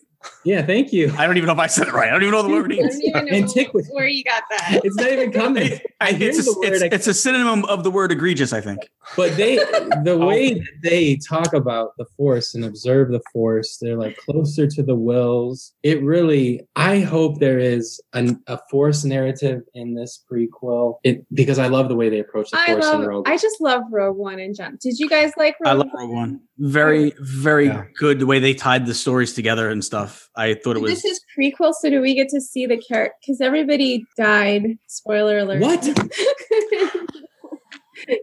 [0.47, 1.13] Yeah, thank you.
[1.17, 2.07] I don't even know if I said it right.
[2.07, 3.01] I don't even know the word I don't means.
[3.03, 3.89] even know Antiquity.
[3.91, 4.79] where you got that.
[4.85, 5.77] It's not even coming.
[5.99, 8.89] I hear It's a, it's, I it's a synonym of the word egregious, I think.
[9.17, 10.25] But they, the oh.
[10.25, 14.83] way that they talk about the force and observe the force, they're like closer to
[14.83, 15.73] the wills.
[15.83, 20.99] It really, I hope there is an, a force narrative in this prequel.
[21.03, 23.01] It because I love the way they approach the I force love.
[23.01, 23.25] in Rogue.
[23.25, 23.33] One.
[23.33, 24.79] I just love Rogue One and Jump.
[24.79, 25.89] Did you guys like Rogue One?
[25.89, 26.01] I love One?
[26.01, 26.41] Rogue One.
[26.59, 27.83] Very, very Yeah.
[27.99, 30.29] good the way they tied the stories together and stuff.
[30.37, 31.01] I thought it was.
[31.01, 33.15] This is prequel, so do we get to see the character?
[33.21, 34.77] Because everybody died.
[34.87, 35.61] Spoiler alert.
[35.61, 35.85] What?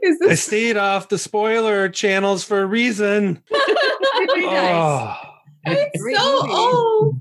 [0.02, 3.42] Is I stayed off the spoiler channels for a reason.
[4.26, 4.44] Nice.
[4.44, 5.34] Oh, ah.
[5.66, 7.20] It's Great so old.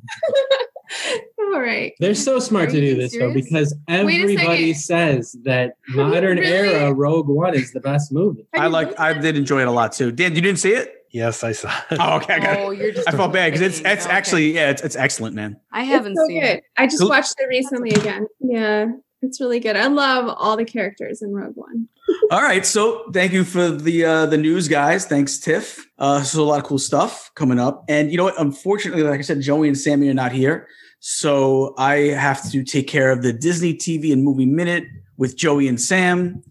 [1.39, 1.91] All right.
[1.99, 6.69] They're so smart Are to do being this though because everybody says that modern Really?
[6.69, 8.45] era Rogue One is the best movie.
[8.53, 8.97] I like.
[8.99, 10.11] I did enjoy it a lot too.
[10.11, 11.02] Dan, you didn't see it?
[11.13, 11.97] Yes, I saw it.
[12.01, 12.33] Oh, okay.
[12.33, 12.79] I, got Oh, it.
[12.79, 14.13] you're just I felt bad because it's it's Okay.
[14.15, 15.57] actually yeah, it's, it's excellent, man.
[15.71, 16.49] I haven't so seen good.
[16.57, 16.63] it.
[16.75, 17.09] I just Cool.
[17.09, 18.27] watched it recently again.
[18.39, 18.87] Yeah,
[19.21, 19.75] it's really good.
[19.77, 21.87] I love all the characters in Rogue One.
[22.31, 25.05] All right, so thank you for the uh, the news, guys.
[25.05, 25.87] Thanks, Tiff.
[25.99, 28.39] Uh, so a lot of cool stuff coming up, and you know what?
[28.41, 30.67] Unfortunately, like I said, Joey and Sammy are not here,
[30.99, 34.85] so I have to take care of the Disney TV and movie minute
[35.17, 36.41] with Joey and Sam.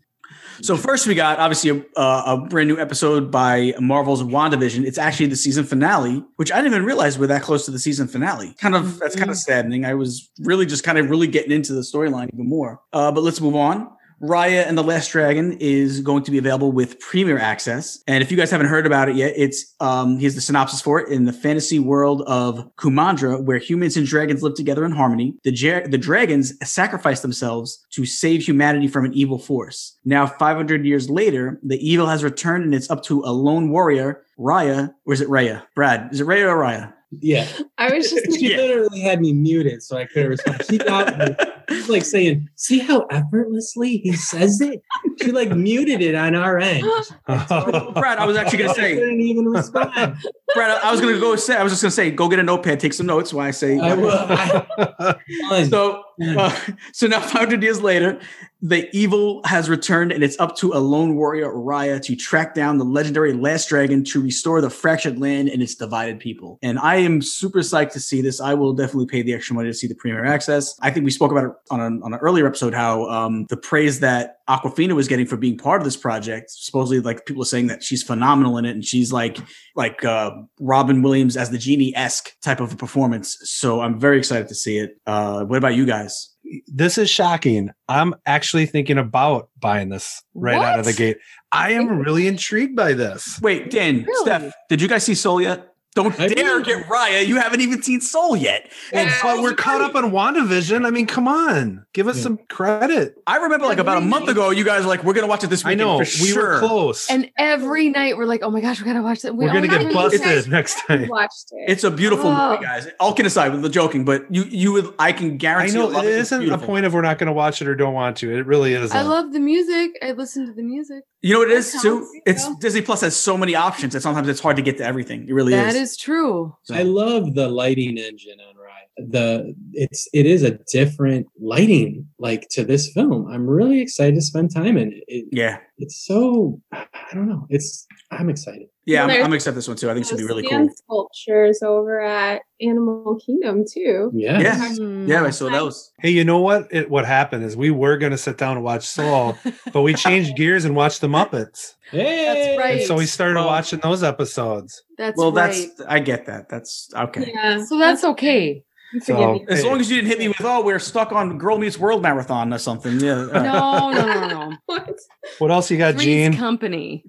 [0.60, 4.84] So first, we got obviously a, uh, a brand new episode by Marvel's WandaVision.
[4.84, 7.78] It's actually the season finale, which I didn't even realize we're that close to the
[7.78, 8.54] season finale.
[8.58, 9.84] Kind of that's kind of saddening.
[9.84, 12.80] I was really just kind of really getting into the storyline even more.
[12.92, 13.90] Uh, but let's move on.
[14.22, 18.00] Raya and the Last Dragon is going to be available with Premier Access.
[18.06, 21.00] And if you guys haven't heard about it yet, it's um, here's the synopsis for
[21.00, 25.34] it in the fantasy world of Kumandra, where humans and dragons live together in harmony.
[25.42, 29.98] The ja- the dragons sacrifice themselves to save humanity from an evil force.
[30.04, 34.22] Now, 500 years later, the evil has returned, and it's up to a lone warrior,
[34.38, 35.62] Raya, or is it Raya?
[35.74, 36.92] Brad, is it Raya or Raya?
[37.20, 37.46] Yeah.
[37.76, 38.56] I was just She Yeah.
[38.58, 40.62] literally had me muted so I couldn't respond.
[40.70, 41.26] She got me.
[41.72, 44.82] She's like saying, see how effortlessly he says it?
[45.20, 46.84] She like muted it on our end.
[47.26, 50.16] Brad, I was actually gonna I say, couldn't even respond.
[50.54, 52.80] Brad, I was gonna go say, I was just gonna say, go get a notepad,
[52.80, 53.32] take some notes.
[53.32, 54.10] Why I say, I will.
[55.50, 56.04] I, So,
[56.38, 56.56] uh,
[56.92, 58.20] so now 500 years later,
[58.60, 62.78] the evil has returned, and it's up to a lone warrior, Raya, to track down
[62.78, 66.60] the legendary Last Dragon to restore the fractured land and its divided people.
[66.62, 68.40] And I am super psyched to see this.
[68.40, 70.78] I will definitely pay the extra money to see the premier access.
[70.80, 73.56] I think we spoke about it on, a, on an earlier episode how um, the
[73.56, 76.50] praise that Awkwafina was getting for being part of this project.
[76.50, 79.38] Supposedly, like people are saying that she's phenomenal in it, and she's like
[79.74, 80.30] like uh,
[80.60, 83.38] Robin Williams as the genie esque type of a performance.
[83.42, 84.98] So I'm very excited to see it.
[85.06, 86.32] Uh, what about you guys?
[86.66, 87.70] this is shocking.
[87.88, 91.18] I'm actually thinking about buying this right out of the gate.
[91.50, 93.40] I am really intrigued by this.
[93.40, 94.24] Wait, Dan, Really?
[94.24, 95.71] Steph, did you guys see Soul yet?
[95.94, 96.66] Don't I dare did.
[96.66, 97.26] get Raya.
[97.26, 98.70] You haven't even seen Soul yet.
[98.94, 99.18] And Yeah.
[99.22, 100.86] But we're caught up on WandaVision.
[100.86, 102.22] I mean, come on, give us Yeah.
[102.22, 103.16] some credit.
[103.26, 105.50] I remember like about a month ago, you guys were like, we're gonna watch it
[105.50, 105.82] this weekend.
[105.82, 106.52] I know for we sure.
[106.54, 107.10] were close.
[107.10, 109.34] And every night we're like, oh my gosh, we gotta watch that.
[109.36, 111.08] We we're gonna get busted next time.
[111.08, 111.70] watched it.
[111.70, 112.50] It's a beautiful Oh.
[112.52, 112.88] movie, guys.
[112.98, 115.74] All can aside with the joking, but you you would I can guarantee I guarantee
[115.74, 117.68] know you'll love it It's isn't a point of we're not going to watch it
[117.68, 118.34] or don't want to.
[118.34, 118.92] It really is.
[118.92, 119.90] I love the music.
[120.02, 121.02] I listen to the music.
[121.22, 122.00] You know what it is too?
[122.00, 122.56] counts, It's?
[122.56, 125.28] Disney Plus has so many options that sometimes it's hard to get to everything.
[125.28, 125.60] It really is.
[125.60, 125.92] That is.
[125.92, 126.56] is true.
[126.64, 129.10] So- I love the lighting engine on Ride.
[129.10, 133.26] The it's it is a different lighting like to this film.
[133.28, 135.04] I'm really excited to spend time in it.
[135.06, 135.58] it yeah.
[135.78, 137.46] it's so I don't know.
[137.48, 138.66] It's I'm excited.
[138.84, 139.88] Yeah, I'm, There's- I'm excited this one too.
[139.90, 140.50] I think it's gonna be really cool.
[140.50, 144.10] Sand sculptures over at Animal Kingdom too.
[144.12, 144.40] Yeah.
[144.40, 144.74] Yeah.
[144.74, 145.06] Hmm.
[145.08, 145.92] Yeah, I saw those.
[146.00, 146.66] Hey, you know what?
[146.72, 149.36] It, what happened is we were going to sit down and watch Soul,
[149.72, 151.74] but we changed gears and watched the Muppets.
[151.90, 152.24] Hey!
[152.24, 152.78] That's right.
[152.78, 154.82] And so we started Well- watching those episodes.
[154.98, 155.52] That's well, right.
[155.52, 156.48] that's I get that.
[156.48, 157.32] That's okay.
[157.34, 157.64] Yeah.
[157.64, 158.64] so that's okay.
[158.92, 161.58] You So- As long as you didn't hit me with, oh, we're stuck on Girl
[161.58, 163.00] Meets World marathon or something.
[163.00, 163.26] Yeah.
[163.26, 163.42] all right.
[163.42, 164.56] No, no, no, no.
[164.66, 164.98] What?
[165.38, 166.36] What else you got, Three's Gene?
[166.36, 167.04] Company.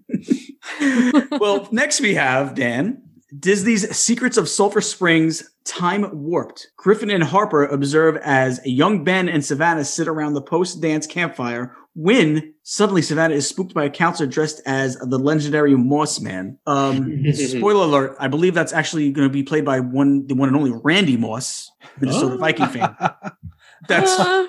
[1.40, 3.02] well, next we have Dan
[3.38, 6.68] Disney's Secrets of Sulphur Springs Time Warped.
[6.78, 11.76] Griffin and Harper observe as young Ben and Savannah sit around the post dance campfire
[11.96, 16.58] when suddenly Savannah is spooked by a counselor dressed as the legendary Moss Man.
[16.66, 20.50] Um, spoiler alert, I believe that's actually going to be played by one, the one
[20.50, 22.38] and only Randy Moss, Minnesota Oh.
[22.38, 22.96] Viking fan.
[23.88, 24.48] That's Uh,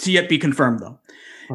[0.00, 0.98] to yet be confirmed, though.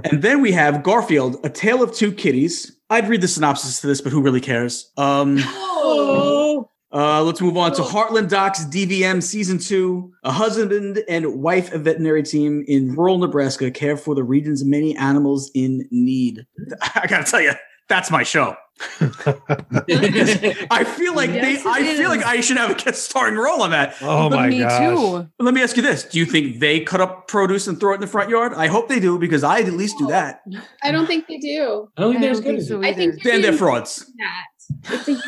[0.03, 2.77] And then we have Garfield, A Tale of Two Kitties.
[2.91, 4.91] I'd read the synopsis to this, but who really cares?
[4.95, 10.11] Um, Oh, uh, let's move on to Heartland Docs DVM Season 2.
[10.23, 15.51] A husband and wife veterinary team in rural Nebraska care for the region's many animals
[15.53, 16.45] in need.
[16.95, 17.53] I gotta tell you,
[17.89, 18.55] that's my show.
[19.01, 23.35] I feel like Yes, they, I it feel like I should have a guest starring
[23.35, 23.95] role on that.
[24.01, 24.79] Oh but my me gosh.
[24.79, 25.27] too.
[25.39, 27.95] Let me ask you this: Do you think they cut up produce and throw it
[27.95, 28.53] in the front yard?
[28.53, 30.41] I hope they do because I'd at least do that.
[30.81, 31.89] I don't think they do.
[31.97, 32.67] I don't think I there's don't think good.
[32.67, 33.29] so I think either.
[33.29, 34.09] Then they're frauds.
[34.17, 34.45] that.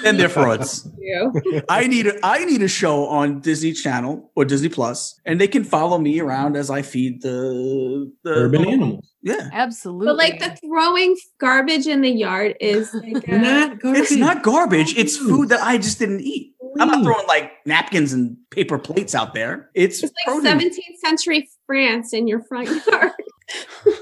[0.03, 0.87] Then they're frauds.
[1.69, 5.47] I need a, I need a show on Disney Channel or Disney Plus, and they
[5.47, 9.10] can follow me around as I feed the, the Urban animals.
[9.23, 10.07] Yeah, Absolutely.
[10.07, 14.01] But like the throwing garbage in the yard is like a- not garbage.
[14.01, 14.97] It's not garbage.
[14.97, 16.53] It's food that I just didn't eat.
[16.79, 19.69] I'm not throwing like napkins and paper plates out there.
[19.75, 20.77] It's, it's like produce.
[20.77, 23.11] 17th century France in your front yard.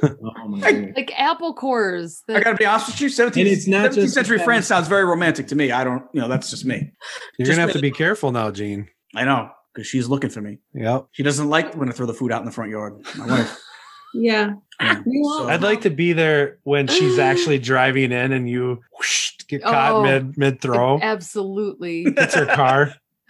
[0.03, 0.93] Oh my goodness.
[0.95, 2.21] like apple cores.
[2.29, 3.09] I gotta be honest with you.
[3.09, 5.71] 17th, And it's not 17th just century the France sounds very romantic to me.
[5.71, 6.91] I don't, you know, that's just me.
[7.37, 8.87] You're Just gonna have to be careful now, Gene.
[9.15, 9.49] I know.
[9.73, 10.59] because she's looking for me.
[10.75, 11.07] Yep.
[11.11, 13.01] She doesn't like when I throw the food out in the front yard.
[13.17, 13.59] My wife.
[14.11, 14.53] Yeah.
[14.81, 14.85] Mm.
[14.85, 14.99] Yeah.
[15.05, 18.81] We won't- So- I'd like to be there when she's actually driving in and you
[18.97, 20.03] whoosh, get caught Oh.
[20.03, 20.99] mid mid throw.
[21.01, 22.03] Absolutely.
[22.05, 22.93] It's her car.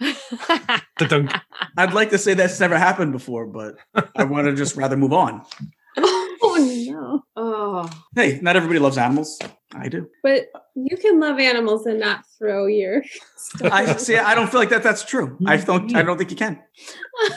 [1.76, 3.76] I'd like to say that's never happened before, but
[4.16, 5.42] I want to just rather move on.
[5.96, 7.22] oh no.
[7.36, 7.90] oh.
[8.14, 9.38] Hey, not everybody loves animals.
[9.74, 10.08] I do.
[10.22, 13.02] But you can love animals and not throw your
[13.36, 13.72] stuff.
[13.72, 14.16] I see.
[14.16, 14.82] I don't feel like that.
[14.82, 15.36] That's true.
[15.46, 15.94] I don't.
[15.94, 16.60] I don't think you can.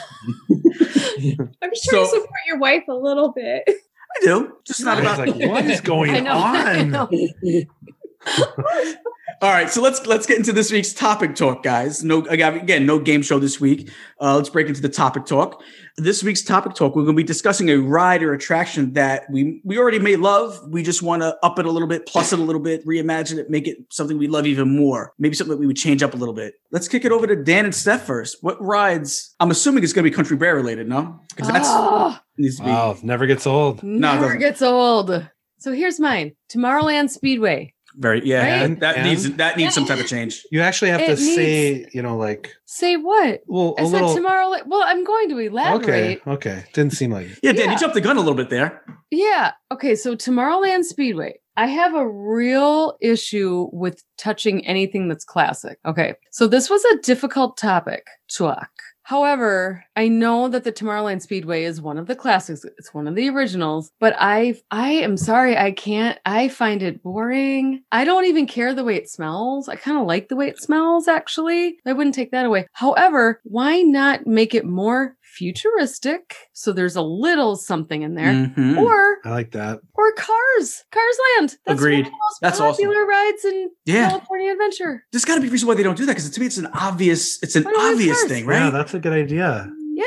[1.62, 3.68] I'm just trying So- to support your wife a little bit.
[4.16, 4.56] I do.
[4.64, 5.18] Just not about.
[5.18, 6.32] like, what is going I know.
[6.32, 7.66] I on?
[8.26, 8.94] know.
[9.42, 12.04] All right, so let's let's get into this week's topic talk, guys.
[12.04, 13.90] No, again, again, no game show this week.
[14.20, 15.62] Uh, let's break into the topic talk.
[15.96, 19.60] This week's topic talk, we're going to be discussing a ride or attraction that we
[19.64, 20.58] we already made love.
[20.68, 23.38] We just want to up it a little bit, plus it a little bit, reimagine
[23.38, 25.12] it, make it something we love even more.
[25.18, 26.54] Maybe something that we would change up a little bit.
[26.70, 28.38] Let's kick it over to Dan and Steph first.
[28.40, 29.34] What rides?
[29.40, 31.20] I'm assuming it's going to be Country Bear related, no?
[31.34, 32.70] Because that's Oh, needs to be.
[32.70, 33.82] Wow, never gets old.
[33.82, 34.38] never doesn't.
[34.38, 35.28] gets old.
[35.58, 36.32] So here's mine.
[36.50, 37.73] Tomorrowland Speedway.
[37.96, 38.62] Very yeah.
[38.62, 38.80] Right?
[38.80, 40.42] That And- needs that needs some type of change.
[40.50, 43.42] You actually have to needs- say, you know, like Say what?
[43.46, 44.16] well, I a said little.
[44.16, 44.66] Tomorrowland.
[44.66, 46.20] Well, I'm going to Okay, elaborate.
[46.26, 46.30] okay.
[46.30, 46.64] Okay.
[46.72, 47.38] Didn't seem like it.
[47.42, 47.72] Yeah, Dan, Yeah.
[47.72, 48.82] you jumped the gun a little bit there.
[49.10, 49.52] Yeah.
[49.72, 49.94] Okay.
[49.94, 51.38] So Tomorrowland Speedway.
[51.56, 55.78] I have a real issue with touching anything that's classic.
[55.86, 56.14] Okay.
[56.32, 58.70] So this was a difficult topic to talk.
[59.04, 62.64] However, I know that the Tomorrowland Speedway is one of the classics.
[62.64, 67.02] It's one of the originals, but I I am sorry I can't I find it
[67.02, 67.82] boring.
[67.92, 69.68] I don't even care the way it smells.
[69.68, 71.76] I kind of like the way it smells actually.
[71.84, 72.66] I wouldn't take that away.
[72.72, 78.32] However, why not make it more futuristic so there's a little something in there?
[78.32, 78.78] Mhm.
[78.78, 79.80] Or I like that.
[79.94, 81.56] or Cars, Cars Land.
[81.66, 81.96] That's Agreed.
[81.96, 82.84] One of the most That's awesome.
[82.84, 84.08] popular rides in Yeah.
[84.10, 85.04] California Adventure.
[85.12, 86.58] There's got to be a reason why they don't do that because to me it's
[86.58, 88.28] an obvious it's an Why don't we obvious first?
[88.32, 88.70] thing, Yeah, right?
[88.72, 89.70] that's a good idea.
[89.94, 90.04] Yeah,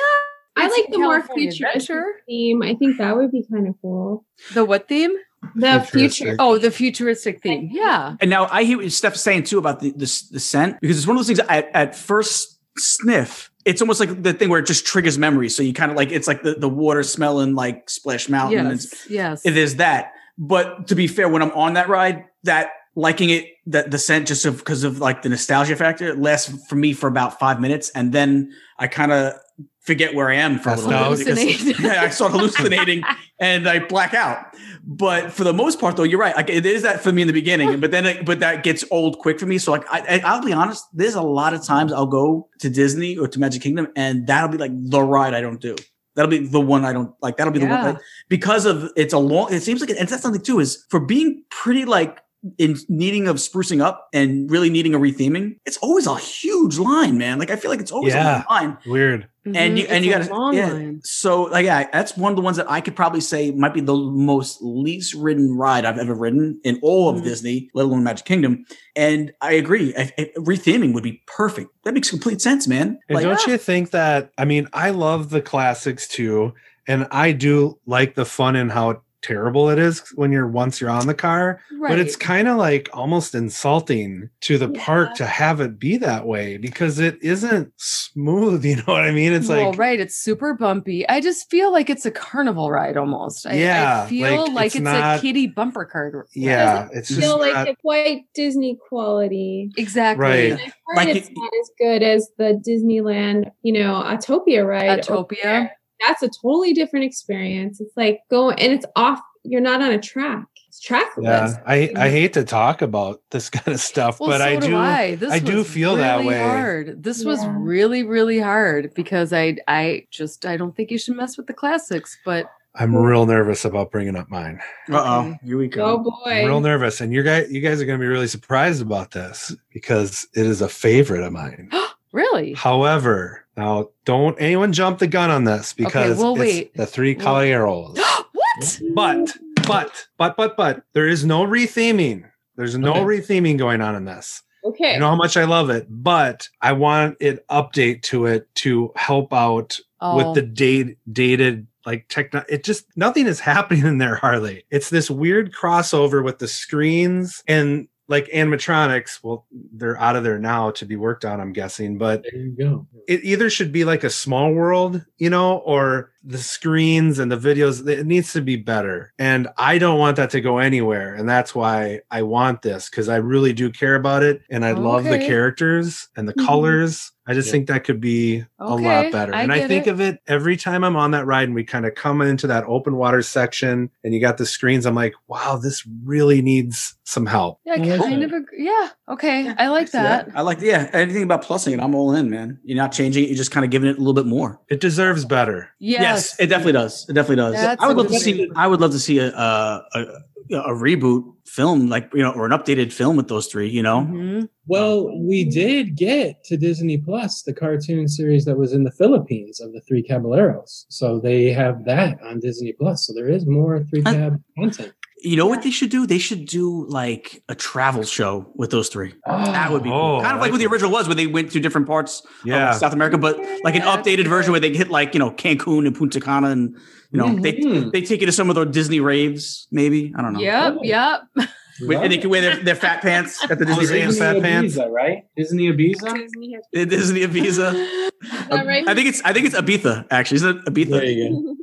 [0.56, 2.06] I It's like the more California futuristic Adventure.
[2.28, 2.62] theme.
[2.64, 4.26] I think that would be kind of cool.
[4.54, 5.12] the what theme?
[5.56, 6.36] The future.
[6.40, 7.70] Oh, the futuristic theme.
[7.72, 10.98] Yeah, and now I hear what Steph's saying too about the, the the scent because
[10.98, 13.52] it's one of those things at, at first sniff.
[13.68, 15.56] It's almost like the thing where it just triggers memories.
[15.56, 18.68] So you kind of like it's like the, the water smelling like Splash Mountain.
[18.68, 19.46] It's- yes, yes.
[19.46, 20.14] It is that.
[20.38, 24.28] But to be fair, when I'm on that ride, that liking it, that the scent
[24.28, 28.14] just because of like the nostalgia factor lasts for me for about five minutes, and
[28.14, 29.34] then I kind of
[29.82, 31.26] forget where I am for a Passed little bit.
[31.26, 33.04] because- yeah, I start hallucinating
[33.40, 34.46] and I black out.
[34.84, 36.36] But for the most part, though, you're right.
[36.36, 38.84] Like it is that for me in the beginning, but then it, but that gets
[38.92, 39.58] old quick for me.
[39.58, 42.70] So like I, I, I'll be honest, there's a lot of times I'll go to
[42.70, 45.76] Disney or to Magic Kingdom, and that'll be like the ride I don't do.
[46.16, 47.38] That'll be the one I don't like.
[47.38, 47.98] That'll be the one Yeah.
[48.28, 49.54] because of it's a long.
[49.54, 52.20] It seems like, it, and that's something too is for being pretty like
[52.58, 55.58] in needing of sprucing up and really needing a retheming.
[55.66, 57.40] It's always a huge line, man.
[57.40, 58.44] Like I feel like it's always Yeah.
[58.48, 59.28] a line Weird.
[59.46, 60.72] and you Mhm, and you got a long yeah.
[60.72, 61.02] line.
[61.04, 63.82] So like yeah, that's one of the ones that I could probably say might be
[63.82, 67.24] the most least ridden ride I've ever ridden in all of Mhm.
[67.24, 68.66] Disney, let alone Magic Kingdom.
[68.96, 71.70] And I agree, I, I- retheming would be perfect.
[71.86, 73.00] That makes complete sense, man.
[73.10, 74.32] And Like, don't you think that?
[74.38, 76.54] I mean, I love the classics too,
[76.88, 80.90] and I do like the fun and how terrible it is when you're once you're
[80.90, 81.60] on the car.
[81.80, 81.90] Right.
[81.90, 86.26] But it's kind of like almost insulting to the park to have it be that
[86.26, 88.64] way because it isn't smooth.
[88.68, 89.34] You know what I mean?
[89.34, 90.00] It's well, like right.
[90.00, 91.08] It's super bumpy.
[91.10, 93.46] I just feel like it's a carnival ride almost.
[93.48, 96.14] I, Yeah, I feel like, like, it's it's, not- a kiddie bumper card.
[96.16, 96.26] ride.
[96.34, 99.72] yeah, it's just Feel like not- it's quite Disney quality.
[99.78, 100.24] exactly.
[100.26, 100.52] Right.
[100.52, 104.66] And I've heard Like it's it- not as good as the Disneyland, you know, Autopia
[104.66, 105.10] ride.
[105.10, 105.44] over Autopia.
[105.44, 105.72] there.
[106.06, 107.80] That's a totally different experience.
[107.82, 109.20] It's like going and it's off.
[109.44, 110.46] You're not on a track.
[110.68, 111.54] It's trackless.
[111.54, 111.64] yeah.
[111.66, 114.76] I I hate to talk about this kind of stuff, Well, but so I do.
[114.76, 115.16] I.
[115.16, 116.40] This I do was feel that really way.
[116.40, 117.04] Hard.
[117.04, 121.38] This was really, really hard because I, I just, I don't think you should mess
[121.38, 122.18] with the classics.
[122.26, 124.60] But I'm real nervous about bringing up mine.
[124.92, 125.40] uh oh, Okay.
[125.46, 125.84] here we go.
[125.86, 126.32] Oh boy.
[126.32, 129.12] I'm real nervous, and you guys, you guys are going to be really surprised about
[129.12, 131.70] this because it is a favorite of mine.
[132.18, 137.16] really, However, now don't anyone jump the gun on this because we'll it's the three
[137.16, 137.98] Caballeros.
[138.34, 138.80] what?
[138.96, 139.38] but,
[139.68, 142.30] but, but, but, but, there is no retheming.
[142.56, 143.02] There's no Okay.
[143.02, 144.42] retheming going on in this.
[144.64, 144.94] okay.
[144.96, 148.92] You know how much I love it, but I want it update to it to
[148.96, 150.54] help out Oh, with the oh.
[150.54, 155.52] date dated like techno it just nothing is happening in there hardly it's this weird
[155.56, 160.96] crossover with the screens and like animatronics well they're out of there now to be
[160.96, 162.88] worked on i'm guessing but There you go.
[163.08, 167.38] it either should be like a small world you know or the screens and the
[167.38, 169.14] videos, it needs to be better.
[169.18, 171.14] And I don't want that to go anywhere.
[171.14, 174.42] And that's why I want this because I really do care about it.
[174.50, 176.46] And I love the characters and the Mhm.
[176.46, 177.14] colors.
[177.28, 177.52] I just Yeah.
[177.52, 179.36] think that could be a lot better.
[179.36, 179.90] I and I think it.
[179.90, 182.64] of it every time I'm on that ride and we kind of come into that
[182.68, 184.86] open water section and you got the screens.
[184.86, 187.60] I'm like, wow, this really needs some help.
[187.66, 188.66] Yeah, I kind of agree.
[188.66, 188.90] Yeah.
[189.10, 189.54] Okay.
[189.58, 190.28] I like See that?
[190.28, 190.38] that.
[190.38, 192.60] I like, yeah, anything about plussing it, I'm all in, man.
[192.64, 194.60] You're not changing it, you're just kind of giving it a little bit more.
[194.70, 195.70] It deserves better.
[195.80, 196.40] Yes.
[196.40, 197.06] it definitely does.
[197.10, 197.54] It definitely does.
[197.56, 198.48] That's I would love to see.
[198.48, 198.58] one.
[198.58, 200.06] I would love to see a a, a
[200.52, 203.68] a reboot film, like you know, or an updated film with those three.
[203.70, 204.50] You know, Mhm.
[204.68, 209.60] Well, we did get to Disney Plus the cartoon series that was in the Philippines
[209.62, 210.86] of the Three Caballeros.
[210.90, 213.08] So they have that on Disney Plus.
[213.08, 214.14] So there is more Three Huh.
[214.14, 214.94] Cab content.
[215.24, 216.06] you know what they should do?
[216.06, 219.14] They should do like a travel show with those three.
[219.26, 220.18] that would be cool.
[220.18, 222.22] Oh, kind of I like what the original was, where they went to different parts
[222.46, 222.70] Yeah.
[222.72, 225.20] of South America, but like an Yeah, updated that's version where they hit like you
[225.20, 226.76] know Cancun and Punta Cana, and
[227.12, 227.92] you know they Mhm.
[227.94, 229.68] they take you to some of their Disney raves.
[229.72, 230.40] Maybe I don't know.
[230.40, 230.76] Yep.
[230.78, 230.84] Oh.
[230.84, 231.22] Yep.
[231.82, 234.42] With- and they can wear their, their fat pants at the Disney Jose and fat
[234.42, 234.78] pants.
[234.78, 235.24] Ibiza, right?
[235.36, 236.14] Disney Ibiza?
[236.14, 237.74] Disney has- The Ibiza.
[238.18, 238.88] Is right?
[238.88, 240.38] I think it's I think it's Ibiza actually.
[240.38, 240.90] Isn't it Ibiza?
[240.90, 241.56] There you go.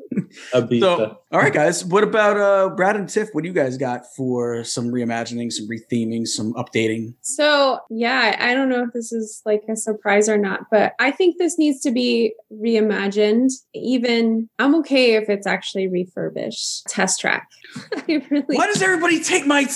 [0.52, 0.80] Ibiza.
[0.80, 1.84] So, all right, guys.
[1.84, 3.28] What about uh, Brad and Tiff?
[3.32, 7.14] What do you guys got for some reimagining, some retheming, some updating?
[7.22, 11.10] So, yeah, I don't know if this is like a surprise or not, but I
[11.10, 13.50] think this needs to be reimagined.
[13.74, 16.86] Even I'm okay if it's actually refurbished.
[16.88, 17.48] Test track.
[17.96, 19.66] I really Why does everybody take my?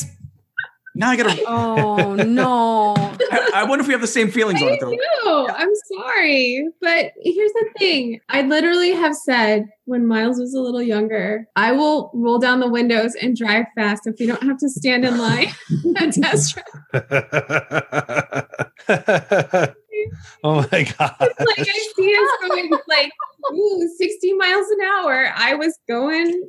[0.98, 1.38] Now I gotta.
[1.48, 2.94] Oh no.
[3.30, 4.90] I, I wonder if we have the same feelings on I it though.
[5.24, 5.48] know.
[5.48, 6.68] I'm sorry.
[6.80, 8.20] But here's the thing.
[8.28, 12.68] I literally have said when Miles was a little younger, I will roll down the
[12.68, 15.48] windows and drive fast if we don't have to stand in line
[15.96, 16.66] at test track.
[20.44, 21.16] oh my god.
[21.20, 23.12] Like I see us going like
[23.52, 25.32] ooh, 60 miles an hour.
[25.36, 26.48] I was going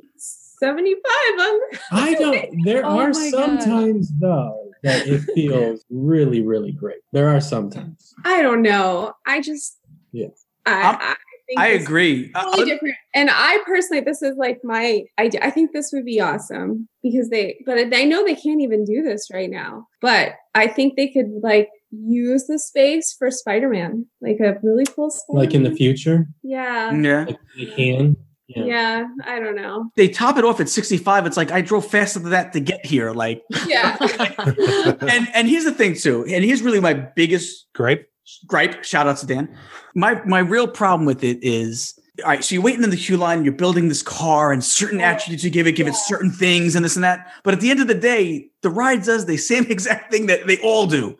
[0.60, 1.60] 75 on
[1.92, 2.64] I don't.
[2.64, 3.60] There Oh are my God.
[3.62, 7.00] sometimes though that it feels really, really great.
[7.12, 8.14] There are sometimes.
[8.24, 9.12] I don't know.
[9.26, 9.78] I just
[10.12, 10.28] Yeah.
[10.66, 11.16] I, I'm- I
[11.48, 12.30] think I agree.
[12.32, 12.94] Uh, Totally different.
[13.12, 15.40] And I personally, this is like my idea.
[15.42, 19.02] I think this would be awesome because they, but I know they can't even do
[19.02, 19.88] this right now.
[20.00, 25.12] But I think they could like use the space for Spider-Man, like a really cool.
[25.30, 26.92] Like in the future, Yeah.
[26.94, 27.24] yeah.
[27.24, 28.16] like they can.
[28.56, 29.06] Yeah.
[29.24, 29.90] I don't know.
[29.96, 31.26] They top it off at 65.
[31.26, 33.12] It's like I drove faster than that to get here.
[33.12, 33.96] Like, Yeah.
[35.00, 36.24] and and here's the thing too.
[36.28, 38.08] And here's really my biggest gripe.
[38.46, 38.84] gripe.
[38.84, 39.48] Shout out to Dan.
[39.94, 42.44] My my real problem with it is all right.
[42.44, 43.44] So you're waiting in the queue line.
[43.44, 46.84] You're building this car, and certain attributes you give it, give it certain things, and
[46.84, 47.32] this and that.
[47.44, 50.46] But at the end of the day, the ride does the same exact thing that
[50.46, 51.16] they all do.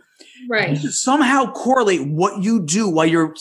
[0.49, 0.77] right.
[0.79, 3.35] Somehow correlate what you do while you're.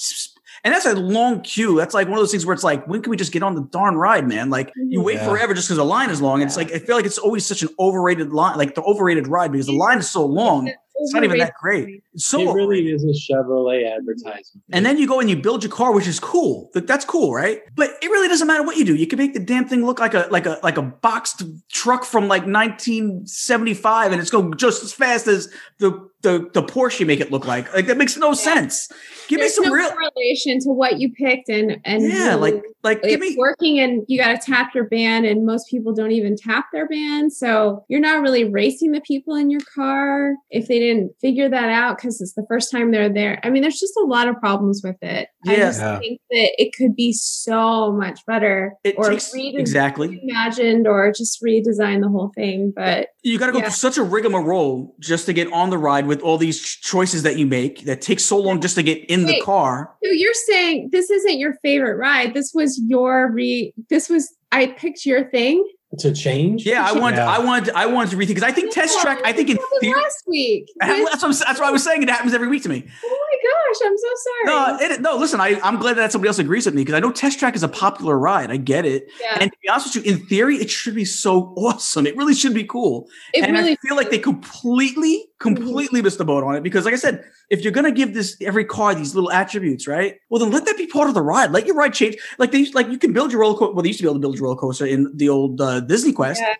[0.63, 1.77] And that's a long queue.
[1.77, 3.55] That's like one of those things where it's like, when can we just get on
[3.55, 4.49] the darn ride, man?
[4.49, 5.25] Like you wait Yeah.
[5.27, 6.41] forever just because the line is long.
[6.41, 9.27] And it's like I feel like it's always such an overrated line, like the overrated
[9.27, 10.71] ride because the line is so long.
[11.01, 12.03] It's not even that great.
[12.13, 12.95] It's so it really overrated.
[12.95, 14.65] is a Chevrolet advertisement.
[14.73, 16.69] And then you go and you build your car, which is cool.
[16.73, 17.61] That's cool, right?
[17.73, 18.95] But it really doesn't matter what you do.
[18.95, 22.03] You can make the damn thing look like a like a like a boxed truck
[22.03, 27.05] from like 1975, and it's going just as fast as the the the Porsche you
[27.05, 27.73] make it look like.
[27.73, 28.89] Like that makes no sense.
[29.29, 32.61] Give There's me some no real, relation to what you picked and and yeah, like
[32.83, 33.35] like give it's me.
[33.37, 36.87] working and you got to tap your band and most people don't even tap their
[36.87, 41.49] band so you're not really racing the people in your car if they didn't figure
[41.49, 44.29] that out because it's the first time they're there i mean there's just a lot
[44.29, 45.57] of problems with it i Yeah.
[45.57, 45.99] just Yeah.
[45.99, 50.19] think that it could be so much better It or takes redes- exactly.
[50.23, 53.65] imagined, or just redesign the whole thing but You got to go Yeah.
[53.65, 57.37] through such a rigmarole just to get on the ride with all these choices that
[57.37, 59.93] you make that takes so long just to get in the car.
[60.03, 64.67] so you're saying this isn't your favorite ride this was your re this was i
[64.67, 65.63] picked your thing
[65.97, 66.67] to change.
[66.67, 67.27] Yeah, I wanted, Yeah.
[67.31, 69.21] I wanted, I wanted to rethink because I think test track.
[69.25, 72.03] I think in happened theory, last week that's what, I'm, that's what I was saying.
[72.03, 72.81] It happens every week to me.
[72.85, 75.17] my gosh i'm so sorry No, it, no.
[75.17, 77.55] Listen, I, I'm glad that somebody else agrees with me because I know Test Track
[77.55, 78.51] is a popular ride.
[78.51, 81.05] I get it, yeah and to be honest with you, in theory, it should be
[81.05, 82.05] so awesome.
[82.05, 83.07] It really should be cool.
[83.33, 86.85] it and really I feel like they completely, completely missed the boat on it because,
[86.85, 90.17] like I said, if you're gonna give this every car these little attributes, right?
[90.29, 91.51] Well, then let that be part of the ride.
[91.51, 92.17] Let your ride change.
[92.37, 93.73] Like they, like you can build your roller coaster.
[93.73, 95.79] Well, they used to be able to build your roller coaster in the old uh,
[95.81, 96.41] Disney Quest.
[96.41, 96.57] Yes.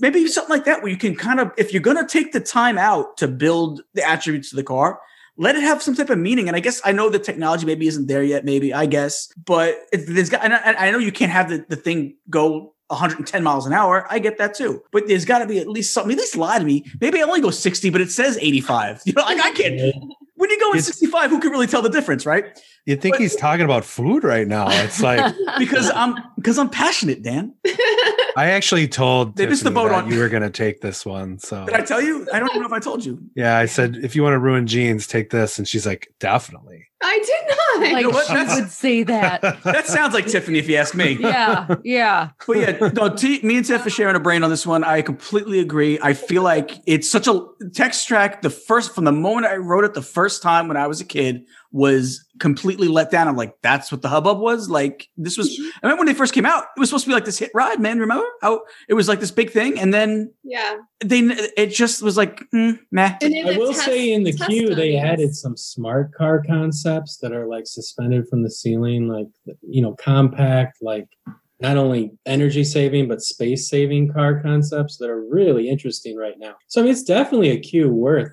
[0.00, 2.40] maybe something like that where you can kind of if you're going to take the
[2.40, 5.00] time out to build the attributes of the car
[5.42, 6.48] let it have some type of meaning.
[6.48, 9.76] And i guess i know the technology maybe isn't there yet maybe i guess but
[9.92, 13.42] it, there's got and I, I know you can't have the, the thing go 110
[13.42, 14.06] miles an hour.
[14.10, 14.82] I get that too.
[14.92, 16.12] But there's got to be at least something.
[16.12, 16.84] At least lie to me.
[17.00, 19.94] Maybe i only go 60 but it says 85 you know like i can't
[20.42, 22.60] when you go in 65, who can really tell the difference, right?
[22.84, 24.66] You think he's talking about food right now?
[24.68, 27.54] It's like Because I'm because I'm passionate, Dan.
[28.36, 31.38] I actually told They missed the boat on- you were going to take this one.
[31.38, 32.26] So Did I tell you?
[32.32, 33.18] I don't even know if I told you.
[33.34, 36.86] yeah, I said if you want to ruin Gene's, take this, and she's like, definitely.
[37.02, 37.92] I did not.
[37.92, 38.26] Like know what?
[38.26, 39.42] she That's- would say that.
[39.64, 41.16] That sounds like Tiffany, if you ask me.
[41.20, 42.30] Yeah, yeah.
[42.46, 44.84] But yeah, no, T, me and Tiff are sharing a brain on this one.
[44.84, 45.98] I completely agree.
[46.02, 48.42] I feel like it's such a test track.
[48.42, 51.04] The first, from the moment I wrote it the first time when I was a
[51.04, 53.28] kid, was completely let down.
[53.28, 54.68] I'm like, that's what the hubbub was.
[54.68, 57.14] Like, this was, I remember when they first came out, it was supposed to be
[57.14, 57.98] like this hit ride, man.
[57.98, 59.78] Remember how it was like this big thing?
[59.78, 60.76] And then yeah.
[61.02, 63.16] they, it just was like, mm, meh.
[63.22, 66.42] And I will test- say in the queue they added some smart car
[66.92, 69.28] concepts that are like suspended from the ceiling, like
[69.62, 71.08] you know, compact, like
[71.60, 76.54] not only energy saving but space saving car concepts that are really interesting right now.
[76.68, 78.32] So I mean, it's definitely a queue worth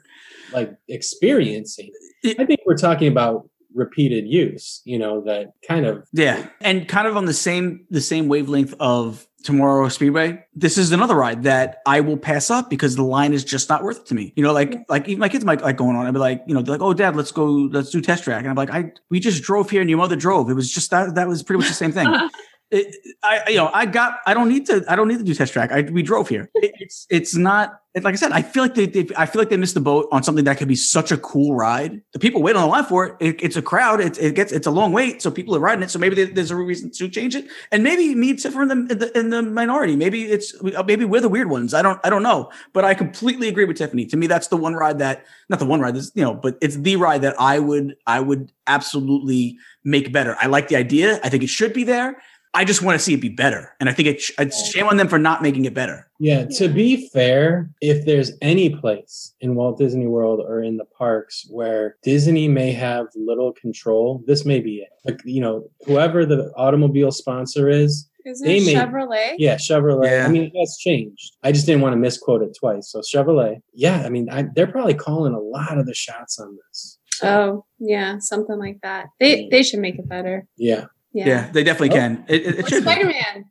[0.52, 1.92] like experiencing.
[2.26, 4.82] I think we're talking about repeated use.
[4.86, 8.74] You know, that kind of Yeah, and kind of on the same the same wavelength
[8.80, 10.44] of Tomorrow Speedway.
[10.54, 13.84] This is another ride that I will pass up because the line is just not
[13.84, 14.34] worth it to me.
[14.36, 16.06] You know, like like even my kids might like going on.
[16.06, 18.42] I'd be like, you know, they're like, oh, dad, let's go, let's do test track,
[18.42, 20.50] and I'm like, I we just drove here and your mother drove.
[20.50, 22.08] It was just that that was pretty much the same thing.
[22.72, 25.54] I you know I got I don't need to I don't need to do test
[25.54, 25.72] track.
[25.72, 26.50] I we drove here.
[26.56, 28.32] It, it's it's not it, like I said.
[28.32, 30.60] I feel like they, they I feel like they missed the boat on something that
[30.60, 32.00] could be such a cool ride.
[32.14, 33.16] The people wait on the line for it.
[33.20, 34.00] it it's a crowd.
[34.00, 35.90] It, it gets it's a long wait, so people are riding it.
[35.90, 37.48] So maybe there- there's a reason to change it.
[37.72, 39.96] And maybe me and Tiff in the, the in the minority.
[39.96, 40.54] Maybe it's
[40.86, 41.74] maybe we're the weird ones.
[41.74, 42.52] I don't I don't know.
[42.74, 44.06] But I completely agree with Tiffany.
[44.06, 45.96] To me, that's the one ride that not the one ride.
[45.96, 50.36] This you know, but it's the ride that I would I would absolutely make better.
[50.40, 51.20] I like the idea.
[51.24, 52.22] I think it should be there.
[52.54, 53.76] I just want to see it be better.
[53.80, 56.10] And I think it, it's shame on them for not making it better.
[56.20, 60.86] Yeah, to be fair, if there's any place in Walt Disney World or in the
[60.86, 64.90] parks where Disney may have little control, this may be it.
[65.06, 69.36] Like, you know, whoever the automobile sponsor is, Isn't They it made- Chevrolet?
[69.38, 70.06] yeah, Chevrolet.
[70.10, 70.26] Yeah.
[70.26, 71.38] I mean, that's changed.
[71.44, 72.92] I just didn't want to misquote it twice.
[72.92, 76.58] So Chevrolet, yeah, I mean, I, they're probably calling a lot of the shots on
[76.68, 76.98] this.
[77.22, 79.08] Oh, yeah, something like that.
[79.20, 80.48] They they should make it better.
[80.58, 80.86] Yeah.
[81.14, 81.50] Yeah, Yeah.
[81.52, 82.00] they definitely Oh.
[82.02, 82.26] can.
[82.28, 82.84] It, it, it should.
[82.84, 83.46] Spider Man.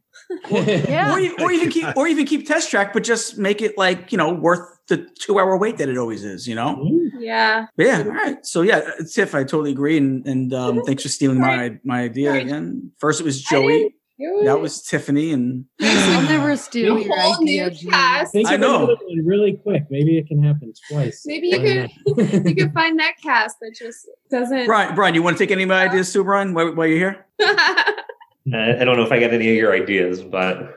[0.51, 1.10] Yeah.
[1.12, 4.12] Or, you- or even keep or even keep test track, but just make it like
[4.12, 6.47] you know worth the two hour wait that it always is.
[6.47, 6.86] You know.
[7.18, 7.66] Yeah.
[7.76, 7.98] But yeah.
[8.01, 8.44] All right.
[8.47, 8.82] So yeah,
[9.12, 12.43] Tiff, I totally agree, and and um, thanks for stealing my my idea Sorry.
[12.43, 12.93] again.
[12.98, 13.94] First it was I didn't Joey.
[14.19, 14.61] Do That it.
[14.61, 17.90] was Tiffany, and I'll never steal a your whole new idea, Gene.
[17.90, 18.32] cast.
[18.32, 18.85] Think I know.
[18.85, 19.85] another really quick.
[19.90, 21.23] Maybe it can happen twice.
[21.27, 21.59] Maybe you
[22.07, 24.66] Why could you could find that cast that just doesn't.
[24.66, 24.95] Brian.
[24.95, 26.55] Brian, you want to take any of my ideas too, Brian?
[26.55, 27.27] While, while you're here.
[27.40, 27.95] I
[28.81, 30.74] I don't know if I got any of your ideas, but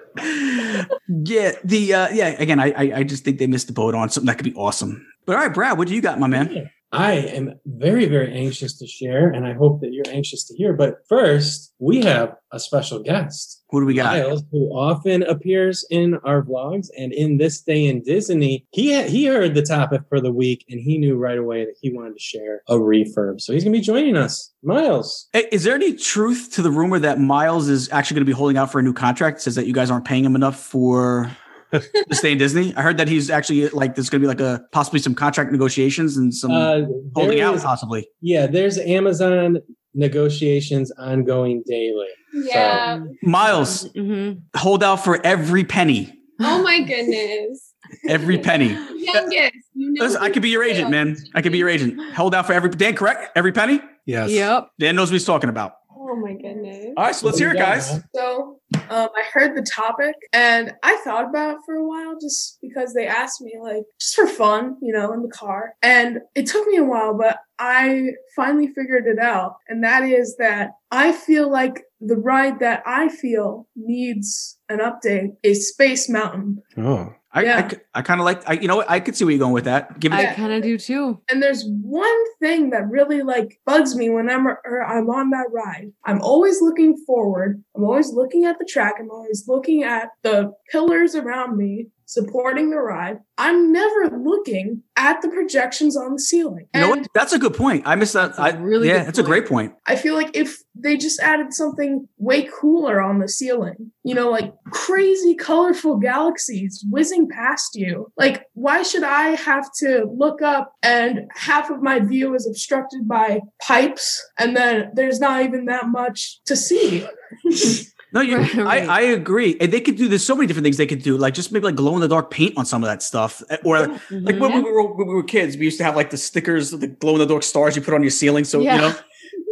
[1.07, 2.35] yeah, the uh, yeah.
[2.39, 4.53] Again, I, I I just think they missed the boat on something that could be
[4.55, 5.05] awesome.
[5.25, 6.69] But all right, Brad, what do you got, my man?
[6.91, 10.73] I am very, very anxious to share, and I hope that you're anxious to hear.
[10.73, 14.17] But first, we have a special guest, Who do we got?
[14.17, 16.87] Miles, who often appears in our vlogs.
[16.97, 20.79] And in this day in Disney, he he heard the topic for the week, and
[20.79, 23.39] he knew right away that he wanted to share a refurb.
[23.39, 25.29] So he's going to be joining us, Miles.
[25.31, 28.37] Hey, Is there any truth to the rumor that Miles is actually going to be
[28.37, 29.41] holding out for a new contract?
[29.41, 31.31] Says that you guys aren't paying him enough for
[31.71, 32.73] to stay in Disney.
[32.75, 35.51] I heard that he's actually like there's going to be like a possibly some contract
[35.51, 36.81] negotiations and some Uh,
[37.15, 38.07] holding there out possibly.
[38.21, 39.57] Yeah, there's Amazon
[39.93, 42.07] negotiations ongoing daily.
[42.33, 42.99] yeah.
[43.23, 47.73] Miles, hmm hold out for every penny, Oh my goodness.
[48.07, 48.69] every penny.
[48.95, 49.53] Youngest.
[49.73, 50.05] You know.
[50.05, 51.17] Listen, I could be your agent, man.
[51.35, 51.99] I could be your agent.
[52.15, 52.95] Hold out for every Dan.
[52.95, 53.31] Correct?
[53.35, 53.81] Every penny.
[54.05, 54.31] Yes.
[54.31, 54.69] Yep.
[54.79, 55.73] Dan knows what he's talking about.
[55.93, 56.93] Oh my goodness.
[56.97, 57.99] All right, so let's hear it, guys.
[58.15, 62.57] So um, I heard the topic and I thought about it for a while just
[62.61, 65.73] because they asked me, like, just for fun, you know, in the car.
[65.81, 69.55] And it took me a while, but I finally figured it out.
[69.67, 75.35] And that is that I feel like the ride that I feel needs an update
[75.43, 76.61] is Space Mountain.
[76.77, 77.13] Oh.
[77.33, 77.69] I, Yeah.
[77.93, 78.47] I, I kind of like.
[78.49, 78.89] I, you know what?
[78.89, 79.99] I could see where you're going with that.
[79.99, 80.15] Give it.
[80.15, 81.21] I kind of do too.
[81.29, 85.91] And there's one thing that really like bugs me whenever er, I'm on that ride.
[86.05, 87.63] I'm always looking forward.
[87.75, 88.95] I'm always looking at the track.
[88.99, 93.19] I'm always looking at the pillars around me supporting the ride.
[93.37, 96.67] I'm never looking at the projections on the ceiling.
[96.75, 97.07] you know what?
[97.13, 97.83] That's a good point.
[97.85, 98.35] I missed that.
[98.35, 99.73] That's a I really yeah, good that's a great point.
[99.87, 104.29] I feel like if they just added something way cooler on the ceiling, you know,
[104.29, 110.73] like crazy colorful galaxies whizzing past you, like why should I have to look up
[110.83, 115.87] and half of my view is obstructed by pipes and then there's not even that
[115.87, 117.07] much to see?
[118.13, 118.37] No, you.
[118.37, 118.87] Right.
[118.89, 120.07] I, I agree, and they could do.
[120.07, 122.07] There's so many different things they could do, like just maybe like glow in the
[122.07, 124.39] dark paint on some of that stuff, eh, or like Mhm.
[124.39, 126.87] when we were when we were kids, we used to have like the stickers, the
[126.87, 128.43] glow in the dark stars you put on your ceiling.
[128.43, 128.75] So Yeah.
[128.75, 128.95] you know,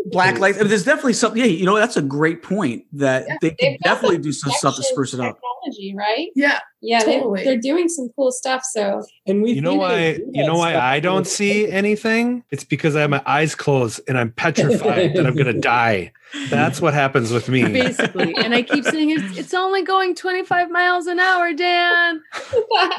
[0.08, 0.58] black lights.
[0.58, 1.40] I mean, there's definitely something.
[1.42, 4.76] Yeah, you know, that's a great point that Yeah, they could definitely do some stuff
[4.76, 5.38] to spruce it up.
[5.38, 6.28] Technology, right?
[6.36, 6.60] Yeah.
[6.82, 7.40] Yeah, Totally.
[7.40, 8.64] they, they're doing some cool stuff.
[8.64, 10.14] So And we You know why?
[10.14, 12.44] do You know why I don't the- see anything?
[12.52, 16.14] It's because I have my eyes closed and I'm petrified that I'm gonna die.
[16.52, 17.64] That's what happens with me.
[17.64, 22.22] Basically, and I keep saying it's, it's only going 25 miles an hour, Dan.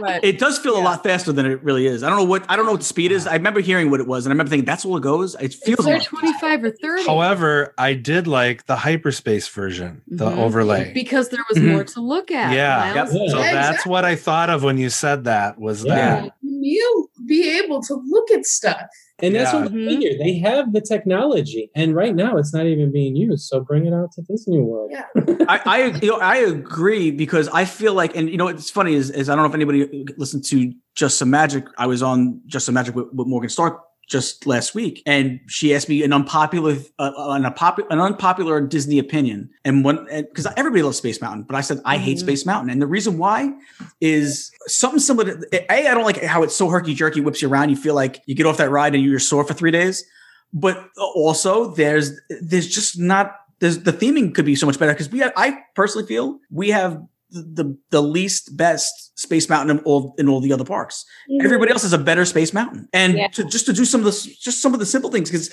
[0.01, 2.03] But It does feel a lot faster than it really is.
[2.03, 3.29] I don't know what I don't know what the speed is.
[3.29, 5.37] I remember hearing what it was, and I remember thinking that's all it goes.
[5.37, 10.29] It feels it's like 25 or 30 However, I did like the hyperspace version, the
[10.29, 10.39] Mhm.
[10.39, 10.93] overlay.
[10.93, 11.71] because there was Mhm.
[11.73, 12.53] more to look at.
[12.53, 12.95] Yeah.
[12.95, 13.09] Yep.
[13.11, 16.23] So Yeah, that's what I thought of when you said that was Yeah.
[16.23, 16.33] that.
[16.43, 18.83] You be able to look at stuff.
[19.23, 19.63] And that's Yeah.
[19.65, 19.73] what.
[19.73, 20.19] I figure.
[20.19, 23.47] They have the technology, and right now it's not even being used.
[23.49, 24.91] So bring it out to Disney World.
[24.93, 25.05] Yeah.
[25.47, 28.95] I, I you know I agree because I feel like and you know what's funny
[28.95, 31.65] is, is I don't know if anybody listened to Just Some Magic.
[31.77, 35.75] I was on Just Some Magic with, with Morgan Stark just last week, and she
[35.75, 40.83] asked me an unpopular uh, an, unpopular an unpopular Disney opinion, and one because everybody
[40.83, 42.21] loves Space Mountain, but I said I hate Mhm.
[42.21, 43.53] Space Mountain, and the reason why
[44.01, 45.37] is something similar.
[45.37, 47.71] To, a I don't like how it's so herky jerky, whips you around.
[47.71, 50.05] You feel like you get off that ride and you're sore for three days.
[50.53, 52.13] But also, there's
[52.43, 55.59] there's just not there's the theming could be so much better because we have, I
[55.77, 57.01] personally feel we have
[57.31, 61.05] the, the the least best Space Mountain in all in all the other parks.
[61.43, 63.29] Everybody else has a better Space Mountain, and Yeah.
[63.29, 65.51] to, just to do some of the just some of the simple things because.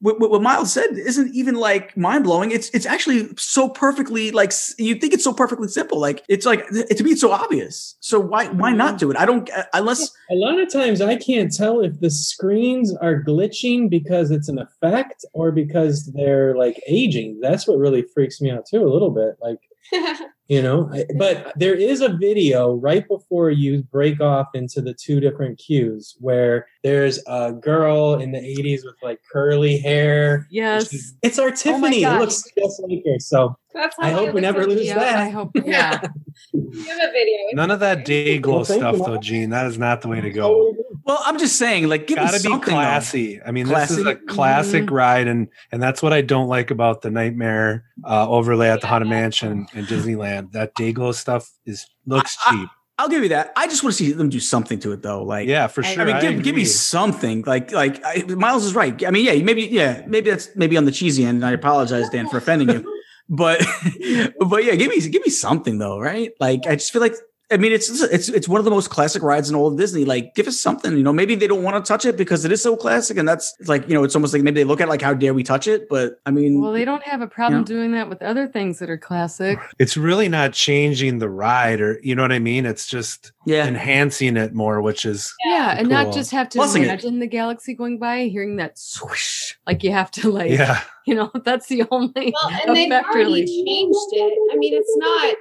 [0.00, 2.52] What, what what Miles said isn't even like mind blowing.
[2.52, 5.98] It's it's actually so perfectly like you think it's so perfectly simple.
[5.98, 7.96] Like it's like it, to me it's so obvious.
[7.98, 9.16] So why why not do it?
[9.16, 13.24] I don't uh, unless A lot of times I can't tell if the screens are
[13.24, 17.40] glitching because it's an effect or because they're like aging.
[17.42, 19.34] That's what really freaks me out too, a little bit.
[19.42, 19.58] Like,
[20.48, 25.20] you know, but there is a video right before you break off into the two
[25.20, 30.46] different queues where there's a girl in the 80s with like curly hair.
[30.50, 30.90] Yes.
[30.90, 32.02] She's- It's our Oh Tiffany.
[32.02, 33.18] it looks just like her.
[33.18, 34.86] So That's I hope we never like lose you.
[34.86, 35.18] Yeah, that.
[35.18, 35.50] I hope.
[35.64, 36.00] Yeah.
[36.54, 37.36] You have a video.
[37.52, 39.50] None of that day glow Well, stuff though, Gene.
[39.50, 40.74] That is not the way to go.
[41.08, 42.66] Well I'm just saying like give Gotta be something though.
[42.80, 43.40] classy.
[43.42, 47.02] I mean, this is a classic ride, and and that's what I don't like about
[47.02, 50.52] the Nightmare uh, overlay at the Haunted Mansion in Disneyland.
[50.52, 52.68] That day glow stuff is looks I- cheap.
[53.00, 53.52] I'll give you that.
[53.54, 55.22] I just want to see them do something to it though.
[55.22, 56.02] Like Yeah, for sure.
[56.02, 59.04] I mean, give, give me something like like I, Miles is right.
[59.06, 61.36] I mean, yeah, maybe yeah, maybe that's maybe on the cheesy end.
[61.36, 63.64] And I apologize, Dan, for offending you, but
[64.40, 66.32] but yeah, give me give me something though, right?
[66.40, 67.14] Like I just feel like
[67.50, 70.04] I mean, it's it's it's one of the most classic rides in all of Disney.
[70.04, 70.94] Like, give us something.
[70.96, 73.26] You know, maybe they don't want to touch it because it is so classic, and
[73.26, 75.32] that's like you know, it's almost like maybe they look at it like how dare
[75.32, 75.88] we touch it?
[75.88, 77.64] But I mean, Well, they don't have a problem Yeah.
[77.66, 79.58] doing that with other things that are classic.
[79.78, 82.66] It's really not changing the ride, or you know what I mean.
[82.66, 86.80] It's just yeah, enhancing it more, which is Yeah, and not just have to Plussing
[86.82, 86.84] it.
[86.84, 89.54] imagine the galaxy going by, hearing that swoosh.
[89.66, 90.80] Like you have to like, yeah.
[91.06, 93.46] you know, that's the only Well, and they've already really.
[93.46, 94.52] changed it.
[94.52, 95.34] I mean, it's not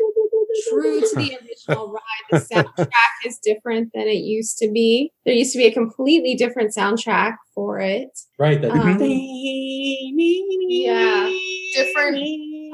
[0.70, 2.02] true to the original ride.
[2.32, 5.12] The soundtrack is different than it used to be.
[5.26, 8.10] There used to be a completely different soundtrack for it.
[8.38, 8.62] right.
[8.62, 9.00] That Um,
[10.70, 11.32] yeah.
[11.76, 12.18] Different.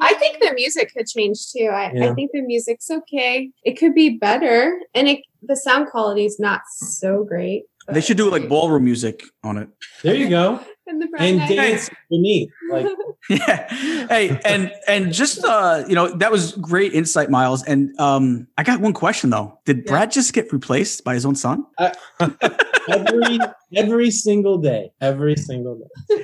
[0.02, 1.70] I think the music could change too.
[1.72, 2.12] I, Yeah.
[2.12, 3.52] I think the music's okay.
[3.64, 7.64] It could be better, and it the sound quality is not so great.
[7.88, 9.70] They should do like ballroom music on it.
[10.04, 10.60] There you go.
[10.88, 12.50] and the brown And dance beneath.
[12.70, 12.88] Like
[13.30, 13.74] yeah
[14.10, 18.64] hey and and just uh you know that was great insight miles and um i
[18.64, 19.92] got one question though did Yeah.
[19.92, 21.64] brad just get replaced by his own son
[22.90, 23.40] every
[23.76, 24.92] every single day.
[25.00, 26.18] Every single day.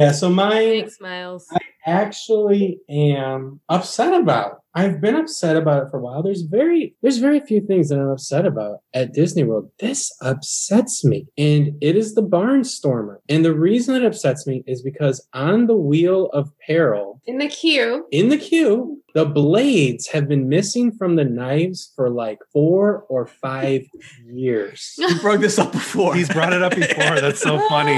[0.00, 1.46] Yeah, so my Thanks, Miles.
[1.86, 4.60] Actually am upset about.
[4.76, 6.22] I've been upset about it for a while.
[6.22, 9.70] There's very there's very few things that I'm upset about at Disney World.
[9.78, 11.26] This upsets me.
[11.38, 13.18] And it is the Barnstormer.
[13.28, 17.48] And the reason it upsets me is because on the wheel of peril, in the
[17.48, 18.06] queue.
[18.10, 23.26] in the queue, the blades have been missing from the knives for like four or
[23.26, 23.82] five
[24.26, 24.94] years.
[24.96, 27.20] he brought this up before He's brought it up before.
[27.20, 27.94] That's so funny.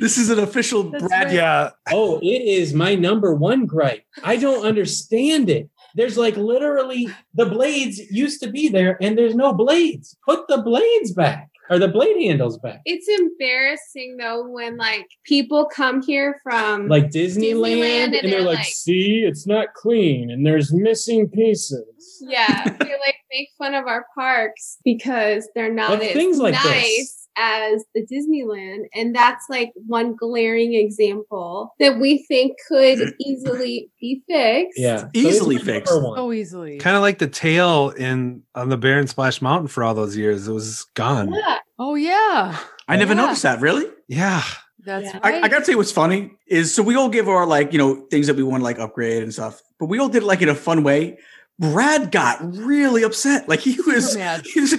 [0.00, 1.34] this is an official That's brad right.
[1.34, 4.04] Yeah, Oh, it is my number one gripe.
[4.22, 5.68] I don't understand it.
[5.96, 10.16] There's like literally the blades used to be there and there's no blades.
[10.26, 12.80] Put the blades back or the blade handles back.
[12.84, 18.42] It's embarrassing though when like people come here from Like Disneyland, Disneyland, and, and they're,
[18.42, 22.22] like, like- see, it's not clean and there's missing pieces.
[22.22, 27.23] yeah, they like make fun of our parks because they're not as things like this.
[27.36, 28.84] Nice as the Disneyland.
[28.94, 34.78] And that's like one glaring example that we think could easily be fixed.
[34.78, 35.08] Yeah.
[35.14, 35.92] Easily fixed.
[35.92, 36.78] So easily.
[36.78, 40.16] kind of like the tail in on the Bear and Splash Mountain for all those
[40.16, 40.48] years.
[40.48, 41.32] It was gone.
[41.32, 41.58] Yeah.
[41.78, 42.58] Oh yeah.
[42.88, 43.22] I never Yeah.
[43.22, 43.60] noticed that.
[43.60, 43.86] Really?
[44.08, 44.42] Yeah.
[44.84, 45.20] That's Yeah.
[45.24, 45.42] right.
[45.42, 48.06] I, I gotta say what's funny is so we all give our like you know
[48.10, 50.42] things that we want to like upgrade and stuff, but we all did it like
[50.42, 51.18] in a fun way.
[51.60, 53.48] Brad got really upset.
[53.48, 54.44] Like he was, mad.
[54.44, 54.74] he was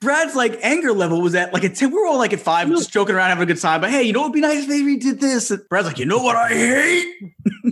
[0.00, 1.90] Brad's like anger level was at like a 10.
[1.90, 3.80] We were all like at five, just joking around, having a good time.
[3.80, 5.50] But hey, you know what'd be nice if we did this?
[5.50, 7.06] And Brad's like, you know what I hate?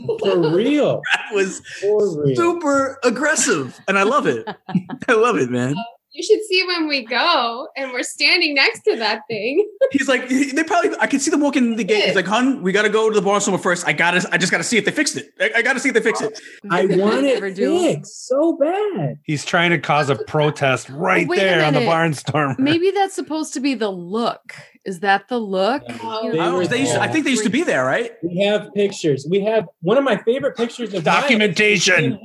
[0.20, 1.02] For real.
[1.14, 2.36] That was For real.
[2.36, 3.78] super aggressive.
[3.88, 4.46] And I love it.
[5.08, 5.74] I love it, man.
[6.12, 9.64] You should see when we go and we're standing next to that thing.
[9.92, 12.04] He's like, they probably, I can see them walking in the gate.
[12.04, 13.86] He's like, hun, we got to go to the Barnstormer first.
[13.86, 15.32] I got to, I just got to see if they fixed it.
[15.40, 16.40] I, I got to see if they fix it.
[16.68, 17.80] I want Never it do.
[17.80, 19.18] fixed so bad.
[19.22, 21.92] He's trying to cause a protest right wait there on the minute.
[21.92, 22.58] barnstormer.
[22.58, 24.54] Maybe that's supposed to be the look.
[24.84, 25.82] Is that the look?
[26.02, 27.50] Oh, They I, know, don't know, were they used to- I think they used to
[27.50, 28.12] be there, right?
[28.22, 29.26] We have pictures.
[29.30, 32.18] We have one of my favorite pictures of Documentation.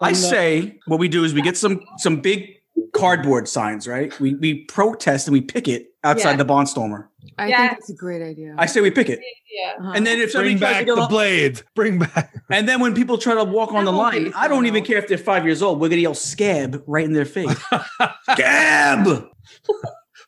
[0.00, 2.54] I say what we do is we get some some big
[2.94, 4.18] cardboard signs, right?
[4.20, 6.36] We we protest and we picket outside Yeah.
[6.38, 7.06] the Barnstormer.
[7.38, 7.68] I Yes.
[7.70, 8.54] think it's a great idea.
[8.58, 9.72] I say we pick it, Yeah.
[9.80, 9.92] Uh-huh.
[9.94, 11.62] and then if somebody Bring tries to back the on, blades.
[11.74, 12.32] Bring back.
[12.50, 14.98] and then when people try to walk on the line, be I don't even care
[14.98, 15.80] if they're five years old.
[15.80, 17.54] We're gonna yell "scab" right in their face.
[18.32, 19.28] scab.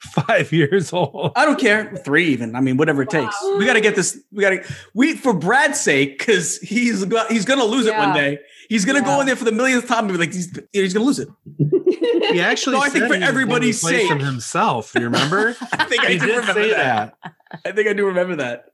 [0.12, 1.32] Five years old.
[1.36, 1.94] I don't care.
[2.04, 2.56] Three even.
[2.56, 3.36] I mean, whatever it takes.
[3.58, 4.18] We got to get this.
[4.32, 4.64] We got to.
[4.94, 8.38] We for Brad's sake, because he's he's gonna lose it one day.
[8.70, 11.04] He's gonna go in there for the millionth time and be like, he's, he's gonna
[11.06, 11.28] lose it.
[12.30, 12.76] He actually.
[12.76, 14.10] No, I think for he was gonna everybody's replace sake.
[14.10, 14.92] him himself.
[14.94, 15.56] You remember?
[15.72, 17.14] I think I he do did remember say that.
[17.24, 17.32] that.
[17.64, 18.66] I think I do remember that.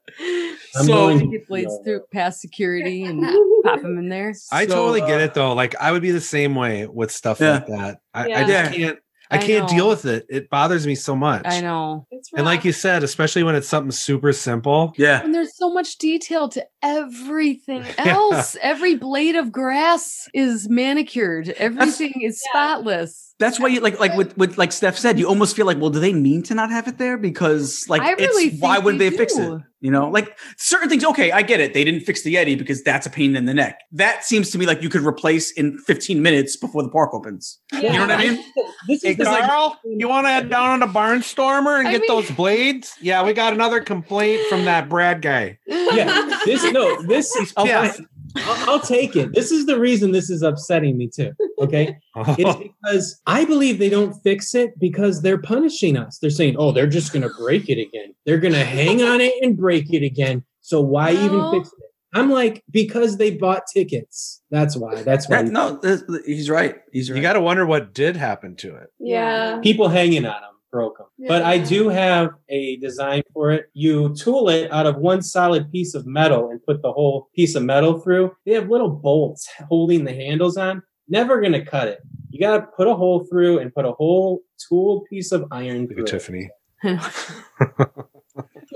[0.76, 3.22] I'm so going to get blades through past security and
[3.64, 4.34] pop them in there.
[4.52, 5.54] I So, totally get uh, it though.
[5.54, 7.52] Like I would be the same way with stuff Yeah.
[7.52, 8.00] like that.
[8.12, 8.72] I, I just Yeah.
[8.72, 8.98] can't.
[9.30, 9.76] I I can't know.
[9.76, 10.26] deal with it.
[10.28, 11.42] It bothers me so much.
[11.46, 12.06] I know.
[12.10, 14.92] It's And like you said, especially when it's something super simple.
[14.96, 15.22] Yeah.
[15.22, 18.56] And there's so much detail to everything else.
[18.62, 21.48] Every blade of grass is manicured.
[21.50, 23.34] Everything is spotless.
[23.38, 25.90] That's why you like like with, with like Steph said, you almost feel like, well,
[25.90, 27.18] do they mean to not have it there?
[27.18, 29.60] Because like I really it's why would they they, fix it?
[29.80, 31.74] You know, like certain things, okay, I get it.
[31.74, 33.80] They didn't fix the Yeti because that's a pain in the neck.
[33.92, 37.58] That seems to me like you could replace in 15 minutes before the park opens.
[37.74, 38.44] You know what I mean?
[38.88, 41.92] This Hey is the Carl, you want to head down on the Barnstormer and I
[41.92, 42.94] get mean- those blades?
[43.00, 45.58] Yeah, we got another complaint from that Brad guy.
[45.66, 46.38] yeah.
[46.44, 47.02] This no.
[47.02, 47.52] This is.
[47.56, 47.92] Oh, Yeah.
[48.38, 49.32] I'll, I'll take it.
[49.32, 51.32] This is the reason this is upsetting me too.
[51.58, 51.96] Okay.
[52.38, 56.18] It's because I believe they don't fix it because they're punishing us.
[56.18, 58.14] They're saying, oh, they're just going to break it again.
[58.26, 60.44] They're going to hang on it and break it again.
[60.60, 61.84] So why even fix it?
[62.14, 64.42] I'm like, because they bought tickets.
[64.50, 65.02] That's why.
[65.02, 65.42] That's why.
[65.42, 66.76] That- no, th- th- he's right.
[66.92, 67.16] He's right.
[67.16, 68.88] you got to wonder what did happen to it.
[68.98, 69.60] yeah.
[69.62, 71.06] People hanging on them broke them.
[71.26, 73.70] But I do have a design for it.
[73.72, 77.54] You tool it out of one solid piece of metal and put the whole piece
[77.54, 78.32] of metal through.
[78.44, 80.82] They have little bolts holding the handles on.
[81.08, 82.00] Never going to cut it.
[82.28, 85.88] You got to put a hole through and put a whole tool piece of iron
[85.88, 86.02] through.
[86.02, 86.08] at.
[86.08, 86.50] Tiffany.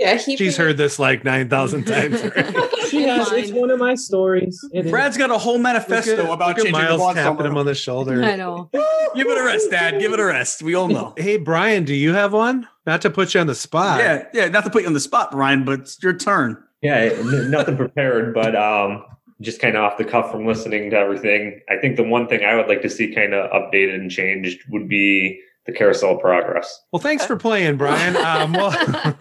[0.00, 0.16] Yeah.
[0.16, 2.20] He She's heard this like 9,000 times.
[2.90, 3.30] She has.
[3.30, 4.58] It's one of my stories.
[4.72, 4.90] It is.
[4.90, 7.56] Brad's got a whole manifesto Look at- about look at changing Miles the tapping him
[7.56, 8.20] on the shoulder.
[8.24, 8.68] I know.
[9.14, 10.00] Give it a rest, Dad.
[10.00, 10.60] Give it a rest.
[10.64, 11.14] We all know.
[11.16, 12.66] Hey, Brian, do you have one?
[12.86, 14.00] Not to put you on the spot.
[14.00, 14.48] Yeah, yeah.
[14.48, 16.60] Not to put you on the spot, Brian, but it's your turn.
[16.82, 17.10] Yeah,
[17.48, 19.04] nothing prepared, but um,
[19.40, 21.60] just kind of off the cuff from listening to everything.
[21.68, 24.62] I think the one thing I would like to see kind of updated and changed
[24.70, 25.40] would be
[25.70, 26.82] the carousel progress.
[26.92, 28.16] Well, thanks for playing, Brian.
[28.16, 28.70] Um, well,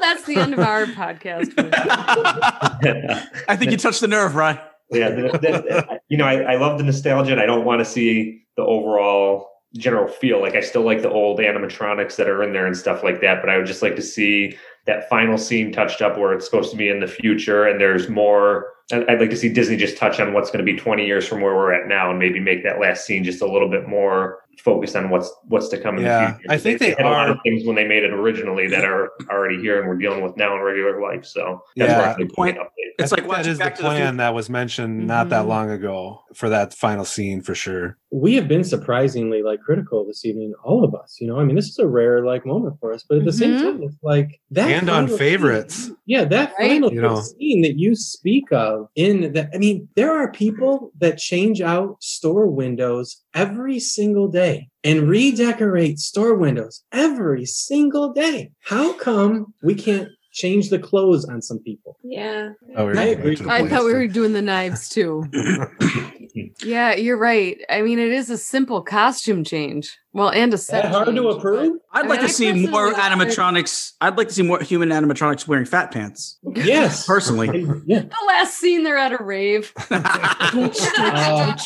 [0.00, 1.52] that's the end of our podcast.
[3.48, 4.58] I think you touched the nerve, Brian.
[4.90, 7.84] yeah, the, the, you know, I, I love the nostalgia, and I don't want to
[7.84, 10.40] see the overall general feel.
[10.40, 13.40] Like I still like the old animatronics that are in there and stuff like that,
[13.40, 14.56] but I would just like to see
[14.86, 18.08] that final scene touched up where it's supposed to be in the future, and there's
[18.08, 18.68] more.
[18.92, 21.26] I- I'd like to see Disney just touch on what's going to be 20 years
[21.26, 23.88] from where we're at now, and maybe make that last scene just a little bit
[23.88, 26.52] more focused on what's what's to come in Yeah, the future.
[26.52, 29.10] I think they had a lot of things when they made it originally that are
[29.30, 31.24] already here and we're dealing with now in regular life.
[31.24, 31.98] So that's Yeah.
[31.98, 32.56] where I think Good point.
[32.56, 32.68] we can.
[32.98, 35.06] It's I like think that watching is the Back to the plan that was mentioned
[35.06, 35.48] not that Mhm.
[35.48, 37.98] long ago for that final scene for sure.
[38.16, 41.16] We have been surprisingly like critical this evening, all of us.
[41.20, 43.32] You know, I mean, this is a rare like moment for us, but at the
[43.32, 43.62] same Mhm.
[43.62, 44.70] time, it's like that.
[44.70, 45.74] And on favorites.
[45.86, 46.68] scene- yeah, that Right?
[46.70, 47.16] final You know.
[47.20, 49.50] scene that you speak of in that.
[49.52, 55.98] I mean, there are people that change out store windows every single day and redecorate
[55.98, 58.52] store windows every single day.
[58.60, 60.08] How come we can't?
[60.34, 61.96] Change the clothes on some people.
[62.02, 62.50] Yeah.
[62.76, 63.38] Oh, I agree.
[63.48, 65.24] I thought we were doing the knives too.
[66.62, 67.58] yeah, you're right.
[67.70, 69.96] I mean, it is a simple costume change.
[70.12, 70.82] Well, and a set.
[70.82, 71.78] that hard to approve?
[71.92, 73.92] I'd I like to I see more personally- animatronics.
[74.00, 76.38] I'd like to see more human animatronics wearing fat pants.
[76.54, 77.06] Yes.
[77.06, 77.66] Personally.
[77.86, 78.00] Yeah.
[78.00, 79.72] The last scene, they're at a rave.
[80.96, 81.56] Uh,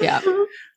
[0.00, 0.20] yeah.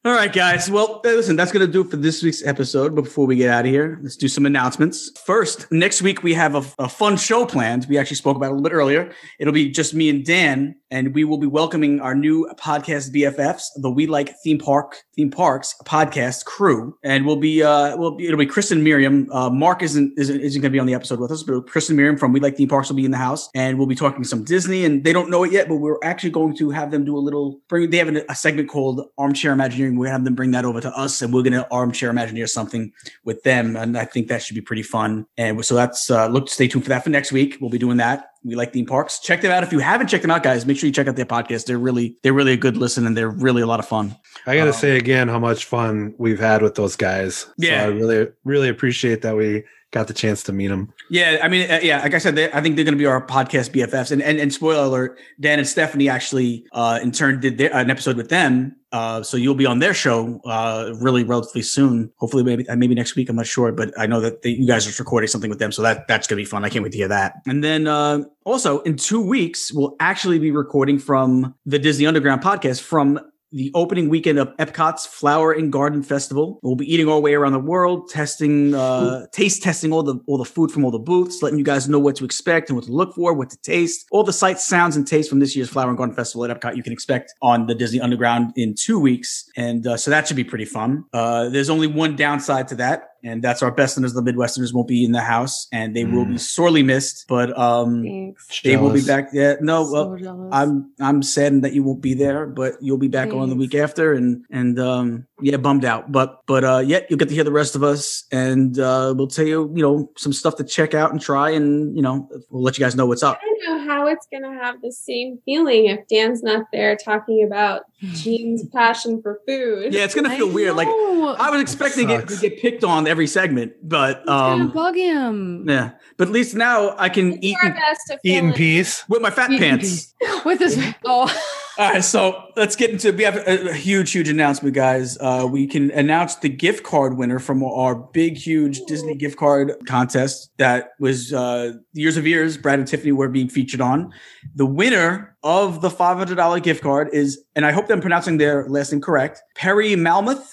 [0.03, 0.68] All right, guys.
[0.68, 2.95] Well, listen, that's going to do it for this week's episode.
[2.95, 5.11] But before we get out of here, let's do some announcements.
[5.28, 7.86] First, next week we have a, a fun show planned.
[7.88, 9.14] We actually spoke about it a little bit earlier.
[9.38, 13.65] It'll be just me and Dan, and we will be welcoming our new podcast BFFs,
[13.76, 18.26] the We Like Theme Park Theme Parks podcast crew, and we'll be uh, we'll be
[18.26, 19.28] it'll be Chris and Miriam.
[19.32, 21.90] Uh, Mark isn't isn't, isn't going to be on the episode with us, but Chris
[21.90, 23.94] and Miriam from We Like Theme Parks will be in the house, and we'll be
[23.94, 24.84] talking some Disney.
[24.84, 27.19] And they don't know it yet, but we're actually going to have them do a
[27.19, 27.91] little bring.
[27.91, 29.91] They have a segment called Armchair Imagineering.
[29.96, 32.48] We're to have them bring that over to us, and we're going to armchair Imagineer
[32.50, 32.92] something
[33.24, 35.26] with them, and I think that should be pretty fun.
[35.38, 37.58] And so that's uh, look, stay tuned for that for next week.
[37.62, 38.30] We'll be doing that.
[38.44, 39.20] We like theme parks.
[39.20, 40.66] Check them out if you haven't checked them out, guys.
[40.66, 41.66] Make sure you check out their podcast.
[41.66, 44.16] They're really they're really a good listen, and they're really a lot of fun.
[44.48, 47.46] I got to Um, say again how much fun we've had with those guys.
[47.58, 47.86] Yeah.
[47.86, 50.92] So I really, really appreciate that we got the chance to meet them.
[51.10, 53.06] Yeah, I mean, uh, yeah, like I said, they, I think they're going to be
[53.06, 54.12] our podcast BFFs.
[54.12, 57.92] And, and and spoiler alert, Dan and Stephanie actually, uh, in turn, did their, an
[57.92, 58.78] episode with them.
[58.92, 62.12] Uh, so you'll be on their show, uh, really relatively soon.
[62.18, 63.30] Hopefully, maybe uh, maybe next week.
[63.30, 65.72] I'm not sure, but I know that they, you guys are recording something with them,
[65.72, 66.66] so that that's to be fun.
[66.66, 67.36] I can't wait to hear that.
[67.48, 72.42] And then uh, also in two weeks, we'll actually be recording from the Disney Underground
[72.42, 73.20] podcast from
[73.52, 76.60] the opening weekend of Epcot's Flower and Garden Festival.
[76.64, 80.38] We'll be eating our way around the world, testing, uh, taste testing all the all
[80.38, 82.86] the food from all the booths, letting you guys know what to expect and what
[82.86, 85.69] to look for, what to taste, all the sights, sounds, and tastes from this year's
[85.69, 86.76] Flower and Garden Festival at Epcot.
[86.76, 90.38] You can expect on the Disney Underground in two weeks, and uh, so that should
[90.38, 91.03] be pretty fun.
[91.14, 93.11] Uh, there's only one downside to that.
[93.23, 96.26] And that's our best Besterners, the Midwesterners won't be in the house and they will
[96.26, 98.61] be sorely missed, but um, Thanks.
[98.64, 99.30] they will be back.
[99.34, 100.49] Yeah, no, well, So jealous.
[100.52, 103.76] I'm I'm saddened that you won't be there, but you'll be back on the week
[103.76, 106.12] after, and and um yeah, bummed out.
[106.12, 109.28] But but uh yeah, you'll get to hear the rest of us, and uh we'll
[109.28, 112.64] tell you you know some stuff to check out and try, and you know we'll
[112.64, 113.40] let you guys know what's up.
[113.42, 116.96] I don't know how it's going to have the same feeling if Dan's not there
[116.96, 119.94] talking about Gene's passion for food.
[119.94, 120.76] Yeah, it's gonna feel weird.
[120.76, 120.88] Like.
[121.22, 124.96] I was expecting it to get picked on every segment, but It's gonna um bug
[124.96, 125.66] him.
[125.70, 128.46] yeah, but at least now I can We'll eat do our best to Eat in
[128.48, 128.54] in.
[128.54, 129.08] peace.
[129.08, 130.14] with my fat Eat pants.
[130.46, 130.78] with this.
[131.06, 131.28] Oh,
[131.77, 133.11] All right, so let's get into.
[133.14, 135.18] We have a, a huge, huge announcement, guys.
[135.19, 139.72] Uh, we can announce the gift card winner from our big, huge Disney gift card
[139.88, 142.57] contest that was uh, Years of Ears.
[142.57, 144.11] Brad and Tiffany were being featured on.
[144.56, 148.38] The winner of the five hundred dollar gift card is, and I hope I'm pronouncing
[148.38, 150.45] their last name correct, Perry Malmuth.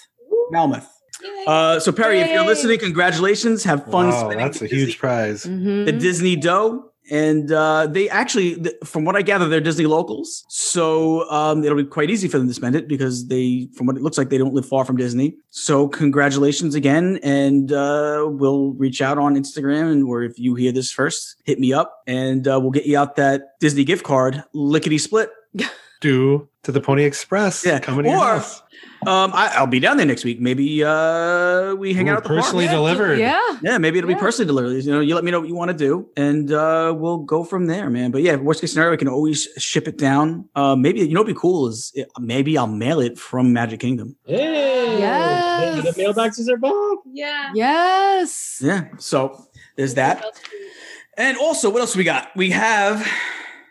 [0.53, 0.87] Malmuth.
[1.45, 3.63] Uh, so Perry, if you're listening, congratulations.
[3.65, 5.45] Have fun Wow, spending that's a the huge Disney- prize.
[5.45, 5.85] mhm.
[5.85, 6.88] the Disney dough.
[7.09, 10.45] And uh, they actually, from what I gather, they're Disney locals.
[10.49, 13.95] So um, it'll be quite easy for them to spend it because they, from what
[13.95, 15.35] it looks like, they don't live far from Disney.
[15.49, 17.19] So congratulations again.
[17.23, 19.91] And uh, we'll reach out on Instagram.
[19.91, 22.97] And or if you hear this first, hit me up and uh, we'll get you
[22.97, 25.29] out that Disney gift card, lickety split.
[26.01, 27.65] Due to the Pony Express.
[27.65, 28.61] Yeah, Coming to your or- house.
[29.07, 30.41] Um, I, I'll be down there next week.
[30.41, 32.71] Maybe uh, we hang Ooh, out at the personally Yeah.
[32.73, 33.17] delivered.
[33.19, 33.57] yeah.
[33.61, 34.83] Yeah, maybe it'll be personally delivered.
[34.83, 37.45] You know, you let me know what you want to do, and uh, we'll go
[37.45, 38.11] from there, man.
[38.11, 40.49] But yeah, worst case scenario, I can always ship it down.
[40.53, 43.79] Uh, maybe you know, what'd be cool is it, maybe I'll mail it from Magic
[43.79, 44.17] Kingdom.
[44.25, 45.95] Hey, Yes.
[45.95, 46.73] the mailboxes are back.
[47.13, 47.51] yeah.
[47.55, 48.59] Yes.
[48.61, 49.45] Yeah, so
[49.77, 50.25] there's that.
[51.17, 52.29] And also, what else we got?
[52.35, 53.05] We have,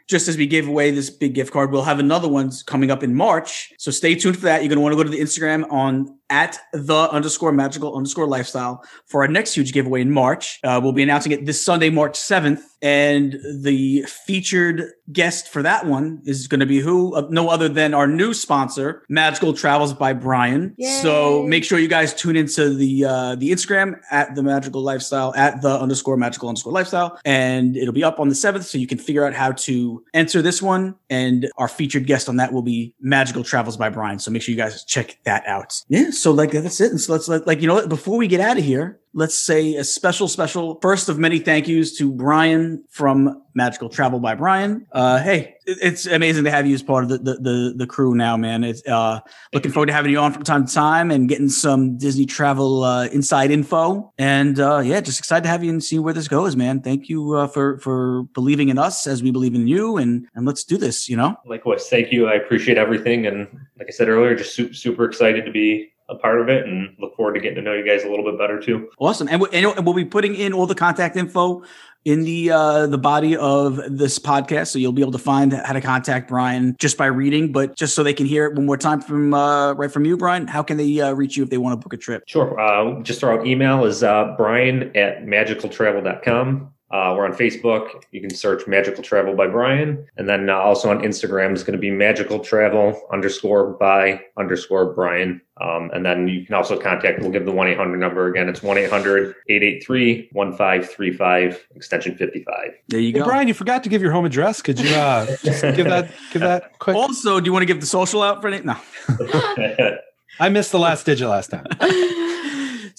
[0.09, 3.03] just as we gave away this big gift card, we'll have another one coming up
[3.03, 3.73] in March.
[3.79, 4.63] So stay tuned for that.
[4.63, 8.27] You're going to want to go to the Instagram on at the underscore magical underscore
[8.27, 10.61] lifestyle for our next huge giveaway in March.
[10.65, 12.61] Uh, we'll be announcing it this Sunday, March 7th.
[12.81, 17.13] And the featured guest for that one is going to be who?
[17.15, 20.77] Uh, no other than our new sponsor, Magical Travels by Brian.
[21.03, 25.35] So make sure you guys tune into the uh, the Instagram at the magical lifestyle
[25.35, 28.87] at the underscore magical underscore lifestyle, and it'll be up on the seventh, so you
[28.87, 30.95] can figure out how to enter this one.
[31.11, 34.21] And our featured guest on that will be Magical Travels by Brian.
[34.21, 35.83] So make sure you guys check that out.
[35.89, 36.11] Yeah.
[36.21, 36.91] So like that's it.
[36.91, 37.89] And so let's let, like you know what?
[37.89, 41.67] Before we get out of here, let's say a special, special first of many thank
[41.67, 44.87] yous to Brian from Magical Travel by Brian.
[44.93, 48.15] Uh, hey, it's amazing to have you as part of the the the, the crew
[48.15, 48.63] now, man.
[48.63, 49.19] It's uh,
[49.53, 52.85] looking forward to having you on from time to time and getting some Disney travel
[52.85, 54.13] uh, inside info.
[54.19, 56.81] And uh, yeah, just excited to have you and see where this goes, man.
[56.81, 60.47] Thank you uh, for for believing in us as we believe in you, and and
[60.47, 61.09] let's do this.
[61.09, 61.37] You know.
[61.45, 62.29] Likewise, thank you.
[62.29, 66.15] I appreciate everything, and like I said earlier, just super, super excited to be a
[66.15, 68.39] part of it, and look forward to getting to know you guys a little bit
[68.39, 68.89] better too.
[68.99, 69.08] Awesome.
[69.09, 69.29] Awesome.
[69.29, 71.63] And, and we'll be putting in all the contact info
[72.05, 75.73] in the uh, the body of this podcast, so you'll be able to find how
[75.73, 77.53] to contact Brian just by reading.
[77.53, 80.17] But just so they can hear it one more time from uh, right from you,
[80.17, 82.25] Brian, how can they uh, reach you if they want to book a trip?
[82.27, 82.59] Sure.
[82.59, 86.73] Uh, just out email is uh, brian at magicaltravel.com.
[86.91, 88.03] Uh, we're on Facebook.
[88.13, 90.07] You can search Magical Travel by Brian.
[90.17, 94.95] And then uh, also on Instagram is going to be Magical Travel underscore by underscore
[94.95, 95.43] Brian.
[95.61, 98.49] Um, and then you can also contact, we'll give the 1 800 number again.
[98.49, 102.55] It's 1 800 883 1535, extension 55.
[102.89, 103.25] There you Hey, go.
[103.25, 104.63] Brian, you forgot to give your home address.
[104.63, 106.97] Could you uh, just give that give that quick?
[106.97, 108.65] Also, do you want to give the social out for it?
[108.65, 108.77] No.
[110.41, 111.67] I missed the last digit last time.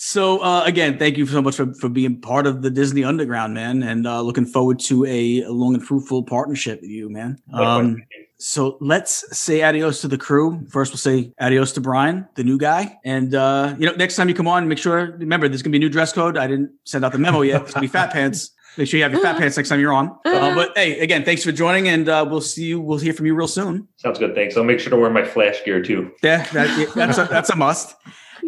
[0.02, 3.54] So uh, again, thank you so much for, for being part of the Disney Underground,
[3.54, 7.38] man, and uh, looking forward to a long and fruitful partnership with you, man.
[7.52, 8.02] Um,
[8.38, 10.66] so let's say adios to the crew.
[10.70, 14.30] First, we'll say adios to Brian, the new guy, and uh, you know, next time
[14.30, 16.38] you come on, make sure remember there's gonna be a new dress code.
[16.38, 17.64] I didn't send out the memo yet.
[17.64, 18.52] It's gonna be fat pants.
[18.78, 20.18] Make sure you have your fat pants next time you're on.
[20.24, 22.80] Uh, but hey, again, thanks for joining, and uh, we'll see you.
[22.80, 23.90] We'll hear from you real soon.
[23.98, 24.34] Sounds good.
[24.34, 24.56] Thanks.
[24.56, 26.14] I'll make sure to wear my flash gear too.
[26.24, 27.98] Yeah, that, that's a, that's a must.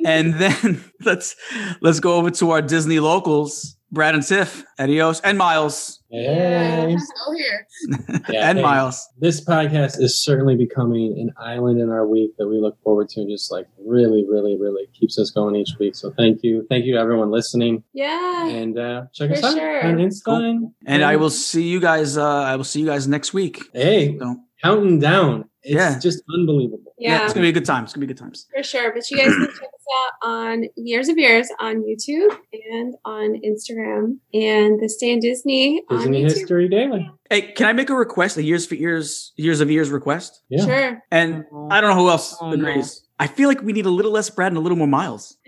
[0.06, 1.36] And then let's
[1.82, 6.98] let's go over to our Disney locals, Brad and Tiff, adios, and Miles, Hey.
[7.00, 7.68] Still here.
[8.30, 9.08] Yeah, and hey, Miles.
[9.20, 13.22] This podcast is certainly becoming an island in our week that we look forward to
[13.22, 15.96] and just like really, really, really keeps us going each week.
[15.96, 16.66] So thank you.
[16.70, 17.84] Thank you to everyone listening.
[17.94, 18.46] Yeah.
[18.46, 19.86] And uh, check For us out sure.
[19.86, 20.24] on Insta.
[20.26, 20.74] Cool.
[20.86, 22.18] And I will see you guys.
[22.18, 23.62] Uh, I will see you guys next week.
[23.74, 25.46] Hey, So, counting down.
[25.64, 26.00] It's Yeah.
[26.00, 26.94] just unbelievable.
[26.98, 27.20] yeah.
[27.20, 27.84] Yeah, it's gonna be a good time.
[27.84, 28.48] It's gonna be good times.
[28.56, 28.92] for sure.
[28.94, 32.36] But you guys can check us out on Years of Ears on YouTube
[32.72, 36.30] and on Instagram and the Stay in Disney on Disney YouTube.
[36.38, 37.10] History Daily.
[37.30, 38.38] Hey, can I make a request?
[38.38, 40.42] A years for years, Years of Ears request.
[40.50, 40.66] Yeah.
[40.66, 41.04] Sure.
[41.12, 42.54] And I don't know who else Oh, no.
[42.54, 43.04] agrees.
[43.20, 45.38] I feel like we need a little less Brad and a little more Miles.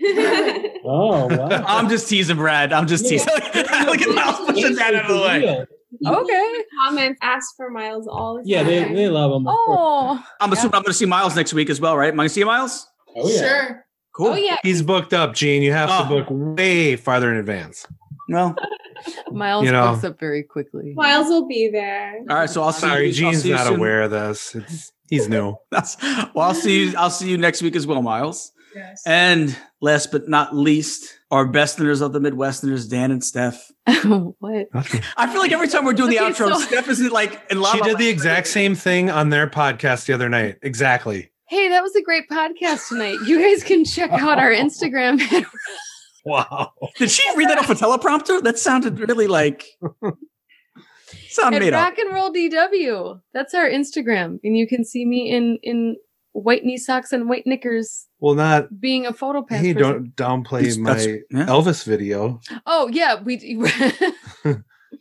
[0.86, 1.48] Oh, wow.
[1.66, 2.70] I'm just teasing Brad.
[2.70, 3.26] I'm just teasing.
[3.34, 3.56] Look
[4.02, 5.66] at Miles pushing that out of the way.
[6.02, 6.34] People Okay.
[6.56, 8.46] in comments ask for Miles all the time.
[8.48, 9.46] Yeah, they, they love them.
[9.46, 9.78] of course.
[9.80, 12.08] Oh, I'm assuming I'm going to see Miles next week as well, right?
[12.08, 12.86] Am I going to see Miles?
[13.16, 13.38] Oh, yeah.
[13.40, 13.84] Sure.
[14.14, 14.26] Cool.
[14.28, 14.56] Oh yeah.
[14.62, 15.60] He's booked up, Gene.
[15.62, 16.02] You have Oh.
[16.04, 16.26] to book
[16.58, 17.84] way farther in advance.
[18.28, 18.54] Well,
[19.32, 19.92] Miles You know.
[19.92, 20.92] books up very quickly.
[20.94, 22.20] Miles will be there.
[22.30, 22.48] all right.
[22.50, 22.80] So I'll see.
[22.86, 23.76] Sorry, you, I'll Gene's see you not soon.
[23.76, 24.54] aware of this.
[24.54, 25.56] It's he's new.
[25.72, 26.00] That's,
[26.32, 26.96] well, I'll see you.
[26.96, 28.52] I'll see you next week as well, Miles.
[28.74, 29.02] Yes.
[29.06, 33.70] And last but not least, our besterners of the Midwesterners, Dan and Steph.
[33.86, 34.66] what?
[34.72, 37.74] I feel like every time we're doing the outro, so- Steph isn't like in love.
[37.74, 40.58] She did the exact same thing on their podcast the other night.
[40.62, 41.30] Exactly.
[41.48, 43.18] Hey, that was a great podcast tonight.
[43.26, 45.20] You guys can check out our Instagram.
[46.26, 46.72] Wow.
[46.96, 48.42] Did she read that off a teleprompter?
[48.42, 49.66] That sounded really like
[51.28, 51.84] sound at made up.
[51.90, 53.20] Rock and Roll DW.
[53.34, 55.96] That's our Instagram, and you can see me in in
[56.32, 58.80] white knee socks and white knickers Well, not.
[58.80, 59.60] being a photo pass.
[59.60, 59.92] Hey, person.
[59.92, 61.46] don't downplay That's- my yeah.
[61.46, 62.40] Elvis video.
[62.66, 63.36] Oh yeah, we.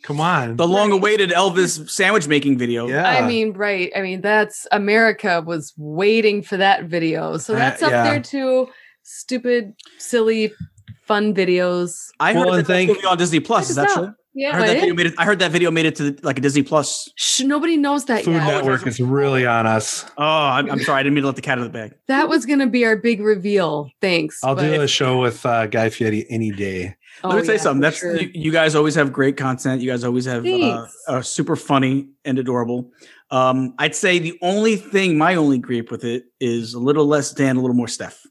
[0.03, 0.57] Come on.
[0.57, 2.87] The long-awaited Elvis sandwich making video.
[2.87, 3.07] yeah.
[3.09, 3.91] I mean, right.
[3.95, 7.37] I mean, that's America was waiting for that video.
[7.37, 8.03] So Uh, that's up yeah.
[8.03, 8.67] there too.
[9.03, 10.51] Stupid, silly,
[11.05, 12.07] fun videos.
[12.19, 13.69] I Well, heard that, thank- that's gonna be on Disney Plus.
[13.69, 14.15] Is us that out.
[14.33, 14.45] True?
[14.49, 15.13] I heard that video made it.
[15.17, 17.09] I heard that video made it to like a Disney Plus.
[17.15, 18.47] Shh, nobody knows that Food yet.
[18.47, 20.05] Network is really on us.
[20.17, 20.99] Oh, I'm, I'm sorry.
[20.99, 21.93] I didn't mean to let the cat out of the bag.
[22.07, 23.89] That was going to be our big reveal.
[24.01, 24.43] Thanks.
[24.43, 26.95] I'll do a show with uh, Guy Fieri any day.
[27.23, 27.81] Oh, Let me tell you yeah, something.
[27.81, 28.19] That's sure.
[28.19, 29.81] you, you guys always have great content.
[29.81, 31.03] You guys always have uh, Thanks.
[31.07, 32.91] are super funny and adorable.
[33.29, 37.31] Um, I'd say the only thing, my only gripe with it is a little less
[37.31, 38.25] Dan, a little more Steph.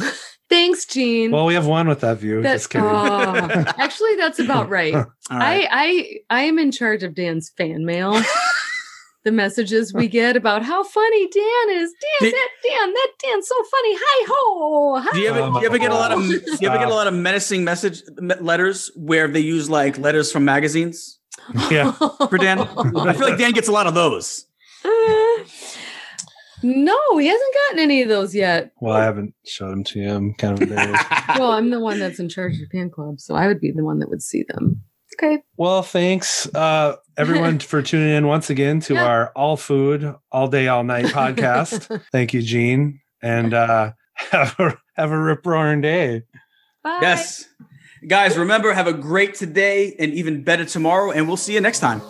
[0.48, 1.30] Thanks, Gene.
[1.30, 2.40] Well, we have one with that view.
[2.42, 2.86] That- Just kidding.
[2.90, 2.94] oh,
[3.78, 4.94] actually, that's about right.
[4.94, 5.68] All right.
[5.70, 8.20] I I I am in charge of Dan's fan mail.
[9.24, 11.92] the messages we get about how funny Dan is.
[11.92, 13.94] Dan, Did- that Dan, that Dan's so funny.
[13.98, 15.00] Hi ho.
[15.00, 15.10] Hi.
[15.12, 16.94] do you ever, do you ever get a lot of do you ever get a
[16.94, 21.18] lot of menacing message me- letters where they use like letters from magazines
[21.70, 21.92] yeah.
[21.92, 22.60] for Dan?
[22.60, 24.46] I feel like Dan gets a lot of those.
[24.84, 24.88] Uh,
[26.62, 28.72] no, he hasn't gotten any of those yet.
[28.80, 30.10] Well, I haven't showed them to you.
[30.10, 31.04] I'm kind of embarrassed.
[31.38, 33.70] Well, I'm the one that's in charge of the fan club, so I would be
[33.70, 34.82] the one that would see them.
[35.20, 35.42] Okay.
[35.56, 39.04] well, thanks uh, everyone for tuning in once again to Yeah.
[39.04, 42.02] our all food, all day, all night podcast.
[42.12, 46.22] Thank you, Gene, and uh, have a have a rip roaring day.
[46.84, 46.98] Bye.
[47.02, 47.46] yes,
[48.06, 51.80] guys, remember have a great today and even better tomorrow, and we'll see you next
[51.80, 52.00] time.